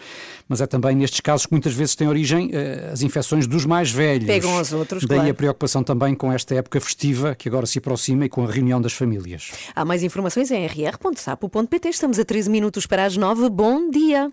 mas 0.48 0.62
é 0.62 0.68
também 0.68 0.96
nestes 0.96 1.20
casos 1.20 1.46
que 1.46 1.52
muitas 1.52 1.74
vezes 1.74 1.96
têm 1.96 2.08
origem 2.08 2.48
uh, 2.48 2.92
as 2.92 3.02
infecções 3.02 3.48
dos 3.48 3.66
mais 3.66 3.92
velhos. 3.92 4.26
Pegam 4.26 4.58
aos 4.58 4.74
outros, 4.74 5.06
Daí 5.06 5.18
claro. 5.18 5.32
a 5.32 5.34
preocupação 5.34 5.84
também 5.84 6.16
com 6.16 6.32
esta 6.32 6.56
época 6.56 6.80
festiva 6.80 7.36
que 7.36 7.48
agora 7.48 7.66
se 7.66 7.80
aproxima 7.80 8.26
e 8.26 8.30
com 8.30 8.44
a 8.44 8.52
reunião 8.52 8.82
das 8.82 8.94
famílias. 8.94 9.52
Há 9.76 9.86
mais 9.86 10.04
informações 10.04 10.52
em 10.52 10.66
rr.sapo.pt. 10.66 11.90
Estamos 11.90 12.20
a 12.20 12.26
13 12.26 12.50
minutos 12.50 12.86
para 12.86 13.06
as 13.06 13.18
9. 13.18 13.50
Bom 13.50 13.90
dia! 13.90 14.30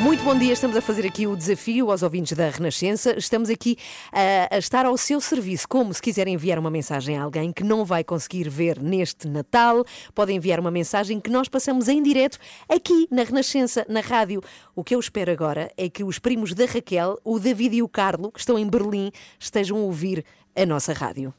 Muito 0.00 0.24
bom 0.24 0.36
dia, 0.36 0.52
estamos 0.52 0.76
a 0.76 0.80
fazer 0.80 1.06
aqui 1.06 1.24
o 1.24 1.36
desafio 1.36 1.88
aos 1.90 2.02
ouvintes 2.02 2.36
da 2.36 2.48
Renascença. 2.50 3.16
Estamos 3.16 3.48
aqui 3.48 3.76
a, 4.12 4.56
a, 4.56 4.58
estar 4.58 4.84
ao 4.84 4.96
seu 4.96 5.20
serviço. 5.20 5.68
Como 5.68 5.94
se 5.94 6.02
quiserem 6.02 6.34
enviar 6.34 6.58
uma 6.58 6.70
mensagem 6.70 7.16
a 7.16 7.22
alguém 7.22 7.52
que 7.52 7.62
não 7.62 7.84
vai 7.84 8.02
conseguir 8.02 8.48
ver 8.48 8.82
neste 8.82 9.28
Natal, 9.28 9.84
podem 10.12 10.36
enviar 10.36 10.58
uma 10.58 10.70
mensagem 10.70 11.20
que 11.20 11.30
nós 11.30 11.48
passamos 11.48 11.88
em 11.88 12.02
direto 12.02 12.38
aqui 12.68 13.06
na 13.08 13.22
Renascença, 13.22 13.86
na 13.88 14.00
rádio. 14.00 14.42
O 14.74 14.82
que 14.82 14.96
eu 14.96 15.00
espero 15.00 15.30
agora 15.30 15.53
é 15.76 15.88
que 15.88 16.04
os 16.04 16.18
primos 16.18 16.54
da 16.54 16.64
Raquel, 16.64 17.18
o 17.24 17.38
David 17.38 17.76
e 17.76 17.82
o 17.82 17.88
Carlo, 17.88 18.30
que 18.30 18.40
estão 18.40 18.58
em 18.58 18.68
Berlim, 18.68 19.10
estejam 19.38 19.78
a 19.78 19.80
ouvir 19.80 20.24
a 20.56 20.66
nossa 20.66 20.92
rádio. 20.92 21.32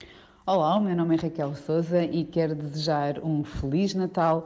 Olá, 0.46 0.76
o 0.76 0.80
meu 0.80 0.96
nome 0.96 1.16
é 1.16 1.20
Raquel 1.20 1.56
Souza 1.56 2.04
e 2.04 2.24
quero 2.24 2.54
desejar 2.54 3.20
um 3.24 3.44
Feliz 3.44 3.96
Natal 3.96 4.46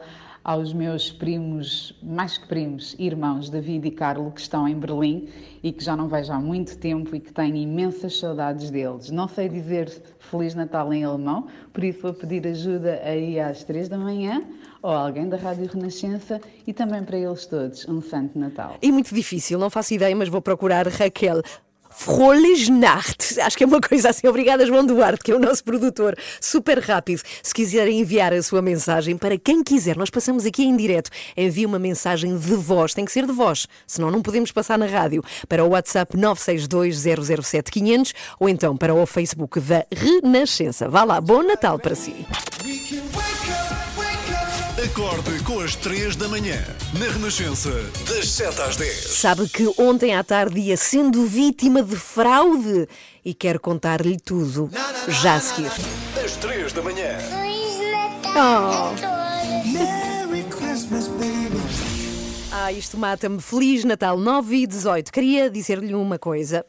aos 0.49 0.73
meus 0.73 1.11
primos, 1.11 1.95
mais 2.01 2.39
que 2.39 2.47
primos, 2.47 2.95
irmãos 2.97 3.51
David 3.51 3.87
e 3.87 3.91
Carlo, 3.91 4.31
que 4.31 4.41
estão 4.41 4.67
em 4.67 4.73
Berlim 4.73 5.29
e 5.61 5.71
que 5.71 5.83
já 5.83 5.95
não 5.95 6.07
vejo 6.07 6.33
há 6.33 6.39
muito 6.39 6.75
tempo 6.79 7.15
e 7.15 7.19
que 7.19 7.31
tenho 7.31 7.55
imensas 7.55 8.17
saudades 8.17 8.71
deles. 8.71 9.11
Não 9.11 9.27
sei 9.27 9.47
dizer 9.47 9.91
Feliz 10.17 10.55
Natal 10.55 10.91
em 10.91 11.03
alemão, 11.03 11.45
por 11.71 11.83
isso 11.83 12.01
vou 12.01 12.15
pedir 12.15 12.47
ajuda 12.47 12.99
aí 13.03 13.39
às 13.39 13.63
três 13.63 13.87
da 13.87 13.95
manhã 13.99 14.41
ou 14.81 14.89
alguém 14.89 15.29
da 15.29 15.37
Rádio 15.37 15.69
Renascença 15.71 16.41
e 16.65 16.73
também 16.73 17.03
para 17.03 17.19
eles 17.19 17.45
todos 17.45 17.87
um 17.87 18.01
Santo 18.01 18.39
Natal. 18.39 18.75
É 18.81 18.91
muito 18.91 19.13
difícil, 19.13 19.59
não 19.59 19.69
faço 19.69 19.93
ideia, 19.93 20.15
mas 20.15 20.29
vou 20.29 20.41
procurar 20.41 20.87
Raquel. 20.87 21.43
Frohes 21.99 22.69
Nacht. 22.69 23.41
Acho 23.41 23.57
que 23.57 23.63
é 23.65 23.67
uma 23.67 23.81
coisa 23.81 24.09
assim. 24.11 24.25
Obrigada, 24.25 24.65
João 24.65 24.85
Duarte, 24.85 25.21
que 25.21 25.33
é 25.33 25.35
o 25.35 25.39
nosso 25.39 25.61
produtor. 25.65 26.15
Super 26.39 26.79
rápido. 26.79 27.21
Se 27.43 27.53
quiserem 27.53 27.99
enviar 27.99 28.31
a 28.31 28.41
sua 28.41 28.61
mensagem 28.61 29.17
para 29.17 29.37
quem 29.37 29.61
quiser, 29.61 29.97
nós 29.97 30.09
passamos 30.09 30.45
aqui 30.45 30.63
em 30.63 30.77
direto. 30.77 31.09
Envie 31.35 31.65
uma 31.65 31.77
mensagem 31.77 32.37
de 32.37 32.55
voz. 32.55 32.93
Tem 32.93 33.03
que 33.03 33.11
ser 33.11 33.25
de 33.25 33.33
voz, 33.33 33.67
senão 33.85 34.09
não 34.09 34.21
podemos 34.21 34.49
passar 34.49 34.77
na 34.77 34.85
rádio. 34.85 35.21
Para 35.49 35.65
o 35.65 35.71
WhatsApp 35.71 36.15
962007500 36.15 38.13
ou 38.39 38.47
então 38.47 38.77
para 38.77 38.93
o 38.93 39.05
Facebook 39.05 39.59
da 39.59 39.85
Renascença. 39.93 40.87
Vá 40.87 41.03
lá. 41.03 41.19
Bom 41.19 41.43
Natal 41.43 41.77
para 41.77 41.95
si. 41.95 42.25
Acorde 44.80 45.43
com 45.43 45.59
as 45.59 45.75
3 45.75 46.15
da 46.15 46.30
manhã, 46.30 46.55
na 46.97 47.11
Renascença, 47.11 47.69
das 48.07 48.30
7 48.30 48.61
às 48.61 48.77
10. 48.77 48.95
Sabe 48.95 49.49
que 49.49 49.69
ontem 49.77 50.15
à 50.15 50.23
tarde 50.23 50.57
ia 50.57 50.77
sendo 50.77 51.25
vítima 51.25 51.84
de 51.84 51.97
fraude 51.97 52.88
e 53.25 53.34
quero 53.34 53.59
contar-lhe 53.59 54.17
tudo 54.17 54.69
já 55.09 55.36
a 55.36 55.39
seguir. 55.41 55.69
Às 56.23 56.38
3 56.38 56.71
da 56.71 56.82
manhã. 56.82 57.17
Oh. 58.38 59.19
Isto 62.72 62.97
mata-me. 62.97 63.41
Feliz 63.41 63.84
Natal 63.84 64.17
9 64.17 64.55
e 64.55 64.67
18. 64.67 65.11
Queria 65.11 65.49
dizer-lhe 65.49 65.95
uma 65.95 66.20
coisa. 66.20 66.63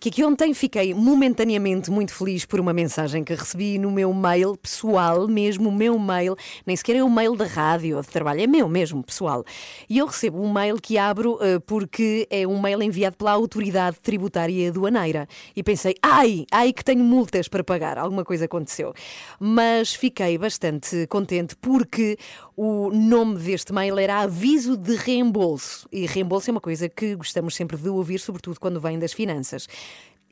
Que 0.00 0.08
aqui 0.08 0.24
ontem 0.24 0.52
fiquei 0.52 0.92
momentaneamente 0.94 1.90
muito 1.90 2.12
feliz 2.12 2.44
por 2.44 2.58
uma 2.58 2.72
mensagem 2.72 3.22
que 3.22 3.34
recebi 3.34 3.78
no 3.78 3.90
meu 3.90 4.12
mail 4.12 4.56
pessoal, 4.56 5.28
mesmo 5.28 5.68
o 5.68 5.72
meu 5.72 5.96
mail, 5.96 6.34
nem 6.66 6.74
sequer 6.74 6.96
é 6.96 7.04
o 7.04 7.10
mail 7.10 7.36
da 7.36 7.44
rádio 7.44 7.96
ou 7.96 8.02
de 8.02 8.08
trabalho, 8.08 8.40
é 8.40 8.46
meu 8.48 8.68
mesmo, 8.68 9.00
pessoal. 9.04 9.44
E 9.88 9.98
eu 9.98 10.06
recebo 10.06 10.42
um 10.42 10.52
mail 10.52 10.76
que 10.80 10.98
abro 10.98 11.34
uh, 11.34 11.60
porque 11.64 12.26
é 12.30 12.44
um 12.44 12.60
mail 12.60 12.82
enviado 12.82 13.16
pela 13.16 13.30
Autoridade 13.30 14.00
Tributária 14.00 14.70
Aduaneira. 14.70 15.28
E 15.54 15.62
pensei, 15.62 15.94
ai, 16.02 16.46
ai 16.50 16.72
que 16.72 16.82
tenho 16.82 17.04
multas 17.04 17.46
para 17.46 17.62
pagar, 17.62 17.96
alguma 17.96 18.24
coisa 18.24 18.46
aconteceu. 18.46 18.92
Mas 19.38 19.94
fiquei 19.94 20.36
bastante 20.36 21.06
contente 21.06 21.54
porque 21.54 22.18
o 22.56 22.90
nome 22.90 23.38
deste 23.38 23.72
mail 23.72 23.98
era 23.98 24.22
aviso 24.22 24.76
de 24.76 24.96
reembolso. 24.96 25.41
E 25.90 26.06
reembolso 26.06 26.50
é 26.50 26.52
uma 26.52 26.60
coisa 26.60 26.88
que 26.88 27.16
gostamos 27.16 27.54
sempre 27.54 27.76
de 27.76 27.88
ouvir, 27.88 28.18
sobretudo 28.18 28.60
quando 28.60 28.80
vem 28.80 28.98
das 28.98 29.12
finanças. 29.12 29.68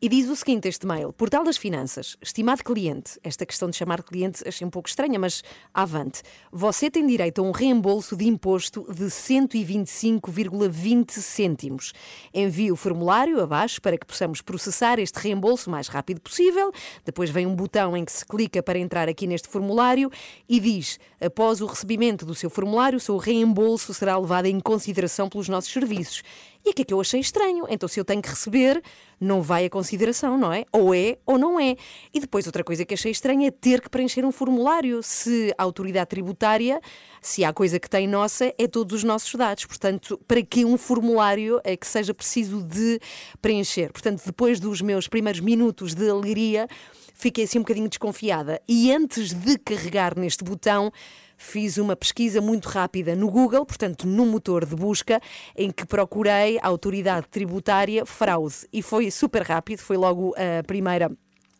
E 0.02 0.08
diz 0.08 0.30
o 0.30 0.36
seguinte 0.36 0.66
este 0.66 0.86
mail: 0.86 1.12
Portal 1.12 1.44
das 1.44 1.58
Finanças, 1.58 2.16
estimado 2.22 2.64
cliente, 2.64 3.20
esta 3.22 3.44
questão 3.44 3.68
de 3.68 3.76
chamar 3.76 4.02
cliente 4.02 4.42
achei 4.48 4.66
um 4.66 4.70
pouco 4.70 4.88
estranha, 4.88 5.18
mas 5.18 5.44
avante. 5.74 6.22
Você 6.50 6.90
tem 6.90 7.06
direito 7.06 7.42
a 7.42 7.44
um 7.44 7.50
reembolso 7.50 8.16
de 8.16 8.26
imposto 8.26 8.86
de 8.90 9.04
125,20 9.04 11.10
cêntimos. 11.10 11.92
Envie 12.32 12.72
o 12.72 12.76
formulário 12.76 13.42
abaixo 13.42 13.78
para 13.82 13.98
que 13.98 14.06
possamos 14.06 14.40
processar 14.40 14.98
este 14.98 15.18
reembolso 15.18 15.68
o 15.68 15.72
mais 15.72 15.86
rápido 15.86 16.22
possível. 16.22 16.72
Depois 17.04 17.28
vem 17.28 17.46
um 17.46 17.54
botão 17.54 17.94
em 17.94 18.02
que 18.02 18.12
se 18.12 18.24
clica 18.24 18.62
para 18.62 18.78
entrar 18.78 19.06
aqui 19.06 19.26
neste 19.26 19.48
formulário 19.48 20.10
e 20.48 20.58
diz: 20.58 20.98
após 21.20 21.60
o 21.60 21.66
recebimento 21.66 22.24
do 22.24 22.34
seu 22.34 22.48
formulário, 22.48 22.96
o 22.96 23.00
seu 23.00 23.18
reembolso 23.18 23.92
será 23.92 24.16
levado 24.16 24.46
em 24.46 24.60
consideração 24.60 25.28
pelos 25.28 25.46
nossos 25.46 25.70
serviços. 25.70 26.22
E 26.64 26.70
aqui 26.70 26.82
é 26.82 26.84
que 26.84 26.92
eu 26.92 27.00
achei 27.00 27.20
estranho. 27.20 27.64
Então, 27.68 27.88
se 27.88 27.98
eu 27.98 28.04
tenho 28.04 28.20
que 28.20 28.28
receber, 28.28 28.82
não 29.18 29.40
vai 29.40 29.64
a 29.64 29.70
consideração, 29.70 30.36
não 30.36 30.52
é? 30.52 30.64
Ou 30.72 30.94
é 30.94 31.18
ou 31.24 31.38
não 31.38 31.58
é. 31.58 31.76
E 32.12 32.20
depois, 32.20 32.46
outra 32.46 32.62
coisa 32.62 32.84
que 32.84 32.94
achei 32.94 33.10
estranha 33.10 33.48
é 33.48 33.50
ter 33.50 33.80
que 33.80 33.88
preencher 33.88 34.24
um 34.24 34.32
formulário. 34.32 35.02
Se 35.02 35.54
a 35.56 35.62
autoridade 35.62 36.10
tributária, 36.10 36.80
se 37.20 37.44
há 37.44 37.52
coisa 37.52 37.80
que 37.80 37.88
tem 37.88 38.06
nossa, 38.06 38.52
é 38.58 38.68
todos 38.68 38.96
os 38.96 39.04
nossos 39.04 39.34
dados. 39.34 39.64
Portanto, 39.64 40.20
para 40.28 40.42
que 40.42 40.64
um 40.64 40.76
formulário 40.76 41.60
é 41.64 41.76
que 41.76 41.86
seja 41.86 42.12
preciso 42.12 42.62
de 42.62 43.00
preencher? 43.40 43.90
Portanto, 43.92 44.22
depois 44.24 44.60
dos 44.60 44.82
meus 44.82 45.08
primeiros 45.08 45.40
minutos 45.40 45.94
de 45.94 46.08
alegria, 46.10 46.68
fiquei 47.14 47.44
assim 47.44 47.58
um 47.58 47.62
bocadinho 47.62 47.88
desconfiada. 47.88 48.60
E 48.68 48.92
antes 48.92 49.32
de 49.32 49.58
carregar 49.58 50.18
neste 50.18 50.44
botão, 50.44 50.92
fiz 51.40 51.78
uma 51.78 51.96
pesquisa 51.96 52.38
muito 52.40 52.68
rápida 52.68 53.16
no 53.16 53.30
Google, 53.30 53.64
portanto, 53.64 54.06
no 54.06 54.26
motor 54.26 54.66
de 54.66 54.76
busca, 54.76 55.20
em 55.56 55.70
que 55.70 55.86
procurei 55.86 56.58
a 56.60 56.66
autoridade 56.66 57.26
tributária 57.28 58.04
fraude. 58.04 58.68
E 58.70 58.82
foi 58.82 59.10
super 59.10 59.42
rápido, 59.42 59.78
foi 59.78 59.96
logo 59.96 60.34
a 60.36 60.62
primeira. 60.62 61.10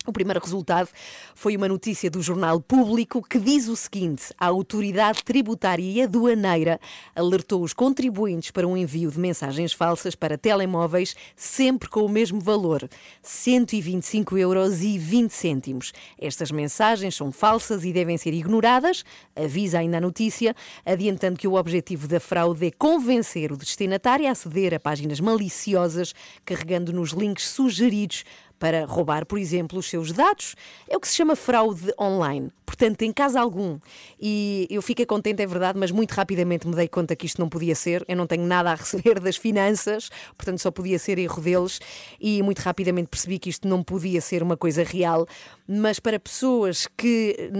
O 0.07 0.15
primeiro 0.15 0.41
resultado 0.41 0.89
foi 1.35 1.55
uma 1.55 1.69
notícia 1.69 2.11
do 2.11 2.23
Jornal 2.23 2.59
Público 2.59 3.23
que 3.23 3.39
diz 3.39 3.69
o 3.69 3.77
seguinte: 3.77 4.33
a 4.39 4.47
Autoridade 4.47 5.23
Tributária 5.23 5.85
e 5.85 6.01
Aduaneira 6.01 6.81
alertou 7.15 7.63
os 7.63 7.75
contribuintes 7.75 8.51
para 8.51 8.67
um 8.67 8.79
envio 8.79 9.11
de 9.11 9.21
mensagens 9.21 9.75
falsas 9.75 10.15
para 10.15 10.39
telemóveis, 10.39 11.15
sempre 11.37 11.87
com 11.87 12.01
o 12.01 12.09
mesmo 12.09 12.41
valor, 12.41 12.89
125 13.23 14.39
euros 14.39 14.83
e 14.83 14.97
20 14.97 15.33
cêntimos. 15.33 15.93
Estas 16.19 16.51
mensagens 16.51 17.15
são 17.15 17.31
falsas 17.31 17.85
e 17.85 17.93
devem 17.93 18.17
ser 18.17 18.33
ignoradas, 18.33 19.05
avisa 19.37 19.81
ainda 19.81 19.99
a 19.99 20.01
notícia, 20.01 20.57
adiantando 20.85 21.39
que 21.39 21.47
o 21.47 21.57
objetivo 21.57 22.09
da 22.09 22.19
fraude 22.19 22.69
é 22.69 22.71
convencer 22.71 23.53
o 23.53 23.57
destinatário 23.57 24.27
a 24.27 24.31
aceder 24.31 24.73
a 24.73 24.81
páginas 24.81 25.21
maliciosas, 25.21 26.15
carregando 26.43 26.91
nos 26.91 27.11
links 27.11 27.47
sugeridos 27.49 28.25
para 28.61 28.85
roubar, 28.85 29.25
por 29.25 29.39
exemplo, 29.39 29.79
os 29.79 29.89
seus 29.89 30.13
dados. 30.13 30.55
É 30.89 30.97
o 30.97 31.01
que 31.01 31.09
se 31.09 31.17
chama 31.17 31.35
fraude 31.35 31.93
online. 31.99 32.53
Portanto, 32.67 33.03
em 33.03 33.13
caso 33.13 33.37
algum, 33.37 33.81
e 34.21 34.69
eu 34.71 34.81
fiquei 34.81 35.05
contente, 35.05 35.43
é 35.43 35.47
verdade, 35.47 35.77
mas 35.79 35.91
muito 35.91 36.13
rapidamente 36.13 36.69
me 36.69 36.77
dei 36.77 36.87
conta 36.87 37.17
que 37.17 37.27
isto 37.27 37.41
não 37.41 37.49
podia 37.49 37.75
ser. 37.75 38.05
Eu 38.07 38.17
não 38.17 38.27
tenho 38.27 38.45
nada 38.45 38.71
a 38.71 38.75
receber 38.77 39.19
das 39.19 39.37
finanças, 39.37 40.11
portanto, 40.37 40.59
só 40.59 40.71
podia 40.71 40.99
ser 40.99 41.19
erro 41.19 41.43
deles. 41.43 41.81
E 42.21 42.43
muito 42.43 42.61
rapidamente 42.61 43.09
percebi 43.09 43.39
que 43.39 43.49
isto 43.49 43.67
não 43.67 43.83
podia 43.83 44.21
ser 44.21 44.43
uma 44.43 44.57
coisa 44.57 44.85
real. 44.85 45.27
Mas 45.67 45.99
para 45.99 46.21
pessoas 46.21 46.87
que, 46.97 47.51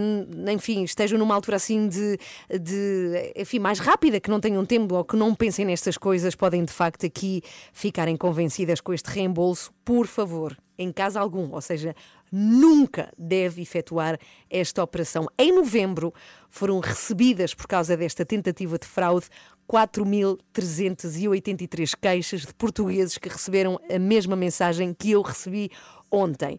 enfim, 0.53 0.85
estejam 0.85 1.19
numa 1.19 1.35
altura 1.35 1.57
assim 1.57 1.89
de, 1.89 2.19
de 2.61 3.33
enfim, 3.35 3.59
mais 3.59 3.79
rápida, 3.79 4.21
que 4.21 4.31
não 4.31 4.39
tenham 4.39 4.65
tempo 4.67 4.95
ou 4.95 5.05
que 5.05 5.17
não 5.17 5.35
pensem 5.35 5.65
nestas 5.65 5.97
coisas, 5.97 6.35
podem 6.35 6.65
de 6.65 6.73
facto 6.73 7.07
aqui 7.07 7.43
ficarem 7.73 8.17
convencidas 8.17 8.81
com 8.81 8.93
este 8.93 9.07
reembolso. 9.07 9.73
Por 9.85 10.07
favor, 10.07 10.57
em 10.81 10.91
caso 10.91 11.19
algum, 11.19 11.53
ou 11.53 11.61
seja, 11.61 11.95
nunca 12.33 13.13
deve 13.19 13.61
efetuar 13.61 14.19
esta 14.49 14.83
operação. 14.83 15.27
Em 15.39 15.53
novembro 15.53 16.15
foram 16.49 16.81
recebidas, 16.81 17.53
por 17.53 17.67
causa 17.67 17.99
desta 17.99 18.25
tentativa 18.25 18.79
de 18.79 18.87
fraude, 18.87 19.27
4.383 19.71 21.93
queixas 22.01 22.47
de 22.47 22.55
portugueses 22.55 23.19
que 23.19 23.29
receberam 23.29 23.79
a 23.91 23.99
mesma 23.99 24.35
mensagem 24.35 24.95
que 24.95 25.11
eu 25.11 25.21
recebi 25.21 25.71
ontem. 26.11 26.59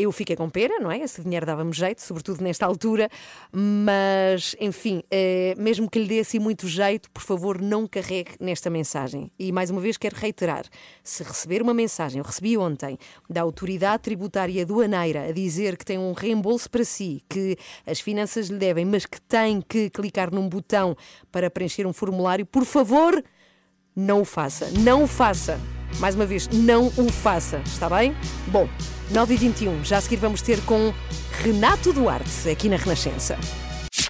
Eu 0.00 0.10
fiquei 0.10 0.34
com 0.34 0.48
pena, 0.48 0.80
não 0.80 0.90
é? 0.90 1.00
Esse 1.00 1.20
dinheiro 1.20 1.44
dava-me 1.44 1.74
jeito, 1.74 2.00
sobretudo 2.00 2.42
nesta 2.42 2.64
altura, 2.64 3.10
mas, 3.52 4.56
enfim, 4.58 5.02
eh, 5.10 5.54
mesmo 5.58 5.90
que 5.90 5.98
lhe 5.98 6.06
dê 6.06 6.20
assim 6.20 6.38
muito 6.38 6.66
jeito, 6.66 7.10
por 7.10 7.22
favor, 7.22 7.60
não 7.60 7.86
carregue 7.86 8.30
nesta 8.40 8.70
mensagem. 8.70 9.30
E 9.38 9.52
mais 9.52 9.68
uma 9.68 9.78
vez 9.78 9.98
quero 9.98 10.16
reiterar: 10.16 10.64
se 11.04 11.22
receber 11.22 11.60
uma 11.60 11.74
mensagem, 11.74 12.18
eu 12.18 12.24
recebi 12.24 12.56
ontem, 12.56 12.96
da 13.28 13.42
Autoridade 13.42 14.02
Tributária 14.04 14.62
Aduaneira 14.62 15.28
a 15.28 15.32
dizer 15.32 15.76
que 15.76 15.84
tem 15.84 15.98
um 15.98 16.14
reembolso 16.14 16.70
para 16.70 16.82
si, 16.82 17.22
que 17.28 17.58
as 17.86 18.00
finanças 18.00 18.48
lhe 18.48 18.56
devem, 18.56 18.86
mas 18.86 19.04
que 19.04 19.20
tem 19.20 19.60
que 19.60 19.90
clicar 19.90 20.32
num 20.32 20.48
botão 20.48 20.96
para 21.30 21.50
preencher 21.50 21.86
um 21.86 21.92
formulário, 21.92 22.46
por 22.46 22.64
favor, 22.64 23.22
não 23.94 24.22
o 24.22 24.24
faça. 24.24 24.70
Não 24.78 25.04
o 25.04 25.06
faça. 25.06 25.60
Mais 25.98 26.14
uma 26.14 26.24
vez, 26.24 26.48
não 26.48 26.86
o 26.86 27.12
faça, 27.12 27.60
está 27.66 27.90
bem? 27.90 28.14
Bom, 28.46 28.66
9 29.10 29.34
e 29.34 29.36
21 29.36 29.84
já 29.84 29.98
a 29.98 30.00
seguir 30.00 30.16
vamos 30.16 30.40
ter 30.40 30.60
com 30.62 30.94
Renato 31.42 31.92
Duarte, 31.92 32.48
aqui 32.48 32.68
na 32.68 32.76
Renascença. 32.76 33.36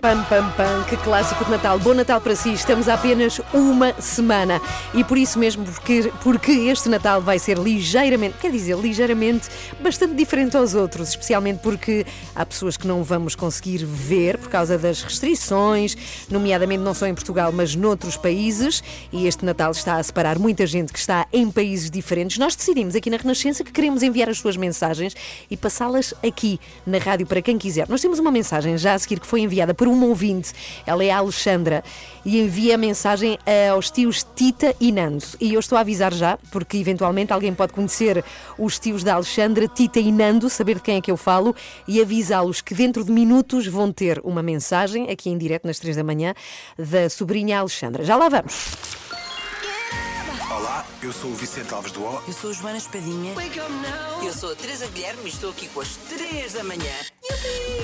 Pam, 0.00 0.24
pam, 0.24 0.50
pam, 0.52 0.82
que 0.88 0.96
clássico 0.96 1.44
de 1.44 1.50
Natal. 1.50 1.78
Bom 1.78 1.92
Natal 1.92 2.22
para 2.22 2.34
si. 2.34 2.54
Estamos 2.54 2.88
há 2.88 2.94
apenas 2.94 3.38
uma 3.52 3.92
semana. 4.00 4.58
E 4.94 5.04
por 5.04 5.18
isso 5.18 5.38
mesmo, 5.38 5.62
porque, 5.62 6.10
porque 6.22 6.52
este 6.52 6.88
Natal 6.88 7.20
vai 7.20 7.38
ser 7.38 7.58
ligeiramente, 7.58 8.38
quer 8.38 8.50
dizer, 8.50 8.78
ligeiramente, 8.78 9.50
bastante 9.78 10.14
diferente 10.14 10.56
aos 10.56 10.74
outros, 10.74 11.10
especialmente 11.10 11.58
porque 11.58 12.06
há 12.34 12.46
pessoas 12.46 12.78
que 12.78 12.86
não 12.86 13.04
vamos 13.04 13.34
conseguir 13.34 13.84
ver 13.84 14.38
por 14.38 14.48
causa 14.48 14.78
das 14.78 15.02
restrições, 15.02 15.94
nomeadamente 16.30 16.82
não 16.82 16.94
só 16.94 17.06
em 17.06 17.14
Portugal, 17.14 17.52
mas 17.52 17.76
noutros 17.76 18.16
países. 18.16 18.82
E 19.12 19.26
este 19.26 19.44
Natal 19.44 19.70
está 19.70 19.96
a 19.96 20.02
separar 20.02 20.38
muita 20.38 20.66
gente 20.66 20.94
que 20.94 20.98
está 20.98 21.26
em 21.30 21.50
países 21.50 21.90
diferentes. 21.90 22.38
Nós 22.38 22.56
decidimos 22.56 22.94
aqui 22.94 23.10
na 23.10 23.18
Renascença 23.18 23.62
que 23.62 23.70
queremos 23.70 24.02
enviar 24.02 24.30
as 24.30 24.38
suas 24.38 24.56
mensagens 24.56 25.14
e 25.50 25.58
passá-las 25.58 26.14
aqui 26.26 26.58
na 26.86 26.96
rádio 26.96 27.26
para 27.26 27.42
quem 27.42 27.58
quiser. 27.58 27.86
Nós 27.86 28.00
temos 28.00 28.18
uma 28.18 28.30
mensagem 28.30 28.78
já 28.78 28.94
a 28.94 28.98
seguir 28.98 29.20
que 29.20 29.26
foi 29.26 29.40
enviada 29.40 29.74
por 29.74 29.89
uma 29.90 30.06
ouvinte, 30.06 30.52
ela 30.86 31.04
é 31.04 31.10
a 31.10 31.18
Alexandra, 31.18 31.82
e 32.24 32.40
envia 32.40 32.74
a 32.74 32.78
mensagem 32.78 33.38
aos 33.72 33.90
tios 33.90 34.26
Tita 34.34 34.74
e 34.80 34.92
Nando. 34.92 35.24
E 35.40 35.54
eu 35.54 35.60
estou 35.60 35.76
a 35.76 35.80
avisar 35.80 36.12
já, 36.12 36.38
porque 36.50 36.76
eventualmente 36.76 37.32
alguém 37.32 37.54
pode 37.54 37.72
conhecer 37.72 38.24
os 38.58 38.78
tios 38.78 39.02
da 39.02 39.14
Alexandra, 39.14 39.66
Tita 39.68 40.00
e 40.00 40.12
Nando, 40.12 40.48
saber 40.50 40.76
de 40.76 40.82
quem 40.82 40.96
é 40.96 41.00
que 41.00 41.10
eu 41.10 41.16
falo, 41.16 41.54
e 41.86 42.00
avisá-los 42.00 42.60
que 42.60 42.74
dentro 42.74 43.04
de 43.04 43.10
minutos 43.10 43.66
vão 43.66 43.92
ter 43.92 44.20
uma 44.22 44.42
mensagem, 44.42 45.10
aqui 45.10 45.30
em 45.30 45.38
direto 45.38 45.66
nas 45.66 45.78
três 45.78 45.96
da 45.96 46.04
manhã, 46.04 46.34
da 46.78 47.08
sobrinha 47.08 47.58
Alexandra. 47.60 48.04
Já 48.04 48.16
lá 48.16 48.28
vamos. 48.28 49.09
Olá, 50.50 50.84
eu 51.00 51.12
sou 51.12 51.30
o 51.30 51.34
Vicente 51.34 51.72
Alves 51.72 51.92
do 51.92 52.02
O. 52.02 52.22
Eu 52.26 52.32
sou 52.32 52.50
a 52.50 52.52
Joana 52.52 52.78
Espadinha. 52.78 53.34
Eu 54.24 54.32
sou 54.32 54.50
a 54.52 54.56
Teresa 54.56 54.86
Guilherme 54.88 55.22
e 55.24 55.28
estou 55.28 55.50
aqui 55.50 55.68
com 55.68 55.80
as 55.80 55.94
3 55.96 56.54
da 56.54 56.64
manhã. 56.64 56.92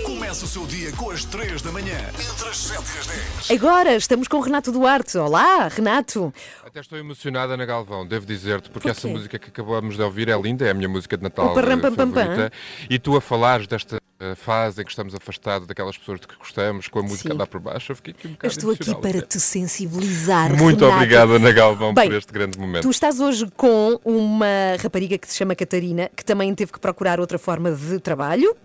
Começa 0.05 0.45
o 0.45 0.49
seu 0.49 0.67
dia 0.67 0.91
com 0.93 1.11
as 1.11 1.25
3 1.25 1.63
da 1.63 1.71
manhã, 1.71 1.97
entre 2.11 2.49
as 2.49 2.57
7 2.57 2.83
e 2.83 2.99
as 2.99 3.07
10. 3.07 3.51
Agora 3.53 3.95
estamos 3.95 4.27
com 4.27 4.41
Renato 4.41 4.73
Duarte. 4.73 5.17
Olá, 5.17 5.69
Renato. 5.69 6.35
Até 6.65 6.81
estou 6.81 6.99
emocionada 6.99 7.57
na 7.57 7.65
Galvão, 7.65 8.05
devo 8.07 8.27
dizer-te, 8.27 8.69
porque 8.69 8.89
Por 8.89 8.97
essa 8.97 9.07
música 9.07 9.39
que 9.39 9.49
acabamos 9.49 9.97
de 9.97 10.03
ouvir 10.03 10.29
é 10.29 10.37
linda, 10.37 10.67
é 10.67 10.71
a 10.71 10.75
minha 10.75 10.89
música 10.89 11.17
de 11.17 11.23
Natal 11.23 11.53
O 11.53 11.55
parram, 11.55 11.79
eh, 11.79 11.81
pam, 11.81 11.95
pam, 11.95 12.11
pam. 12.11 12.25
favorita. 12.25 12.53
E 12.91 12.99
tu 12.99 13.17
a 13.17 13.21
falares 13.21 13.69
desta 13.69 13.97
eh, 13.97 14.01
fase 14.37 14.81
em 14.81 14.85
que 14.85 14.91
estamos 14.91 15.15
afastados 15.15 15.67
daquelas 15.69 15.97
pessoas 15.99 16.19
de 16.21 16.27
que 16.27 16.35
gostamos, 16.37 16.89
com 16.89 17.01
a 17.01 17.03
música 17.03 17.31
Sim. 17.33 17.37
dar 17.37 17.47
por 17.47 17.61
baixo, 17.61 17.93
eu 17.93 17.97
fiquei 17.97 18.15
aqui 18.17 18.29
um 18.29 18.31
bocado 18.33 18.53
estou 18.53 18.71
aqui 18.71 18.95
para 18.95 19.21
te 19.21 19.39
sensibilizar. 19.39 20.57
Muito 20.57 20.81
Renato. 20.81 20.97
obrigado, 20.97 21.33
Ana 21.35 21.53
Galvão, 21.53 21.93
Bem, 21.93 22.09
por 22.09 22.17
este 22.17 22.33
grande 22.33 22.59
momento. 22.59 22.83
Tu 22.83 22.91
estás 22.91 23.21
hoje 23.21 23.47
com 23.57 24.01
uma 24.05 24.47
rapariga 24.83 25.19
que 25.19 25.29
se 25.29 25.37
chama 25.37 25.55
Catarina, 25.55 26.11
que 26.17 26.25
também 26.25 26.55
teve 26.55 26.73
que 26.73 26.81
procurar 26.81 27.21
outra 27.21 27.39
forma 27.39 27.71
de 27.73 27.99
trabalho. 28.01 28.57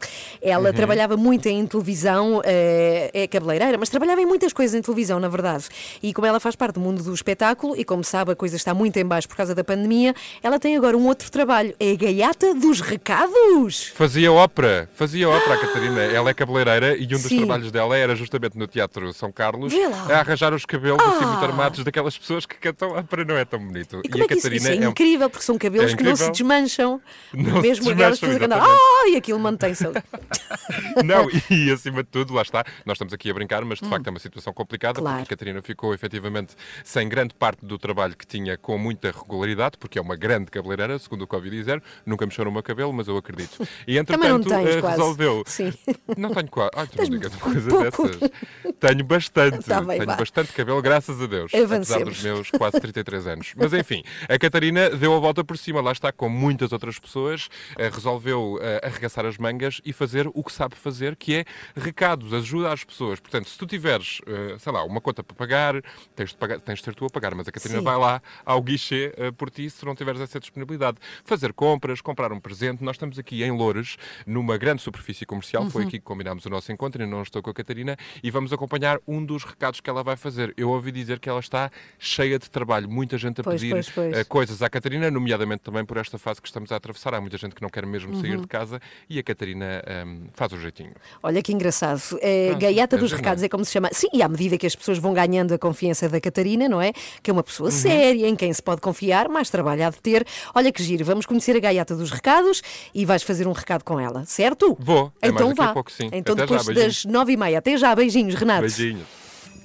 Ela 0.42 0.70
Uhum. 0.70 0.76
trabalhava 0.76 1.18
muito 1.18 1.48
em 1.48 1.66
televisão, 1.68 2.42
eh, 2.46 3.12
é 3.14 3.28
cabeleireira, 3.28 3.78
mas 3.78 3.90
trabalhava 3.90 4.22
em 4.22 4.26
muitas 4.26 4.54
coisas 4.54 4.74
em 4.74 4.82
televisão, 4.82 5.20
na 5.20 5.28
verdade. 5.28 5.66
E 6.02 6.14
como 6.14 6.26
ela 6.28 6.40
faz 6.40 6.56
parte 6.56 6.76
do 6.76 6.80
mundo 6.80 7.04
do 7.04 7.14
espetáculo, 7.14 7.76
e 7.76 7.84
como 7.84 8.04
sabe, 8.06 8.32
a 8.32 8.36
coisa 8.36 8.56
está 8.56 8.74
muito 8.74 8.96
em 8.98 9.06
baixo 9.06 9.28
por 9.28 9.36
causa 9.36 9.54
da 9.54 9.64
pandemia, 9.66 10.14
ela 10.42 10.58
tem 10.60 10.78
agora 10.78 10.96
um 10.98 11.06
outro 11.08 11.30
trabalho. 11.30 11.76
É 11.78 11.92
a 11.92 11.96
gaiata 11.96 12.54
dos 12.56 12.80
recados. 12.80 13.92
Fazia 13.96 14.32
ópera, 14.32 14.90
fazia 14.96 15.28
ópera 15.28 15.41
a 15.50 15.58
Catarina. 15.58 16.02
Ela 16.02 16.30
é 16.30 16.34
cabeleireira 16.34 16.96
e 16.98 17.06
um 17.06 17.08
dos 17.08 17.22
Sim. 17.24 17.38
trabalhos 17.40 17.72
dela 17.72 17.98
era 17.98 18.16
justamente 18.16 18.58
no 18.58 18.68
Teatro 18.68 19.12
São 19.14 19.32
Carlos 19.32 19.74
a 20.10 20.20
arranjar 20.20 20.54
os 20.54 20.66
cabelos 20.66 21.02
assim 21.02 21.24
Ah. 21.24 21.28
muito 21.28 21.44
armados 21.46 21.84
daquelas 21.84 22.18
pessoas 22.18 22.46
que 22.46 22.56
cantam 22.56 22.92
ópera, 22.92 23.26
não 23.26 23.36
é 23.38 23.46
tão 23.46 23.60
bonito. 23.60 24.02
E 24.04 24.10
como 24.10 24.24
é 24.24 24.28
que 24.28 24.36
isso, 24.36 24.54
isso 24.54 24.68
é 24.68 24.76
um- 24.88 24.90
incrível, 24.92 25.30
porque 25.30 25.44
são 25.46 25.58
cabelos 25.58 25.94
É 25.94 25.96
que 25.96 26.04
não 26.04 26.16
se 26.16 26.30
desmancham. 26.32 27.02
Não 27.34 27.56
se 27.56 27.62
Mesmo 27.62 27.90
aquelas 27.90 28.20
desmancham, 28.20 28.20
pessoas 28.20 28.38
que 28.38 28.44
exatamente. 28.46 28.80
ah, 29.06 29.10
e 29.10 29.16
aquilo 29.16 29.40
mantém-se. 29.40 29.84
Não, 31.04 31.28
e 31.50 31.72
acima 31.72 32.04
de 32.04 32.10
tudo, 32.10 32.34
lá 32.34 32.42
está, 32.42 32.64
nós 32.86 32.96
estamos 32.96 33.14
aqui 33.14 33.30
a 33.30 33.34
brincar, 33.34 33.64
mas 33.66 33.80
de 33.80 33.88
facto 33.90 34.08
é 34.08 34.10
uma 34.10 34.20
situação 34.20 34.54
complicada, 34.54 35.00
Hum. 35.00 35.04
Claro. 35.04 35.20
porque 35.20 35.34
a 35.34 35.38
Catarina 35.38 35.62
ficou 35.62 35.94
efetivamente 35.94 36.54
sem 36.84 37.08
grande 37.10 37.34
parte 37.34 37.66
do 37.66 37.78
trabalho 37.78 38.16
que 38.16 38.26
tinha 38.26 38.58
com 38.58 38.78
muita 38.78 39.12
regularidade, 39.12 39.78
porque 39.78 39.98
é 39.98 40.02
uma 40.02 40.16
grande 40.16 40.52
cabeleireira, 40.52 40.98
segundo 41.00 41.24
o 41.24 41.28
que 41.28 41.36
ouvi 41.36 41.50
dizer, 41.50 41.82
nunca 42.06 42.26
mexeu 42.26 42.46
no 42.46 42.52
meu 42.52 42.64
cabelo, 42.64 42.92
mas 42.94 43.08
eu 43.08 43.18
acredito. 43.18 43.58
E 43.88 43.98
entretanto 43.98 44.52
eh, 44.54 44.80
resolveu 44.82 45.31
eu? 45.38 45.44
Sim. 45.46 45.74
Não 46.18 46.32
tenho 46.34 46.50
quase. 46.50 46.72
Ai, 46.76 46.88
tu 46.88 46.98
não 46.98 47.06
Tens 47.06 47.10
digas 47.10 47.34
uma 47.34 47.42
coisa 47.42 47.70
pouco. 47.70 47.84
dessas. 48.10 48.32
Tenho 48.80 49.04
bastante. 49.04 49.66
Tá 49.66 49.82
bem, 49.82 49.98
tenho 49.98 50.10
vá. 50.12 50.16
bastante 50.16 50.52
cabelo, 50.54 50.82
graças 50.82 51.22
a 51.22 51.26
Deus. 51.26 51.54
Avancemos. 51.54 51.92
Apesar 51.92 52.06
dos 52.06 52.24
meus 52.24 52.50
quase 52.52 52.80
33 52.80 53.28
anos. 53.28 53.54
Mas 53.56 53.74
enfim, 53.74 54.04
a 54.28 54.38
Catarina 54.38 54.90
deu 54.90 55.14
a 55.16 55.20
volta 55.20 55.44
por 55.44 55.58
cima. 55.58 55.82
Lá 55.82 55.92
está, 55.92 56.12
com 56.12 56.30
muitas 56.30 56.72
outras 56.72 57.00
pessoas, 57.00 57.50
eh, 57.78 57.90
resolveu 57.90 58.60
eh, 58.62 58.82
arregaçar 58.84 59.26
as 59.26 59.38
mangas 59.38 59.82
e 59.86 59.94
fazer 59.94 60.28
o 60.34 60.44
que 60.44 60.52
sabe 60.52 60.76
fazer, 60.76 61.16
que 61.16 61.36
é 61.36 61.46
recados, 61.76 62.34
ajuda 62.34 62.72
às 62.72 62.84
pessoas. 62.84 63.20
Portanto, 63.20 63.50
se 63.50 63.58
tu 63.58 63.66
tiveres, 63.66 64.20
eh, 64.28 64.56
sei 64.60 64.72
lá, 64.72 64.84
uma 64.84 65.02
conta 65.02 65.24
para 65.24 65.36
pagar, 65.36 65.82
tens 66.16 66.30
de, 66.32 66.36
pagar, 66.38 66.60
tens 66.60 66.80
de 66.80 66.86
ser 66.86 66.96
tu 66.96 67.06
a 67.06 67.10
pagar, 67.10 67.34
mas 67.36 67.48
a 67.48 67.52
Catarina 67.52 67.80
Sim. 67.80 67.86
vai 67.86 67.98
lá 67.98 68.22
ao 68.46 68.62
guichê 68.62 69.14
por 69.38 69.50
ti 69.50 69.70
se 69.70 69.86
não 69.86 69.96
tiveres 69.96 70.22
essa 70.22 70.40
disponibilidade. 70.40 70.98
Fazer 71.24 71.54
compras, 71.54 72.02
comprar 72.02 72.32
um 72.32 72.40
presente. 72.40 72.84
Nós 72.84 72.96
estamos 72.96 73.18
aqui 73.18 73.44
em 73.44 73.52
Loures, 73.52 73.98
numa 74.26 74.58
grande 74.58 74.82
superfície 74.82 75.21
comercial. 75.26 75.70
Foi 75.70 75.82
Uhum. 75.84 75.88
aqui 75.88 76.00
que 76.00 76.06
combinámos 76.06 76.46
o 76.46 76.50
nosso 76.50 76.72
encontro 76.72 77.02
e 77.04 77.06
não 77.06 77.22
estou 77.22 77.42
com 77.42 77.50
a 77.50 77.54
Catarina. 77.54 77.98
E 78.24 78.30
vamos 78.32 78.52
acompanhar 78.54 79.00
um 79.08 79.24
dos 79.24 79.44
recados 79.44 79.80
que 79.80 79.90
ela 79.90 80.04
vai 80.04 80.16
fazer. 80.16 80.54
Eu 80.58 80.70
ouvi 80.70 80.92
dizer 80.92 81.20
que 81.20 81.30
ela 81.30 81.40
está 81.40 81.70
cheia 82.00 82.38
de 82.40 82.50
trabalho, 82.50 82.90
muita 82.90 83.18
gente 83.18 83.42
a 83.42 83.44
Pois, 83.44 83.62
pedir 83.62 83.72
pois, 83.74 83.90
pois. 83.90 84.14
eh, 84.18 84.24
coisas 84.24 84.62
à 84.62 84.70
Catarina, 84.70 85.10
nomeadamente 85.12 85.62
também 85.64 85.84
por 85.86 85.98
esta 85.98 86.18
fase 86.18 86.42
que 86.42 86.48
estamos 86.48 86.72
a 86.72 86.76
atravessar. 86.76 87.14
Há 87.14 87.22
muita 87.22 87.38
gente 87.38 87.56
que 87.56 87.62
não 87.62 87.70
quer 87.70 87.86
mesmo 87.86 88.16
sair 88.20 88.36
Uhum. 88.36 88.42
de 88.42 88.48
casa 88.48 88.80
e 89.10 89.20
a 89.20 89.24
Catarina 89.24 89.82
ehm, 89.86 90.26
faz 90.34 90.52
o 90.54 90.58
jeitinho. 90.60 90.92
Olha 91.24 91.42
que 91.42 91.52
engraçado. 91.54 92.02
É, 92.22 92.48
Pronto, 92.50 92.62
gaiata 92.62 92.96
é 92.96 93.00
dos 93.00 93.12
recados 93.12 93.44
é 93.44 93.50
como 93.50 93.64
se 93.66 93.72
chama. 93.72 93.90
Sim, 93.92 94.08
e 94.14 94.22
à 94.22 94.28
medida 94.28 94.58
que 94.58 94.66
as 94.68 94.76
pessoas 94.76 94.98
vão 94.98 95.14
ganhando 95.14 95.54
a 95.54 95.58
confiança 95.60 96.08
da 96.10 96.20
Catarina, 96.22 96.68
não 96.70 96.82
é? 96.82 96.94
Que 97.22 97.30
é 97.30 97.34
uma 97.34 97.44
pessoa 97.44 97.70
Uhum. 97.70 97.76
séria, 97.76 98.28
em 98.28 98.36
quem 98.36 98.52
se 98.54 98.62
pode 98.62 98.82
confiar, 98.82 99.28
mais 99.30 99.50
trabalho 99.50 99.86
há 99.86 99.90
de 99.90 100.00
ter. 100.00 100.26
Olha 100.56 100.72
que 100.72 100.82
giro, 100.84 101.04
vamos 101.06 101.26
conhecer 101.26 101.56
a 101.56 101.60
gaiata 101.60 101.96
dos 101.96 102.12
recados 102.12 102.62
e 102.94 103.06
vais 103.06 103.24
fazer 103.24 103.48
um 103.48 103.52
recado 103.52 103.84
com 103.84 104.00
ela, 104.00 104.26
certo? 104.26 104.76
Vou, 104.80 105.11
é 105.22 105.28
então 105.30 105.48
mais 105.48 105.58
daqui 105.58 105.62
a 105.62 105.66
vá. 105.68 105.74
pouco, 105.74 105.92
sim. 105.92 106.10
Então 106.12 106.34
Até 106.34 106.42
já, 106.42 106.46
depois 106.48 106.66
beijinhos. 106.68 107.04
das 107.04 107.12
nove 107.12 107.34
e 107.34 107.38
meia. 107.38 107.58
Até 107.60 107.78
já, 107.78 107.96
beijinhos, 107.96 108.36
Renato. 108.36 108.62
Beijinhos. 108.62 109.08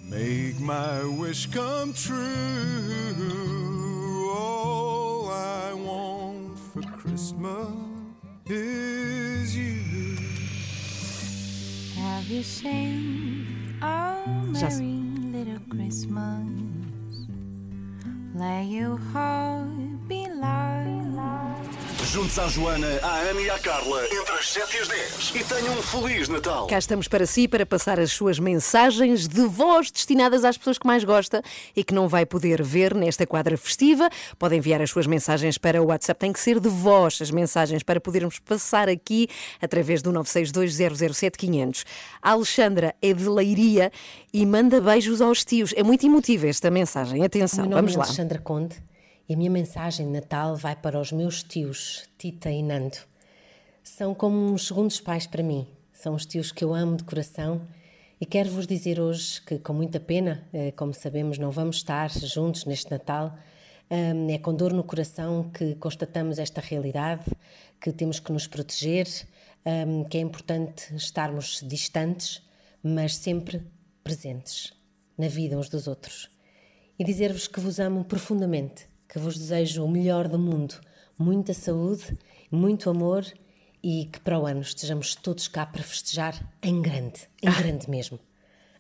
Make 0.09 0.57
my 0.61 1.21
wish 1.21 1.47
come 1.49 1.93
true. 1.93 2.17
All 4.39 5.29
I 5.31 5.73
want 5.75 6.59
for 6.73 6.83
Christmas 7.03 7.69
is 8.49 9.57
you. 9.57 9.77
Have 12.01 12.31
you 12.31 12.43
seen 12.45 13.77
a 13.83 14.23
Já 14.55 14.71
se- 14.71 14.83
merry 14.83 15.45
little 15.45 15.61
Christmas? 15.71 16.47
Lay 18.35 18.65
your 18.79 18.99
heart 19.13 19.67
below. 20.07 21.06
Juntos 22.07 22.39
à 22.39 22.47
Joana, 22.47 22.87
à 23.03 23.19
Ana 23.19 23.41
e 23.41 23.51
à 23.51 23.59
Carla, 23.59 24.05
entre 24.05 24.33
as 24.33 24.49
7 24.53 24.77
e 24.77 24.79
as 24.79 24.89
10. 24.89 25.33
E 25.35 25.45
tenham 25.45 25.77
um 25.77 25.83
Feliz 25.83 26.29
Natal. 26.29 26.67
Cá 26.69 26.79
estamos 26.79 27.09
para 27.09 27.27
si, 27.27 27.49
para 27.49 27.67
passar 27.67 27.99
as 27.99 28.13
suas 28.13 28.39
mensagens 28.39 29.27
de 29.27 29.43
voz 29.43 29.91
destinadas 29.91 30.45
às 30.45 30.57
pessoas 30.57 30.79
que 30.79 30.87
mais 30.87 31.03
gosta 31.03 31.43
e 31.75 31.83
que 31.83 31.93
não 31.93 32.07
vai 32.07 32.25
poder 32.25 32.63
ver 32.63 32.95
nesta 32.95 33.27
quadra 33.27 33.57
festiva. 33.59 34.09
Podem 34.39 34.59
enviar 34.59 34.81
as 34.81 34.91
suas 34.91 35.07
mensagens 35.07 35.59
para 35.59 35.83
o 35.83 35.87
WhatsApp, 35.87 36.21
tem 36.21 36.33
que 36.33 36.39
ser 36.39 36.61
de 36.61 36.69
voz 36.69 37.19
as 37.21 37.31
mensagens 37.31 37.83
para 37.83 38.01
podermos 38.01 38.39
passar 38.39 38.89
aqui 38.89 39.29
através 39.61 40.01
do 40.01 40.13
962007500. 40.13 41.85
A 42.23 42.31
Alexandra 42.31 42.95
é 43.03 43.13
de 43.13 43.29
Leiria 43.29 43.91
e 44.33 44.47
manda 44.47 44.81
beijos 44.81 45.21
aos 45.21 45.45
tios. 45.45 45.75
É 45.77 45.83
muito 45.83 46.07
emotiva 46.07 46.47
esta 46.47 46.71
mensagem. 46.71 47.25
Atenção, 47.25 47.69
vamos 47.69 47.95
é 47.95 47.99
lá. 47.99 48.05
Alexandra 48.05 48.39
Conde 48.39 48.77
e 49.29 49.35
a 49.35 49.37
minha 49.37 49.51
mensagem 49.51 50.07
de 50.07 50.13
Natal 50.13 50.57
vai 50.57 50.77
para 50.77 51.01
os 51.01 51.11
meus 51.11 51.43
tios, 51.43 52.09
Tita 52.17 52.51
e 52.51 52.63
Nando. 52.63 52.99
São 53.83 54.15
como 54.15 54.37
uns 54.37 54.67
segundos 54.67 55.01
pais 55.01 55.27
para 55.27 55.43
mim. 55.43 55.67
São 55.93 56.15
os 56.15 56.25
tios 56.25 56.53
que 56.53 56.63
eu 56.63 56.75
amo 56.75 56.97
de 56.97 57.05
coração 57.05 57.67
e 58.21 58.27
quero 58.27 58.51
vos 58.51 58.67
dizer 58.67 59.01
hoje 59.01 59.41
que, 59.43 59.59
com 59.59 59.73
muita 59.73 59.99
pena, 59.99 60.47
eh, 60.53 60.73
como 60.73 60.95
sabemos, 60.95 61.39
não 61.39 61.51
vamos 61.51 61.77
estar 61.77 62.11
juntos 62.11 62.65
neste 62.65 62.91
Natal. 62.91 63.37
É 63.89 64.39
com 64.39 64.53
dor 64.53 64.73
no 64.73 64.83
coração 64.83 65.49
que 65.51 65.77
constatamos 65.77 66.41
esta 66.41 66.61
realidade, 66.61 67.25
que 67.81 67.93
temos 67.93 68.19
que 68.19 68.33
nos 68.33 68.49
proteger, 68.49 69.07
que 70.11 70.19
é 70.19 70.21
importante 70.21 70.93
estarmos 70.97 71.61
distantes, 71.63 72.43
mas 72.83 73.15
sempre 73.15 73.63
presentes 74.03 74.73
na 75.17 75.29
vida 75.29 75.57
uns 75.57 75.69
dos 75.69 75.87
outros 75.87 76.29
e 76.99 77.05
dizer-vos 77.05 77.47
que 77.47 77.61
vos 77.61 77.79
amo 77.79 78.05
profundamente, 78.05 78.89
que 79.17 79.21
vos 79.21 79.39
desejo 79.39 79.83
o 79.83 79.91
melhor 79.91 80.29
do 80.29 80.39
mundo, 80.39 80.75
muita 81.19 81.55
saúde, 81.55 82.05
muito 82.51 82.91
amor 82.91 83.25
e 83.83 84.11
que 84.13 84.21
para 84.21 84.39
o 84.39 84.45
ano 84.45 84.61
estejamos 84.61 85.15
todos 85.15 85.49
cá 85.49 85.65
para 85.65 85.83
festejar 85.83 86.39
em 86.63 86.83
grande, 86.83 87.27
em 87.43 87.51
grande 87.51 87.89
mesmo. 87.89 88.21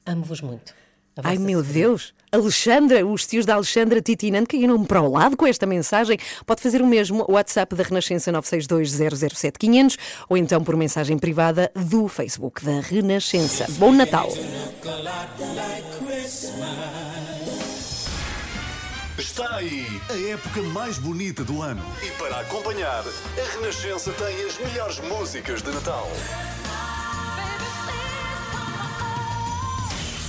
Amo-vos 0.05 0.43
muito. 0.43 0.74
Ai 1.22 1.39
meu. 1.39 1.62
Deus! 1.62 2.12
Alexandra, 2.30 3.07
os 3.07 3.26
tios 3.26 3.47
da 3.47 3.55
Alexandra 3.55 4.03
Titinante 4.03 4.49
caíram 4.49 4.84
para 4.84 5.01
o 5.01 5.11
lado 5.11 5.39
com 5.39 5.47
esta 5.47 5.64
mensagem. 5.64 6.18
Pode 6.45 6.61
fazer 6.61 6.82
o 6.82 6.87
mesmo, 6.87 7.24
o 7.26 7.32
WhatsApp 7.32 7.74
da 7.74 7.82
Renascença 7.82 8.30
962007500 8.30 9.97
ou 10.28 10.37
então 10.37 10.62
por 10.62 10.76
mensagem 10.76 11.18
privada 11.18 11.72
do 11.74 12.09
Facebook 12.09 12.62
da 12.62 12.80
Renascença. 12.80 13.64
Bom 13.78 13.91
Natal! 13.91 14.28
Está 19.18 19.56
aí 19.56 19.86
a 20.10 20.32
época 20.34 20.60
mais 20.62 20.98
bonita 20.98 21.42
do 21.42 21.62
ano. 21.62 21.82
E 22.02 22.10
para 22.12 22.40
acompanhar, 22.40 23.02
a 23.02 23.54
Renascença 23.54 24.12
tem 24.12 24.44
as 24.44 24.58
melhores 24.58 24.98
músicas 25.00 25.62
de 25.62 25.70
Natal. 25.70 26.06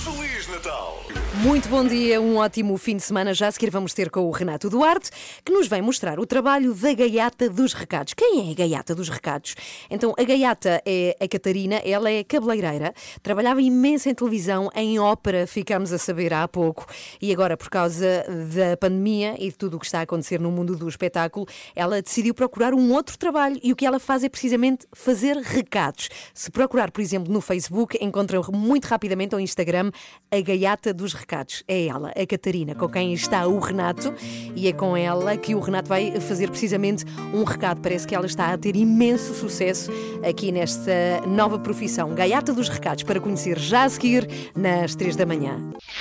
Feliz 0.02 0.48
Natal! 0.48 1.04
Muito 1.40 1.68
bom 1.68 1.86
dia, 1.86 2.20
um 2.20 2.38
ótimo 2.38 2.76
fim 2.76 2.96
de 2.96 3.02
semana. 3.04 3.32
Já 3.32 3.46
a 3.46 3.52
seguir 3.52 3.70
vamos 3.70 3.94
ter 3.94 4.10
com 4.10 4.22
o 4.22 4.30
Renato 4.32 4.68
Duarte, 4.68 5.08
que 5.44 5.52
nos 5.52 5.68
vem 5.68 5.80
mostrar 5.80 6.18
o 6.18 6.26
trabalho 6.26 6.74
da 6.74 6.92
Gaiata 6.92 7.48
dos 7.48 7.72
Recados. 7.72 8.12
Quem 8.12 8.48
é 8.48 8.50
a 8.50 8.54
Gaiata 8.54 8.92
dos 8.92 9.08
Recados? 9.08 9.54
Então, 9.88 10.12
a 10.18 10.24
Gaiata 10.24 10.82
é 10.84 11.16
a 11.20 11.28
Catarina, 11.28 11.76
ela 11.84 12.10
é 12.10 12.24
cabeleireira, 12.24 12.92
trabalhava 13.22 13.62
imenso 13.62 14.08
em 14.08 14.14
televisão, 14.14 14.68
em 14.74 14.98
ópera, 14.98 15.46
ficámos 15.46 15.92
a 15.92 15.98
saber 15.98 16.34
há 16.34 16.48
pouco, 16.48 16.84
e 17.22 17.32
agora, 17.32 17.56
por 17.56 17.70
causa 17.70 18.24
da 18.52 18.76
pandemia 18.76 19.36
e 19.38 19.48
de 19.48 19.56
tudo 19.56 19.76
o 19.76 19.80
que 19.80 19.86
está 19.86 20.00
a 20.00 20.02
acontecer 20.02 20.40
no 20.40 20.50
mundo 20.50 20.74
do 20.74 20.88
espetáculo, 20.88 21.46
ela 21.76 22.02
decidiu 22.02 22.34
procurar 22.34 22.74
um 22.74 22.92
outro 22.92 23.16
trabalho 23.16 23.60
e 23.62 23.72
o 23.72 23.76
que 23.76 23.86
ela 23.86 24.00
faz 24.00 24.24
é 24.24 24.28
precisamente 24.28 24.88
fazer 24.92 25.36
recados. 25.36 26.08
Se 26.34 26.50
procurar, 26.50 26.90
por 26.90 27.00
exemplo, 27.00 27.32
no 27.32 27.40
Facebook, 27.40 27.96
encontra 28.00 28.40
muito 28.52 28.86
rapidamente 28.86 29.36
ao 29.36 29.40
Instagram 29.40 29.92
a 30.32 30.40
Gaiata 30.40 30.92
dos 30.92 31.12
Recados. 31.12 31.27
É 31.68 31.86
ela, 31.86 32.10
a 32.16 32.26
Catarina, 32.26 32.74
com 32.74 32.88
quem 32.88 33.12
está 33.12 33.46
o 33.46 33.58
Renato, 33.58 34.14
e 34.56 34.66
é 34.66 34.72
com 34.72 34.96
ela 34.96 35.36
que 35.36 35.54
o 35.54 35.60
Renato 35.60 35.86
vai 35.86 36.18
fazer 36.20 36.48
precisamente 36.48 37.04
um 37.34 37.44
recado. 37.44 37.82
Parece 37.82 38.06
que 38.06 38.14
ela 38.14 38.24
está 38.24 38.50
a 38.50 38.56
ter 38.56 38.74
imenso 38.74 39.34
sucesso 39.34 39.90
aqui 40.26 40.50
nesta 40.50 41.20
nova 41.26 41.58
profissão. 41.58 42.14
Gaiata 42.14 42.54
dos 42.54 42.70
Recados, 42.70 43.02
para 43.04 43.20
conhecer 43.20 43.58
já 43.58 43.84
a 43.84 43.88
seguir 43.90 44.26
nas 44.56 44.94
3 44.94 45.16
da 45.16 45.26
manhã. 45.26 45.60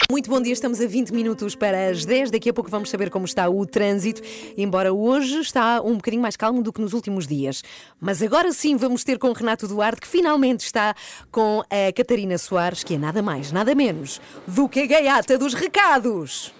Muito 0.10 0.30
bom 0.30 0.42
dia, 0.42 0.54
estamos 0.54 0.80
a 0.80 0.88
20 0.88 1.12
minutos 1.14 1.56
para 1.56 1.90
as 1.90 2.06
10. 2.06 2.32
Daqui 2.32 2.50
a 2.50 2.54
pouco 2.54 2.70
vamos 2.70 2.90
saber 2.90 3.10
como 3.10 3.26
está 3.26 3.50
o 3.50 3.66
trânsito, 3.66 4.22
embora 4.58 4.94
hoje 4.94 5.42
está 5.42 5.82
um 5.82 5.96
bocadinho 5.96 6.22
mais 6.22 6.38
calmo 6.38 6.64
do 6.64 6.72
que 6.72 6.80
nos 6.80 6.94
últimos 6.94 7.28
dias. 7.28 7.64
Mas 8.00 8.22
agora 8.22 8.54
sim 8.54 8.78
vamos 8.78 9.04
ter 9.04 9.20
com 9.20 9.28
o 9.28 9.34
Renato 9.34 9.68
Duarte, 9.68 10.00
que 10.00 10.08
finalmente 10.08 10.62
está 10.62 10.96
com 11.30 11.62
a 11.70 11.92
Catarina 11.92 12.38
Soares, 12.38 12.82
que 12.82 12.96
é 12.96 12.98
nada 12.98 13.22
mais, 13.22 13.52
nada 13.52 13.76
menos 13.76 14.22
do 14.48 14.70
que 14.70 14.80
a 14.80 14.86
Gaiata 14.86 15.17
dos 15.38 15.54
Recados. 15.54 16.54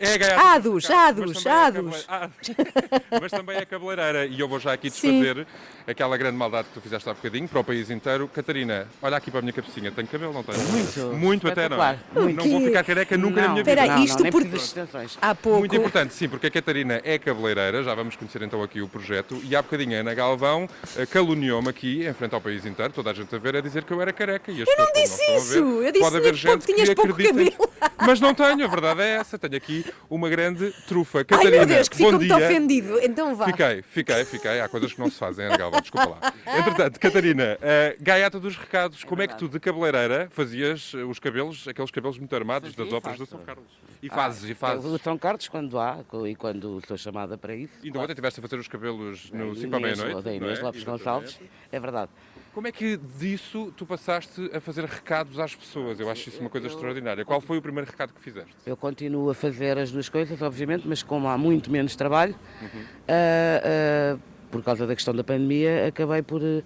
É 0.00 0.14
a 0.14 0.16
gaiata 0.16 0.48
Ados, 0.48 0.72
dos 0.72 0.84
recados, 0.86 1.22
ados, 1.22 1.32
mas 1.34 1.42
também 1.44 1.52
é 1.52 1.66
ados. 1.66 2.48
cabele- 2.48 2.70
Ah, 2.88 3.00
mas 3.22 3.30
também 3.30 3.56
é 3.56 3.64
cabeleireira. 3.64 4.26
E 4.26 4.40
eu 4.40 4.48
vou 4.48 4.58
já 4.58 4.72
aqui 4.72 4.90
Sim. 4.90 5.20
desfazer 5.20 5.46
aquela 5.86 6.16
grande 6.16 6.36
maldade 6.36 6.68
que 6.68 6.74
tu 6.74 6.80
fizeste 6.80 7.08
há 7.08 7.14
bocadinho 7.14 7.46
para 7.48 7.60
o 7.60 7.64
país 7.64 7.90
inteiro. 7.90 8.26
Catarina, 8.28 8.86
olha 9.00 9.16
aqui 9.16 9.30
para 9.30 9.38
a 9.40 9.42
minha 9.42 9.52
cabecinha. 9.52 9.90
Tenho 9.92 10.08
cabelo, 10.08 10.32
não 10.32 10.42
tenho? 10.42 10.58
Muito. 10.68 11.00
Muito 11.16 11.48
até, 11.48 11.68
não 11.68 11.82
é? 11.82 11.98
Muito. 12.14 12.44
Não 12.44 12.50
vou 12.50 12.60
ficar 12.66 12.84
careca 12.84 13.16
nunca 13.16 13.40
na 13.42 13.46
Não. 13.48 13.52
minha 13.54 13.64
vida. 13.64 13.70
Espera 13.80 13.92
aí, 13.94 13.98
Não, 13.98 14.04
isto 14.04 14.16
não, 14.16 14.22
nem 14.24 14.32
por- 14.32 14.40
preciso 14.42 14.60
de 14.60 14.66
extensões. 14.80 15.18
Há 15.20 15.34
pouco. 15.34 15.58
Muito 15.60 15.76
importante, 15.76 16.14
sim, 16.14 16.28
porque 16.28 16.46
a 16.46 16.50
Catarina 16.50 17.00
é 17.04 17.18
cabeleireira. 17.18 17.82
Já 17.84 17.94
vamos 17.94 18.16
conhecer 18.16 18.42
então 18.42 18.62
aqui 18.62 18.80
o 18.82 18.88
projeto. 18.88 19.40
E 19.44 19.54
há 19.54 19.62
bocadinho 19.62 19.96
a 19.96 20.00
Ana 20.00 20.14
Galvão 20.14 20.68
eh, 20.96 21.06
caluniou-me 21.06 21.68
aqui, 21.68 22.06
em 22.06 22.12
frente 22.14 22.34
ao 22.34 22.40
país 22.40 22.64
inteiro, 22.66 22.92
toda 22.92 23.10
a 23.10 23.14
gente 23.14 23.34
a 23.34 23.38
ver, 23.38 23.56
a 23.56 23.60
dizer 23.60 23.84
que 23.84 23.92
eu 23.92 24.00
era 24.00 24.12
careca. 24.12 24.50
E 24.50 24.62
as 24.62 24.68
Eu 24.68 24.76
não 24.76 24.92
disse 24.92 25.18
ver, 25.26 25.36
isso. 25.36 25.58
Eu 25.58 25.92
disse 25.92 26.04
Pode 26.04 26.16
haver 26.16 26.34
que 26.34 26.42
pouco 26.46 26.60
gente 26.60 26.74
tinhas 26.74 26.88
que 26.88 26.94
pouco 26.94 27.12
acredita. 27.12 27.50
cabelo. 27.50 27.74
Mas 28.06 28.20
não 28.20 28.34
tenho, 28.34 28.64
a 28.64 28.68
verdade 28.68 29.00
é 29.02 29.10
essa. 29.16 29.38
Tenho 29.38 29.56
aqui 29.56 29.83
uma 30.08 30.28
grande 30.28 30.72
trufa. 30.86 31.18
Ai 31.18 31.24
Catarina, 31.24 31.58
meu 31.58 31.66
Deus, 31.66 31.88
que 31.88 31.98
bom 31.98 32.04
ficou 32.04 32.18
muito 32.20 32.36
dia. 32.36 32.46
ofendido. 32.46 32.98
Então 33.02 33.34
vá. 33.34 33.46
Fiquei, 33.46 33.82
fiquei, 33.82 34.24
fiquei. 34.24 34.60
Há 34.60 34.68
coisas 34.68 34.92
que 34.92 35.00
não 35.00 35.10
se 35.10 35.18
fazem, 35.18 35.46
Ana 35.46 35.56
Galvão, 35.56 35.80
desculpa 35.80 36.08
lá. 36.08 36.32
Entretanto, 36.58 37.00
Catarina, 37.00 37.58
uh, 37.60 38.02
gaiata 38.02 38.38
dos 38.38 38.56
recados, 38.56 39.04
como 39.04 39.22
é 39.22 39.26
que 39.26 39.36
tu, 39.36 39.48
de 39.48 39.58
cabeleireira, 39.60 40.28
fazias 40.30 40.92
uh, 40.94 41.08
os 41.08 41.18
cabelos, 41.18 41.66
aqueles 41.68 41.90
cabelos 41.90 42.18
muito 42.18 42.34
armados 42.34 42.74
das 42.74 42.92
óperas 42.92 43.18
do 43.18 43.26
São 43.26 43.40
Carlos? 43.40 43.66
E 44.02 44.08
fazes, 44.08 44.50
e 44.50 44.54
fazes. 44.54 44.84
O 44.84 44.98
São 44.98 45.16
Carlos, 45.16 45.48
quando 45.48 45.78
há, 45.78 45.98
e 46.28 46.34
quando 46.34 46.82
sou 46.86 46.96
chamada 46.96 47.38
para 47.38 47.54
isso. 47.54 47.74
Ainda 47.82 47.98
ontem 47.98 48.12
estiveste 48.12 48.40
a 48.40 48.42
fazer 48.42 48.56
os 48.56 48.68
cabelos 48.68 49.30
no 49.32 49.54
Da 49.54 49.60
5 49.60 49.76
à 49.76 49.80
meia-noite. 49.80 50.22
Da 50.22 50.34
Inês 50.34 50.58
é? 50.58 50.62
Lopes 50.62 50.82
Exatamente. 50.82 50.84
Gonçalves, 50.84 51.40
é 51.72 51.80
verdade. 51.80 52.10
Como 52.54 52.68
é 52.68 52.72
que 52.72 52.96
disso 52.96 53.72
tu 53.76 53.84
passaste 53.84 54.48
a 54.54 54.60
fazer 54.60 54.84
recados 54.84 55.40
às 55.40 55.56
pessoas? 55.56 55.98
Eu 55.98 56.08
acho 56.08 56.28
isso 56.28 56.40
uma 56.40 56.48
coisa 56.48 56.68
extraordinária. 56.68 57.24
Qual 57.24 57.40
foi 57.40 57.58
o 57.58 57.62
primeiro 57.62 57.90
recado 57.90 58.12
que 58.14 58.20
fizeste? 58.20 58.54
Eu 58.64 58.76
continuo 58.76 59.28
a 59.28 59.34
fazer 59.34 59.76
as 59.76 59.90
duas 59.90 60.08
coisas, 60.08 60.40
obviamente, 60.40 60.86
mas 60.86 61.02
como 61.02 61.26
há 61.26 61.36
muito 61.36 61.68
menos 61.68 61.96
trabalho, 61.96 62.34
Uhum. 62.62 62.84
ah, 63.08 64.14
ah, 64.14 64.18
por 64.52 64.62
causa 64.62 64.86
da 64.86 64.94
questão 64.94 65.12
da 65.12 65.24
pandemia, 65.24 65.88
acabei 65.88 66.22
por, 66.22 66.40
eh, 66.44 66.62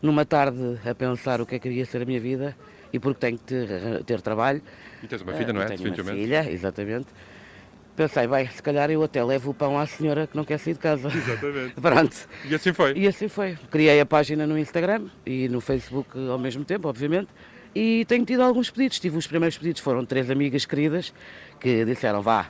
numa 0.00 0.24
tarde, 0.24 0.78
a 0.88 0.94
pensar 0.94 1.40
o 1.40 1.46
que 1.46 1.56
é 1.56 1.58
que 1.58 1.68
iria 1.68 1.84
ser 1.84 2.02
a 2.02 2.04
minha 2.04 2.20
vida 2.20 2.56
e 2.92 3.00
porque 3.00 3.18
tenho 3.18 3.36
que 3.36 3.42
ter, 3.44 4.04
ter 4.04 4.20
trabalho. 4.20 4.62
E 5.02 5.08
tens 5.08 5.22
uma 5.22 5.32
filha, 5.34 5.52
não 5.52 5.60
é? 5.60 5.66
Tenho 5.66 5.82
uma 5.92 6.04
filha, 6.04 6.48
exatamente. 6.48 7.08
Pensei, 8.02 8.26
bem, 8.26 8.48
se 8.48 8.60
calhar 8.60 8.90
eu 8.90 9.00
até 9.04 9.22
levo 9.22 9.52
o 9.52 9.54
pão 9.54 9.78
à 9.78 9.86
senhora 9.86 10.26
que 10.26 10.36
não 10.36 10.44
quer 10.44 10.58
sair 10.58 10.72
de 10.72 10.80
casa. 10.80 11.06
Exatamente. 11.06 11.74
Pronto. 11.80 12.16
E 12.50 12.52
assim 12.52 12.72
foi. 12.72 12.94
E 12.96 13.06
assim 13.06 13.28
foi. 13.28 13.56
Criei 13.70 14.00
a 14.00 14.04
página 14.04 14.44
no 14.44 14.58
Instagram 14.58 15.06
e 15.24 15.48
no 15.48 15.60
Facebook 15.60 16.10
ao 16.28 16.36
mesmo 16.36 16.64
tempo, 16.64 16.88
obviamente. 16.88 17.28
E 17.72 18.04
tenho 18.06 18.24
tido 18.24 18.42
alguns 18.42 18.70
pedidos. 18.70 18.98
Tive 18.98 19.16
os 19.16 19.26
primeiros 19.28 19.56
pedidos, 19.56 19.80
foram 19.80 20.04
três 20.04 20.28
amigas 20.32 20.64
queridas 20.64 21.14
que 21.60 21.84
disseram, 21.84 22.20
vá, 22.22 22.46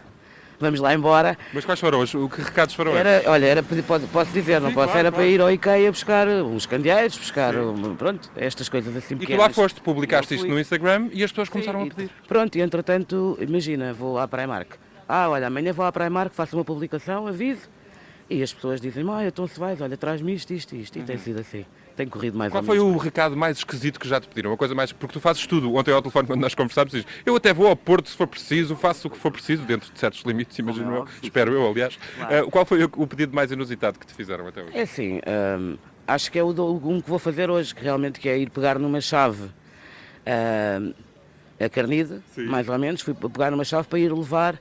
vamos 0.59 0.81
lá 0.81 0.95
embora. 0.95 1.37
Mas 1.53 1.67
quais 1.67 1.79
foram 1.79 2.01
os? 2.01 2.15
O 2.15 2.31
que 2.31 2.41
recados 2.41 2.75
foram 2.75 2.97
Era, 2.97 3.19
esses? 3.19 3.29
olha, 3.29 3.45
era, 3.45 3.63
posso, 3.63 4.07
posso 4.09 4.33
dizer, 4.33 4.59
não 4.59 4.71
Sim, 4.71 4.75
posso, 4.75 4.87
claro, 4.87 5.01
era 5.01 5.11
claro. 5.13 5.23
para 5.23 5.35
ir 5.35 5.41
ao 5.43 5.53
IKEA 5.53 5.93
buscar 5.93 6.27
uns 6.29 6.65
candeeiros, 6.65 7.19
buscar, 7.19 7.55
um, 7.57 7.95
pronto, 7.95 8.31
estas 8.37 8.71
coisas 8.71 8.97
assim 8.97 9.17
E 9.17 9.19
tu 9.19 9.21
pequenas. 9.21 9.43
lá 9.43 9.51
foste, 9.51 9.83
publicaste 9.83 10.35
isto 10.35 10.49
no 10.49 10.59
Instagram 10.59 11.11
e 11.13 11.23
as 11.23 11.31
pessoas 11.31 11.51
começaram 11.51 11.83
Sim, 11.83 11.91
a 11.91 11.95
pedir. 11.95 12.11
Pronto, 12.27 12.57
e 12.57 12.63
entretanto, 12.63 13.37
imagina, 13.39 13.93
vou 13.93 14.19
à 14.19 14.27
Primark. 14.27 14.77
Ah, 15.15 15.29
olha, 15.29 15.47
amanhã 15.49 15.75
vou 15.75 15.85
à 15.85 15.93
Primark, 15.93 16.35
faço 16.35 16.57
uma 16.57 16.65
publicação, 16.65 17.27
aviso. 17.27 17.69
E 18.31 18.43
as 18.43 18.51
pessoas 18.51 18.81
dizem, 18.81 19.05
ah, 19.11 19.27
então 19.27 19.47
se 19.47 19.61
vais, 19.61 19.79
olha, 19.83 19.95
traz-me 19.95 20.33
isto, 20.35 20.55
isto, 20.55 20.75
isto. 20.75 20.99
E 20.99 21.03
tem 21.03 21.19
sido 21.19 21.39
assim. 21.41 21.67
Tem 21.95 22.09
corrido 22.09 22.39
mais 22.39 22.51
Uhum. 22.51 22.61
Qual 22.61 22.63
ou 22.63 22.67
foi 22.67 22.79
menos. 22.79 22.95
o 22.95 23.05
recado 23.05 23.37
mais 23.37 23.59
esquisito 23.59 24.01
que 24.01 24.09
já 24.09 24.19
te 24.19 24.27
pediram? 24.27 24.53
Uma 24.53 24.57
coisa 24.57 24.75
mais. 24.75 24.91
Porque 24.91 25.13
tu 25.13 25.21
fazes 25.21 25.47
tudo. 25.47 25.75
Ontem 25.75 25.93
ao 25.93 26.01
telefone, 26.01 26.27
quando 26.27 26.41
nós 26.41 26.55
conversámos, 26.55 26.93
dizes: 26.93 27.07
Eu 27.27 27.37
até 27.37 27.53
vou 27.53 27.67
ao 27.67 27.77
Porto 27.77 28.09
se 28.09 28.17
for 28.17 28.27
preciso, 28.27 28.75
faço 28.75 29.07
o 29.09 29.11
que 29.11 29.19
for 29.19 29.31
preciso, 29.31 29.65
dentro 29.65 29.93
de 29.93 29.99
certos 29.99 30.23
limites, 30.23 30.59
imagino 30.59 30.95
eu. 30.95 31.07
Espero 31.23 31.53
eu, 31.53 31.69
aliás. 31.71 31.99
Claro. 32.17 32.47
Uh, 32.47 32.51
qual 32.51 32.65
foi 32.65 32.83
o 32.85 33.07
pedido 33.07 33.35
mais 33.37 33.53
inusitado 33.53 33.99
que 33.99 34.07
te 34.07 34.15
fizeram 34.15 34.47
até 34.47 34.63
hoje? 34.63 34.79
É 34.79 34.81
assim, 34.81 35.21
hum, 35.59 35.77
acho 36.09 36.33
que 36.33 36.39
é 36.39 36.43
o 36.43 36.55
do- 36.55 36.89
um 36.89 37.03
que 37.03 37.11
vou 37.11 37.19
fazer 37.19 37.51
hoje, 37.51 37.75
que 37.75 37.83
realmente 37.85 38.19
que 38.19 38.31
é 38.31 38.39
ir 38.39 38.49
pegar 38.49 38.79
numa 38.79 39.03
chave 39.03 39.51
hum, 40.27 40.95
a 41.61 41.69
carnide, 41.69 42.19
mais 42.39 42.67
ou 42.71 42.79
menos, 42.79 43.03
fui 43.03 43.13
pegar 43.13 43.51
numa 43.51 43.65
chave 43.65 43.87
para 43.87 43.99
ir 43.99 44.11
levar 44.11 44.59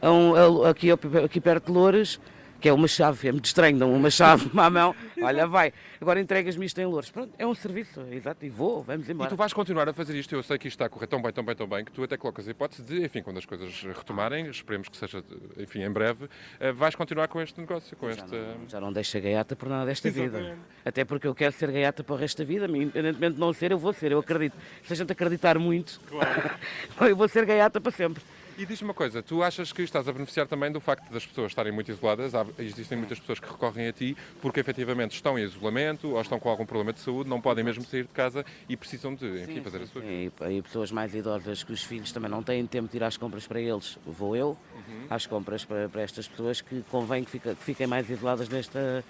a 0.00 0.10
um- 0.10 0.64
a- 0.64 0.70
aqui, 0.70 0.88
aqui 0.90 1.40
perto 1.40 1.66
de 1.66 1.72
Loures, 1.72 2.20
que 2.60 2.68
é 2.68 2.72
uma 2.72 2.88
chave, 2.88 3.28
é 3.28 3.30
muito 3.30 3.44
estranho, 3.44 3.78
dão 3.78 3.94
uma 3.94 4.10
chave 4.10 4.50
à 4.58 4.68
mão, 4.68 4.92
olha, 5.22 5.46
vai, 5.46 5.72
agora 6.00 6.20
entregas-me 6.20 6.66
isto 6.66 6.80
em 6.80 6.86
Loures. 6.86 7.08
Pronto, 7.08 7.32
é 7.38 7.46
um 7.46 7.54
serviço, 7.54 8.00
exato, 8.10 8.44
e 8.44 8.48
vou, 8.48 8.82
vamos 8.82 9.08
E 9.08 9.12
embora. 9.12 9.30
tu 9.30 9.36
vais 9.36 9.52
continuar 9.52 9.88
a 9.88 9.92
fazer 9.92 10.16
isto. 10.18 10.34
Eu 10.34 10.42
sei 10.42 10.58
que 10.58 10.66
isto 10.66 10.74
está 10.74 10.86
a 10.86 10.88
correr 10.88 11.06
tão 11.06 11.22
bem, 11.22 11.32
tão 11.32 11.44
bem, 11.44 11.54
tão 11.54 11.68
bem, 11.68 11.84
que 11.84 11.92
tu 11.92 12.02
até 12.02 12.16
colocas 12.16 12.48
a 12.48 12.50
hipótese 12.50 12.82
de, 12.82 13.04
enfim, 13.04 13.22
quando 13.22 13.38
as 13.38 13.46
coisas 13.46 13.80
retomarem, 13.96 14.48
esperemos 14.48 14.88
que 14.88 14.96
seja, 14.96 15.22
enfim, 15.56 15.84
em 15.84 15.90
breve, 15.90 16.24
uh, 16.24 16.74
vais 16.74 16.96
continuar 16.96 17.28
com 17.28 17.40
este 17.40 17.60
negócio, 17.60 17.96
com 17.96 18.10
este. 18.10 18.26
Já 18.66 18.80
não 18.80 18.92
deixo 18.92 19.16
a 19.16 19.20
gaiata 19.20 19.54
por 19.54 19.68
nada 19.68 19.86
desta 19.86 20.10
vida. 20.10 20.56
Até 20.84 21.04
porque 21.04 21.28
eu 21.28 21.36
quero 21.36 21.52
ser 21.52 21.70
gaiata 21.70 22.02
para 22.02 22.14
o 22.16 22.18
resto 22.18 22.38
da 22.38 22.44
vida, 22.44 22.66
independentemente 22.66 23.34
de 23.34 23.40
não 23.40 23.52
ser, 23.52 23.70
eu 23.70 23.78
vou 23.78 23.92
ser, 23.92 24.10
eu 24.10 24.18
acredito. 24.18 24.56
Se 24.82 24.92
a 24.94 24.96
gente 24.96 25.12
acreditar 25.12 25.56
muito, 25.60 26.00
eu 27.08 27.14
vou 27.14 27.28
ser 27.28 27.44
gaiata 27.46 27.80
para 27.80 27.92
sempre. 27.92 28.20
E 28.58 28.66
diz-me 28.66 28.88
uma 28.88 28.94
coisa, 28.94 29.22
tu 29.22 29.40
achas 29.40 29.72
que 29.72 29.82
estás 29.82 30.08
a 30.08 30.12
beneficiar 30.12 30.48
também 30.48 30.72
do 30.72 30.80
facto 30.80 31.08
das 31.12 31.24
pessoas 31.24 31.52
estarem 31.52 31.70
muito 31.72 31.92
isoladas? 31.92 32.34
Há- 32.34 32.44
existem 32.58 32.98
muitas 32.98 33.20
pessoas 33.20 33.38
que 33.38 33.46
recorrem 33.48 33.86
a 33.86 33.92
ti 33.92 34.16
porque 34.42 34.58
efetivamente 34.58 35.14
estão 35.14 35.38
em 35.38 35.44
isolamento 35.44 36.10
ou 36.10 36.20
estão 36.20 36.40
com 36.40 36.48
algum 36.48 36.66
problema 36.66 36.92
de 36.92 36.98
saúde, 36.98 37.30
não 37.30 37.40
podem 37.40 37.62
mesmo 37.62 37.84
sair 37.84 38.02
de 38.02 38.08
casa 38.12 38.44
e 38.68 38.76
precisam 38.76 39.14
de, 39.14 39.42
enfim, 39.44 39.60
fazer 39.62 39.80
a 39.82 39.86
sua 39.86 40.02
vida. 40.02 40.12
E, 40.50 40.56
e 40.58 40.62
pessoas 40.62 40.90
mais 40.90 41.14
idosas 41.14 41.62
que 41.62 41.72
os 41.72 41.84
filhos 41.84 42.10
também 42.10 42.28
não 42.28 42.42
têm 42.42 42.66
tempo 42.66 42.90
de 42.90 42.96
ir 42.96 43.04
às 43.04 43.16
compras 43.16 43.46
para 43.46 43.60
eles, 43.60 43.96
vou 44.04 44.34
eu 44.34 44.48
Uhum. 44.88 45.06
às 45.08 45.24
compras 45.26 45.64
para, 45.64 45.88
para 45.88 46.02
estas 46.02 46.26
pessoas 46.26 46.60
que 46.60 46.82
convém 46.90 47.22
que, 47.22 47.30
fica- 47.30 47.54
que 47.54 47.62
fiquem 47.62 47.86
mais 47.86 48.10
isoladas 48.10 48.48
nesta, 48.48 49.04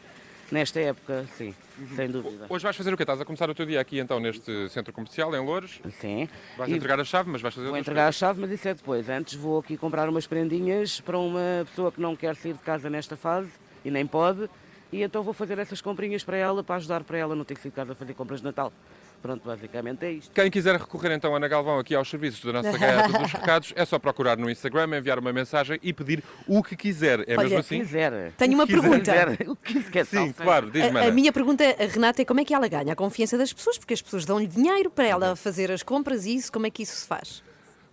nesta 0.51 0.81
época, 0.81 1.25
sim, 1.37 1.55
Uhum. 1.79 1.89
sem 1.97 2.11
dúvida. 2.11 2.47
Hoje 2.49 2.63
vais 2.65 2.77
fazer 2.77 2.93
o 2.93 2.97
quê? 2.97 3.03
Estás 3.03 3.21
a 3.21 3.25
começar 3.25 3.49
o 3.51 3.55
teu 3.55 3.67
dia 3.67 3.81
aqui 3.81 3.99
então 3.99 4.19
neste 4.19 4.69
centro 4.71 4.93
comercial 4.93 5.35
em 5.35 5.39
Loures? 5.45 5.81
Sim. 6.01 6.29
Vais 6.57 6.71
E- 6.71 6.75
entregar 6.75 6.99
a 6.99 7.05
chave, 7.05 7.31
mas 7.31 7.41
vais 7.41 7.55
fazer 7.55 7.69
Vou 7.69 7.77
entregar 7.77 8.03
a 8.03 8.05
coisas. 8.07 8.17
chave, 8.19 8.41
mas 8.41 8.51
isso 8.51 8.69
é 8.69 8.75
depois. 8.75 9.09
Antes 9.09 9.35
vou 9.35 9.59
aqui 9.61 9.77
comprar 9.77 10.09
umas 10.09 10.27
prendinhas 10.27 11.01
para 11.01 11.19
uma 11.19 11.65
pessoa 11.67 11.93
que 11.93 12.01
não 12.01 12.17
quer 12.17 12.35
sair 12.37 12.55
de 12.55 12.61
casa 12.61 12.89
nesta 12.91 13.17
fase 13.17 13.51
e 13.85 13.91
nem 13.91 14.07
pode. 14.07 14.49
E 14.91 15.03
então 15.03 15.23
vou 15.23 15.35
fazer 15.35 15.59
essas 15.59 15.83
comprinhas 15.83 16.25
para 16.25 16.37
ela, 16.37 16.65
para 16.65 16.77
ajudar 16.77 17.05
para 17.05 17.19
ela 17.19 17.37
não 17.37 17.45
ter 17.45 17.55
que 17.55 17.61
sair 17.61 17.71
de 17.71 17.77
casa 17.77 17.93
a 17.93 17.95
fazer 17.95 18.15
compras 18.15 18.41
de 18.41 18.47
Natal. 18.47 18.73
Pronto, 19.21 19.43
basicamente 19.45 20.05
é 20.07 20.13
isto. 20.13 20.31
Quem 20.33 20.51
quiser 20.51 20.77
recorrer 20.77 21.13
então, 21.13 21.35
Ana 21.35 21.49
Galvão, 21.49 21.79
aqui 21.79 21.95
aos 21.95 22.09
serviços 22.09 22.45
da 22.45 22.53
nossa 22.53 22.79
gaiata 22.79 23.19
dos 23.19 23.33
recados, 23.33 23.73
é 23.75 23.85
só 23.85 23.99
procurar 23.99 24.37
no 24.37 24.49
Instagram, 24.49 24.97
enviar 24.97 25.19
uma 25.19 25.33
mensagem 25.33 25.79
e 25.83 25.93
pedir 25.93 26.23
o 26.47 26.63
que 26.63 26.77
quiser. 26.77 27.21
É 27.29 27.33
Olha, 27.33 27.43
mesmo 27.45 27.59
assim? 27.59 27.81
quiser. 27.81 28.33
Tenho 28.37 28.55
uma 28.55 28.65
O 28.65 28.67
que 28.67 28.75
quiser. 28.81 29.37
pergunta. 29.37 29.51
O 29.53 29.57
que 29.57 29.83
quer 29.91 30.07
Sim, 30.07 30.33
claro, 30.33 30.71
diz-me 30.71 31.01
A, 31.01 31.09
a 31.09 31.11
minha 31.11 31.33
pergunta, 31.33 31.65
a 31.65 31.85
Renata, 31.87 32.23
é 32.23 32.25
como 32.25 32.41
é 32.41 32.45
que 32.45 32.55
ela 32.55 32.69
ganha 32.69 32.93
a 32.93 32.97
confiança 32.97 33.37
das 33.37 33.53
pessoas? 33.53 33.77
Porque 33.77 33.95
as 33.95 34.01
pessoas 34.03 34.25
dão-lhe 34.25 34.47
dinheiro 34.47 34.91
para 34.91 35.07
ela 35.07 35.35
fazer 35.37 35.71
as 35.73 35.83
compras 35.83 36.25
e 36.25 36.37
isso, 36.37 36.53
como 36.53 36.67
é 36.67 36.71
que 36.71 36.83
isso 36.85 36.95
se 36.97 37.07
faz? 37.07 37.43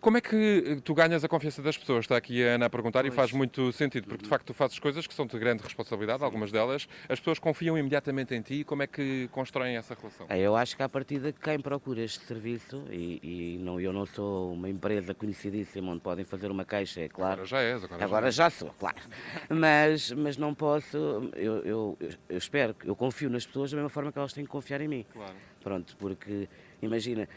Como 0.05 0.17
é 0.17 0.21
que 0.21 0.79
tu 0.83 0.93
ganhas 0.93 1.23
a 1.23 1.27
confiança 1.27 1.63
das 1.63 1.75
pessoas? 1.75 2.05
Está 2.05 2.15
aqui 2.15 2.45
a 2.45 2.53
Ana 2.53 2.67
a 2.67 2.69
perguntar 2.69 3.07
e 3.07 3.09
faz 3.09 3.31
muito 3.31 3.71
sentido, 3.71 4.07
porque 4.07 4.21
de 4.21 4.29
facto 4.29 4.45
tu 4.45 4.53
fazes 4.53 4.77
coisas 4.77 5.07
que 5.07 5.13
são 5.15 5.25
de 5.25 5.35
grande 5.39 5.63
responsabilidade, 5.63 6.23
algumas 6.23 6.51
delas, 6.51 6.87
as 7.09 7.17
pessoas 7.17 7.39
confiam 7.39 7.75
imediatamente 7.75 8.35
em 8.35 8.39
ti. 8.43 8.63
Como 8.63 8.83
é 8.83 8.87
que 8.87 9.27
constroem 9.31 9.75
essa 9.77 9.95
relação? 9.95 10.27
É, 10.29 10.39
Eu 10.39 10.55
acho 10.55 10.77
que 10.77 10.83
à 10.83 10.87
partida 10.87 11.33
quem 11.33 11.59
procura 11.59 12.03
este 12.03 12.23
serviço, 12.23 12.83
e, 12.91 13.19
e 13.57 13.57
não, 13.63 13.79
eu 13.81 13.91
não 13.91 14.05
sou 14.05 14.53
uma 14.53 14.69
empresa 14.69 15.15
conhecidíssima 15.15 15.91
onde 15.91 16.01
podem 16.01 16.23
fazer 16.23 16.51
uma 16.51 16.65
queixa, 16.65 17.01
é 17.01 17.09
claro. 17.09 17.41
Agora 17.41 17.47
já 17.47 17.61
és, 17.63 17.83
agora, 17.83 18.03
Agora 18.05 18.29
já. 18.31 18.43
já 18.43 18.49
sou, 18.51 18.69
claro. 18.77 18.97
Mas, 19.49 20.11
mas 20.11 20.37
não 20.37 20.53
posso, 20.53 20.95
eu, 21.35 21.65
eu, 21.65 21.97
eu 22.29 22.37
espero, 22.37 22.75
eu 22.83 22.95
confio 22.95 23.27
nas 23.27 23.43
pessoas 23.43 23.71
da 23.71 23.77
mesma 23.77 23.89
forma 23.89 24.11
que 24.11 24.19
elas 24.19 24.33
têm 24.33 24.43
que 24.43 24.51
confiar 24.51 24.81
em 24.81 24.87
mim. 24.87 25.05
Claro. 25.11 25.33
Pronto, 25.63 25.97
porque 25.97 26.47
imagina, 26.79 27.27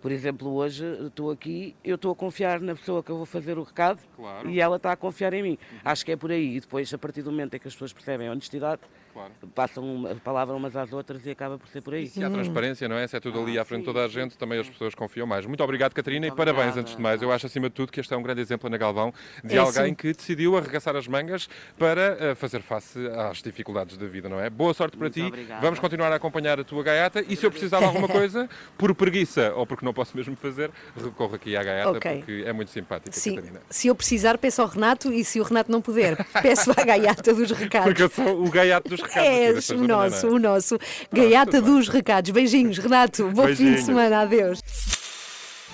por 0.00 0.10
exemplo, 0.10 0.50
hoje 0.54 0.84
estou 1.06 1.30
aqui, 1.30 1.74
eu 1.84 1.96
estou 1.96 2.10
a 2.12 2.14
confiar 2.14 2.60
na 2.60 2.74
pessoa 2.74 3.02
que 3.02 3.10
eu 3.10 3.16
vou 3.16 3.26
fazer 3.26 3.58
o 3.58 3.62
recado 3.62 4.00
Claro. 4.16 4.48
e 4.50 4.60
ela 4.60 4.76
está 4.76 4.92
a 4.92 4.96
confiar 4.96 5.32
em 5.34 5.42
mim. 5.42 5.58
Acho 5.84 6.04
que 6.04 6.12
é 6.12 6.16
por 6.16 6.30
aí. 6.30 6.56
E 6.56 6.60
depois, 6.60 6.92
a 6.92 6.98
partir 6.98 7.22
do 7.22 7.30
momento 7.30 7.54
em 7.54 7.58
que 7.58 7.68
as 7.68 7.74
pessoas 7.74 7.92
percebem 7.92 8.28
a 8.28 8.32
honestidade, 8.32 8.80
Claro. 9.12 9.32
passam 9.54 9.82
uma- 9.84 10.12
a 10.12 10.14
palavra 10.14 10.54
umas 10.54 10.76
às 10.76 10.92
outras 10.92 11.24
e 11.26 11.30
acaba 11.30 11.58
por 11.58 11.68
ser 11.68 11.80
por 11.82 11.94
aí. 11.94 12.06
Se 12.06 12.22
há 12.22 12.30
transparência, 12.30 12.88
não 12.88 12.96
é? 12.96 13.06
Se 13.06 13.16
é 13.16 13.20
tudo 13.20 13.40
ali 13.40 13.58
à 13.58 13.64
frente 13.64 13.80
de 13.80 13.86
toda 13.86 14.04
a 14.04 14.08
gente, 14.08 14.36
também 14.38 14.58
as 14.60 14.68
pessoas 14.68 14.94
confiam 14.94 15.26
mais. 15.26 15.44
Muito 15.46 15.62
obrigado, 15.64 15.92
Catarina, 15.92 16.26
e 16.26 16.30
parabéns 16.30 16.68
obrigado. 16.68 16.78
antes 16.80 16.96
de 16.96 17.02
mais. 17.02 17.20
Eu 17.22 17.32
acho, 17.32 17.46
acima 17.46 17.68
de 17.68 17.74
tudo, 17.74 17.90
que 17.90 18.00
este 18.00 18.12
é 18.14 18.16
um 18.16 18.22
grande 18.22 18.40
exemplo, 18.40 18.66
Ana 18.68 18.76
Galvão, 18.78 19.12
de 19.44 19.54
É, 19.56 19.58
alguém 19.58 19.86
sim. 19.86 19.94
que 19.94 20.12
decidiu 20.12 20.56
arregaçar 20.56 20.94
as 20.96 21.06
mangas 21.08 21.48
para 21.78 22.16
eh, 22.20 22.34
fazer 22.34 22.62
face 22.62 22.98
às 23.08 23.38
dificuldades 23.42 23.96
da 23.96 24.06
vida, 24.06 24.28
não 24.28 24.40
é? 24.40 24.48
Boa 24.48 24.72
sorte 24.74 24.96
para 24.96 25.10
ti. 25.10 25.22
obrigado. 25.22 25.60
Vamos 25.60 25.78
continuar 25.80 26.12
a 26.12 26.16
acompanhar 26.16 26.60
a 26.60 26.64
tua 26.64 26.82
gaiata 26.82 27.24
e 27.28 27.34
se 27.36 27.44
eu 27.44 27.50
precisar 27.50 27.78
de 27.80 27.84
alguma 27.84 28.06
coisa, 28.08 28.48
por 28.78 28.94
preguiça 28.94 29.52
ou 29.54 29.66
porque 29.66 29.84
não 29.84 29.92
posso 29.92 30.16
mesmo 30.16 30.36
fazer, 30.36 30.70
recorro 30.96 31.34
aqui 31.34 31.56
à 31.56 31.62
gaiata 31.62 31.90
Ok. 31.98 32.16
porque 32.18 32.44
é 32.46 32.52
muito 32.52 32.70
simpática, 32.70 33.10
Sim, 33.12 33.34
Catarina. 33.36 33.60
se 33.68 33.88
eu 33.88 33.94
precisar, 33.94 34.38
peço 34.38 34.62
ao 34.62 34.68
Renato 34.68 35.12
e 35.12 35.24
se 35.24 35.40
o 35.40 35.42
Renato 35.42 35.70
não 35.72 35.80
puder, 35.80 36.16
peço 36.42 36.70
à 36.70 36.84
gaiata 36.84 37.34
dos 37.34 37.50
recados. 37.50 37.88
Porque 37.88 38.02
eu 38.02 38.08
sou 38.10 38.44
o 38.44 38.50
gaiato 38.50 38.88
dos 38.88 38.99
recados. 39.00 39.28
aqui 39.28 39.28
És 39.28 39.70
o 39.70 39.86
nosso, 39.86 40.26
é? 40.26 40.30
o 40.30 40.38
nosso 40.38 40.78
gaiata 41.12 41.60
dos 41.60 41.88
recados. 41.88 42.30
Beijinhos, 42.30 42.78
Renato. 42.78 43.28
Bom 43.30 43.46
fim 43.54 43.74
de 43.74 43.82
semana. 43.82 44.20
Adeus. 44.20 44.60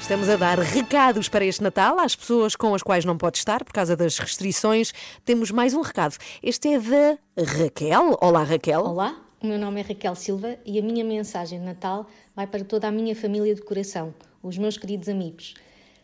Estamos 0.01 0.29
a 0.29 0.37
dar 0.37 0.59
recados 0.59 1.29
para 1.29 1.45
este 1.45 1.62
Natal 1.62 1.99
às 1.99 2.14
pessoas 2.14 2.55
com 2.55 2.74
as 2.74 2.83
quais 2.83 3.05
não 3.05 3.18
pode 3.18 3.39
estar 3.39 3.64
por 3.64 3.72
causa 3.72 3.97
das 3.97 4.18
restrições. 4.18 4.93
Temos 5.24 5.51
mais 5.51 5.74
um 5.74 5.81
recado. 5.81 6.16
Este 6.43 6.68
é 6.68 6.79
da 6.79 7.18
Raquel. 7.37 8.16
Olá, 8.20 8.45
Raquel. 8.45 8.85
Olá, 8.85 9.16
o 9.41 9.47
meu 9.47 9.59
nome 9.59 9.81
é 9.81 9.83
Raquel 9.83 10.14
Silva 10.14 10.57
e 10.64 10.79
a 10.79 10.83
minha 10.83 11.05
mensagem 11.05 11.59
de 11.59 11.64
Natal 11.64 12.07
vai 12.37 12.47
para 12.47 12.64
toda 12.64 12.87
a 12.87 12.93
minha 12.93 13.16
família 13.16 13.55
de 13.55 13.62
coração, 13.62 14.14
os 14.43 14.57
meus 14.57 14.77
queridos 14.79 15.09
amigos. 15.09 15.55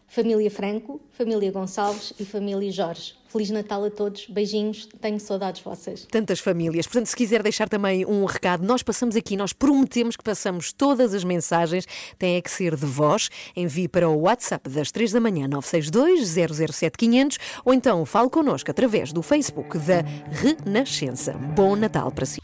Família 0.08 0.50
Franco, 0.50 1.00
família 1.12 1.52
Gonçalves 1.52 2.12
e 2.18 2.24
família 2.24 2.72
Jorge. 2.72 3.14
Feliz 3.32 3.48
Natal 3.48 3.82
a 3.82 3.90
todos, 3.90 4.26
beijinhos, 4.26 4.86
tenho 5.00 5.18
saudades 5.18 5.62
vossas. 5.62 6.06
Tantas 6.10 6.38
famílias. 6.38 6.86
Portanto, 6.86 7.06
se 7.06 7.16
quiser 7.16 7.42
deixar 7.42 7.66
também 7.66 8.04
um 8.04 8.26
recado, 8.26 8.62
nós 8.62 8.82
passamos 8.82 9.16
aqui, 9.16 9.38
nós 9.38 9.54
prometemos 9.54 10.18
que 10.18 10.22
passamos 10.22 10.70
todas 10.70 11.14
as 11.14 11.24
mensagens, 11.24 11.86
tem 12.18 12.36
é 12.36 12.42
que 12.42 12.50
ser 12.50 12.76
de 12.76 12.84
voz. 12.84 13.30
Envie 13.56 13.88
para 13.88 14.06
o 14.06 14.20
WhatsApp 14.20 14.68
das 14.68 14.92
3 14.92 15.12
da 15.12 15.20
manhã 15.20 15.48
962 15.48 16.74
007 16.74 16.98
500 16.98 17.38
ou 17.64 17.72
então 17.72 18.04
fale 18.04 18.28
connosco 18.28 18.70
através 18.70 19.14
do 19.14 19.22
Facebook 19.22 19.78
da 19.78 20.04
Renascença. 20.30 21.32
Bom 21.32 21.74
Natal 21.74 22.12
para 22.12 22.26
si. 22.26 22.38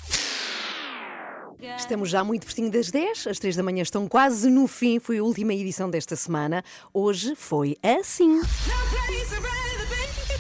Estamos 1.77 2.09
já 2.09 2.25
muito 2.25 2.47
pertinho 2.47 2.71
das 2.71 2.91
10, 2.91 3.27
as 3.27 3.39
3 3.39 3.57
da 3.57 3.63
manhã 3.63 3.83
estão 3.83 4.09
quase 4.09 4.49
no 4.49 4.67
fim, 4.67 4.99
foi 4.99 5.19
a 5.19 5.23
última 5.23 5.53
edição 5.53 5.91
desta 5.91 6.17
semana. 6.17 6.65
Hoje 6.95 7.35
foi 7.35 7.77
assim. 7.83 8.41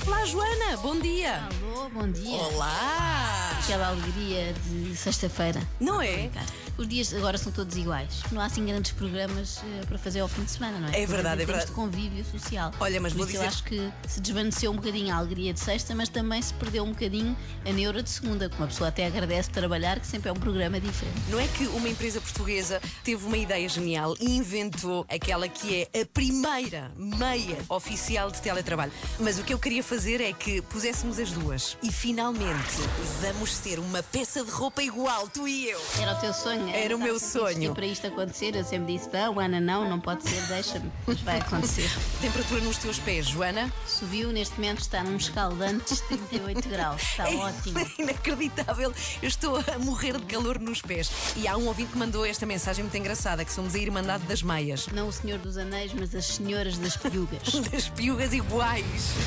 Olá, 0.08 0.24
Joana, 0.24 0.76
bom 0.78 0.98
dia. 0.98 1.34
Alô, 1.60 1.90
bom 1.90 2.08
dia. 2.10 2.38
Olá! 2.38 3.47
Aquela 3.68 3.88
alegria 3.88 4.54
de 4.64 4.96
sexta-feira. 4.96 5.60
Não 5.78 6.00
é? 6.00 6.30
Os 6.78 6.88
dias 6.88 7.12
agora 7.12 7.36
são 7.36 7.52
todos 7.52 7.76
iguais. 7.76 8.22
Não 8.32 8.40
há 8.40 8.46
assim 8.46 8.64
grandes 8.64 8.92
programas 8.92 9.58
eh, 9.62 9.84
para 9.84 9.98
fazer 9.98 10.20
ao 10.20 10.28
fim 10.28 10.42
de 10.44 10.52
semana, 10.52 10.78
não 10.78 10.88
é? 10.88 11.02
É 11.02 11.06
verdade, 11.06 11.42
é 11.42 11.44
verdade. 11.44 11.66
de 11.66 11.72
convívio 11.72 12.24
social. 12.24 12.72
Olha, 12.80 12.98
mas 12.98 13.12
Por 13.12 13.18
vou 13.18 13.26
isso 13.26 13.32
dizer- 13.34 13.44
Eu 13.44 13.48
acho 13.48 13.64
que 13.64 13.92
se 14.08 14.20
desvaneceu 14.22 14.70
um 14.70 14.76
bocadinho 14.76 15.12
a 15.12 15.18
alegria 15.18 15.52
de 15.52 15.60
sexta, 15.60 15.94
mas 15.94 16.08
também 16.08 16.40
se 16.40 16.54
perdeu 16.54 16.82
um 16.82 16.92
bocadinho 16.92 17.36
a 17.66 17.70
neura 17.70 18.02
de 18.02 18.08
segunda, 18.08 18.48
que 18.48 18.56
uma 18.56 18.68
pessoa 18.68 18.88
até 18.88 19.04
agradece 19.06 19.50
trabalhar, 19.50 20.00
que 20.00 20.06
sempre 20.06 20.30
é 20.30 20.32
um 20.32 20.36
programa 20.36 20.80
diferente. 20.80 21.18
Não 21.28 21.38
é 21.38 21.46
que 21.48 21.66
uma 21.66 21.90
empresa 21.90 22.22
portuguesa 22.22 22.80
teve 23.04 23.26
uma 23.26 23.36
ideia 23.36 23.68
genial 23.68 24.16
e 24.18 24.34
inventou 24.34 25.04
aquela 25.10 25.46
que 25.46 25.86
é 25.92 26.00
a 26.00 26.06
primeira 26.06 26.90
meia 26.96 27.58
oficial 27.68 28.30
de 28.30 28.40
teletrabalho. 28.40 28.92
Mas 29.20 29.38
o 29.38 29.42
que 29.42 29.52
eu 29.52 29.58
queria 29.58 29.82
fazer 29.82 30.22
é 30.22 30.32
que 30.32 30.62
puséssemos 30.62 31.18
as 31.18 31.32
duas 31.32 31.76
e 31.82 31.92
finalmente 31.92 32.78
vamos 33.20 33.57
ter 33.60 33.78
uma 33.78 34.02
peça 34.02 34.44
de 34.44 34.50
roupa 34.50 34.82
igual, 34.82 35.28
tu 35.28 35.46
e 35.46 35.68
eu. 35.68 35.80
Era 36.00 36.12
o 36.12 36.20
teu 36.20 36.32
sonho? 36.32 36.68
Era 36.70 36.94
o 36.94 36.98
Estava 36.98 37.04
meu 37.04 37.18
sonho. 37.18 37.74
Para 37.74 37.86
isto 37.86 38.06
acontecer, 38.06 38.54
eu 38.54 38.64
sempre 38.64 38.96
disse: 38.96 39.08
não, 39.12 39.38
Ana, 39.38 39.60
não, 39.60 39.88
não 39.88 40.00
pode 40.00 40.28
ser, 40.28 40.40
deixa-me. 40.46 40.90
Mas 41.06 41.20
vai 41.20 41.38
acontecer. 41.38 41.88
Temperatura 42.20 42.60
nos 42.62 42.78
teus 42.78 42.98
pés, 42.98 43.26
Joana? 43.26 43.72
Subiu, 43.86 44.32
neste 44.32 44.54
momento 44.56 44.80
está 44.80 45.02
num 45.02 45.16
escaldantes 45.16 46.00
38 46.02 46.66
graus. 46.68 47.02
Está 47.02 47.30
É 47.30 47.36
ótimo. 47.36 47.78
Inacreditável, 47.98 48.92
eu 49.22 49.28
estou 49.28 49.56
a 49.56 49.78
morrer 49.78 50.18
de 50.18 50.24
calor 50.26 50.58
nos 50.58 50.80
pés. 50.80 51.10
E 51.36 51.46
há 51.48 51.56
um 51.56 51.66
ouvinte 51.66 51.92
que 51.92 51.98
mandou 51.98 52.24
esta 52.24 52.46
mensagem 52.46 52.84
muito 52.84 52.96
engraçada: 52.96 53.44
que 53.44 53.52
somos 53.52 53.74
a 53.74 53.78
Irmandade 53.78 54.24
das 54.24 54.42
Meias. 54.42 54.86
Não 54.88 55.08
o 55.08 55.12
Senhor 55.12 55.38
dos 55.38 55.56
Anéis, 55.56 55.92
mas 55.92 56.14
as 56.14 56.26
Senhoras 56.26 56.78
das 56.78 56.96
Piugas. 56.96 57.52
das 57.70 57.88
Piugas 57.88 58.32
iguais. 58.32 58.84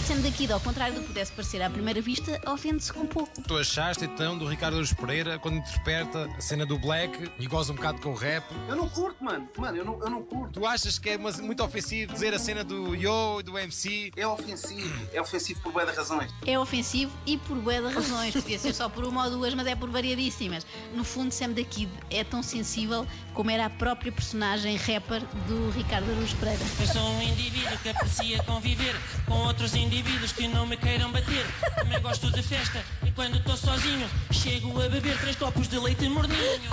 Sendo 0.07 0.23
daqui, 0.23 0.51
ao 0.51 0.59
contrário 0.59 0.95
do 0.95 1.01
que 1.01 1.07
pudesse 1.07 1.31
parecer 1.31 1.61
à 1.61 1.69
primeira 1.69 2.01
vista, 2.01 2.39
ofende-se 2.49 2.91
com 2.91 3.05
pouco. 3.05 3.41
Tu 3.41 3.57
achaste 3.57 4.05
do 4.21 4.45
Ricardo 4.47 4.75
Aruz 4.75 4.93
Pereira 4.93 5.39
quando 5.39 5.57
interpreta 5.57 6.29
a 6.37 6.41
cena 6.41 6.63
do 6.63 6.77
Black 6.77 7.31
e 7.39 7.47
goza 7.47 7.73
um 7.73 7.75
bocado 7.75 7.99
com 7.99 8.09
o 8.09 8.15
rap? 8.15 8.43
Eu 8.69 8.75
não 8.75 8.87
curto, 8.87 9.23
mano. 9.23 9.49
Mano, 9.57 9.77
eu 9.77 9.83
não, 9.83 9.99
eu 9.99 10.09
não 10.11 10.21
curto. 10.23 10.59
Tu 10.59 10.65
achas 10.65 10.99
que 10.99 11.09
é 11.09 11.17
uma- 11.17 11.31
muito 11.33 11.63
ofensivo 11.63 12.13
dizer 12.13 12.31
a 12.33 12.37
cena 12.39 12.63
do 12.63 12.95
Yo 12.95 13.39
e 13.39 13.43
do 13.43 13.57
MC? 13.57 14.11
É 14.15 14.25
ofensivo. 14.27 15.07
É 15.11 15.19
ofensivo 15.19 15.59
por 15.61 15.73
bué 15.73 15.85
de 15.85 15.91
razões. 15.93 16.31
É 16.45 16.57
ofensivo 16.59 17.11
e 17.25 17.35
por 17.39 17.57
bué 17.57 17.81
de 17.81 17.91
razões. 17.93 18.33
Podia 18.35 18.59
ser 18.59 18.73
só 18.75 18.87
por 18.87 19.05
uma 19.05 19.25
ou 19.25 19.31
duas, 19.31 19.55
mas 19.55 19.65
é 19.65 19.75
por 19.75 19.89
variadíssimas. 19.89 20.65
No 20.93 21.03
fundo, 21.03 21.31
Sam 21.33 21.49
da 21.49 21.63
Kid 21.63 21.91
é 22.11 22.23
tão 22.23 22.43
sensível 22.43 23.07
como 23.33 23.49
era 23.49 23.65
a 23.65 23.69
própria 23.71 24.11
personagem 24.11 24.75
rapper 24.77 25.23
do 25.47 25.71
Ricardo 25.71 26.11
Aruz 26.11 26.31
Pereira. 26.33 26.63
Eu 26.79 26.87
sou 26.87 27.01
um 27.13 27.21
indivíduo 27.23 27.75
que 27.79 27.89
aprecia 27.89 28.43
conviver 28.43 28.95
com 29.25 29.33
outros 29.33 29.73
indivíduos 29.73 30.31
que 30.31 30.47
não 30.47 30.67
me 30.67 30.77
queiram 30.77 31.11
bater. 31.11 31.45
Também 31.75 31.99
gosto 32.01 32.29
de 32.31 32.43
festa 32.43 32.83
e 33.05 33.11
quando 33.11 33.37
estou 33.37 33.57
sozinho 33.57 34.07
chego 34.31 34.81
a 34.81 34.89
beber 34.89 35.17
três 35.19 35.35
copos 35.35 35.67
de 35.67 35.79
leite 35.79 36.07
morninho. 36.09 36.71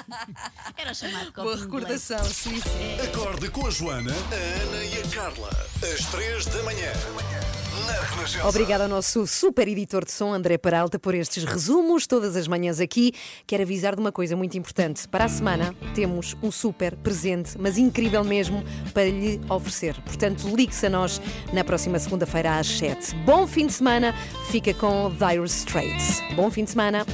Era 0.76 0.94
chamado 0.94 1.32
Boa 1.32 1.56
recordação, 1.56 2.24
sim, 2.24 2.60
sim. 2.60 3.00
Acorde 3.04 3.48
com 3.50 3.66
a 3.66 3.70
Joana, 3.70 4.12
a 4.12 4.62
Ana 4.62 4.84
e 4.84 4.98
a 4.98 5.06
Carla. 5.08 5.50
Às 5.82 6.06
três 6.06 6.46
da 6.46 6.62
manhã. 6.62 6.92
Obrigada 8.46 8.84
ao 8.84 8.90
nosso 8.90 9.26
super 9.26 9.66
editor 9.66 10.04
de 10.04 10.12
som, 10.12 10.32
André 10.32 10.56
Peralta, 10.58 10.98
por 10.98 11.14
estes 11.14 11.44
resumos 11.44 12.06
todas 12.06 12.36
as 12.36 12.46
manhãs 12.46 12.78
aqui. 12.80 13.12
Quero 13.46 13.62
avisar 13.62 13.94
de 13.94 14.00
uma 14.00 14.12
coisa 14.12 14.36
muito 14.36 14.56
importante. 14.56 15.08
Para 15.08 15.24
a 15.24 15.28
semana 15.28 15.74
temos 15.94 16.36
um 16.42 16.50
super 16.50 16.96
presente, 16.96 17.56
mas 17.58 17.78
incrível 17.78 18.22
mesmo, 18.22 18.62
para 18.94 19.08
lhe 19.08 19.40
oferecer. 19.48 20.00
Portanto, 20.02 20.48
ligue-se 20.54 20.86
a 20.86 20.90
nós 20.90 21.20
na 21.52 21.64
próxima 21.64 21.98
segunda-feira 21.98 22.58
às 22.58 22.66
7. 22.66 23.14
Bom 23.24 23.46
fim 23.46 23.66
de 23.66 23.72
semana. 23.72 24.14
Fica 24.50 24.72
com 24.74 25.10
Dire 25.10 25.44
Straits. 25.44 26.22
Bom 26.40 26.50
fim 26.50 26.64
de 26.64 26.70
semana. 26.70 27.04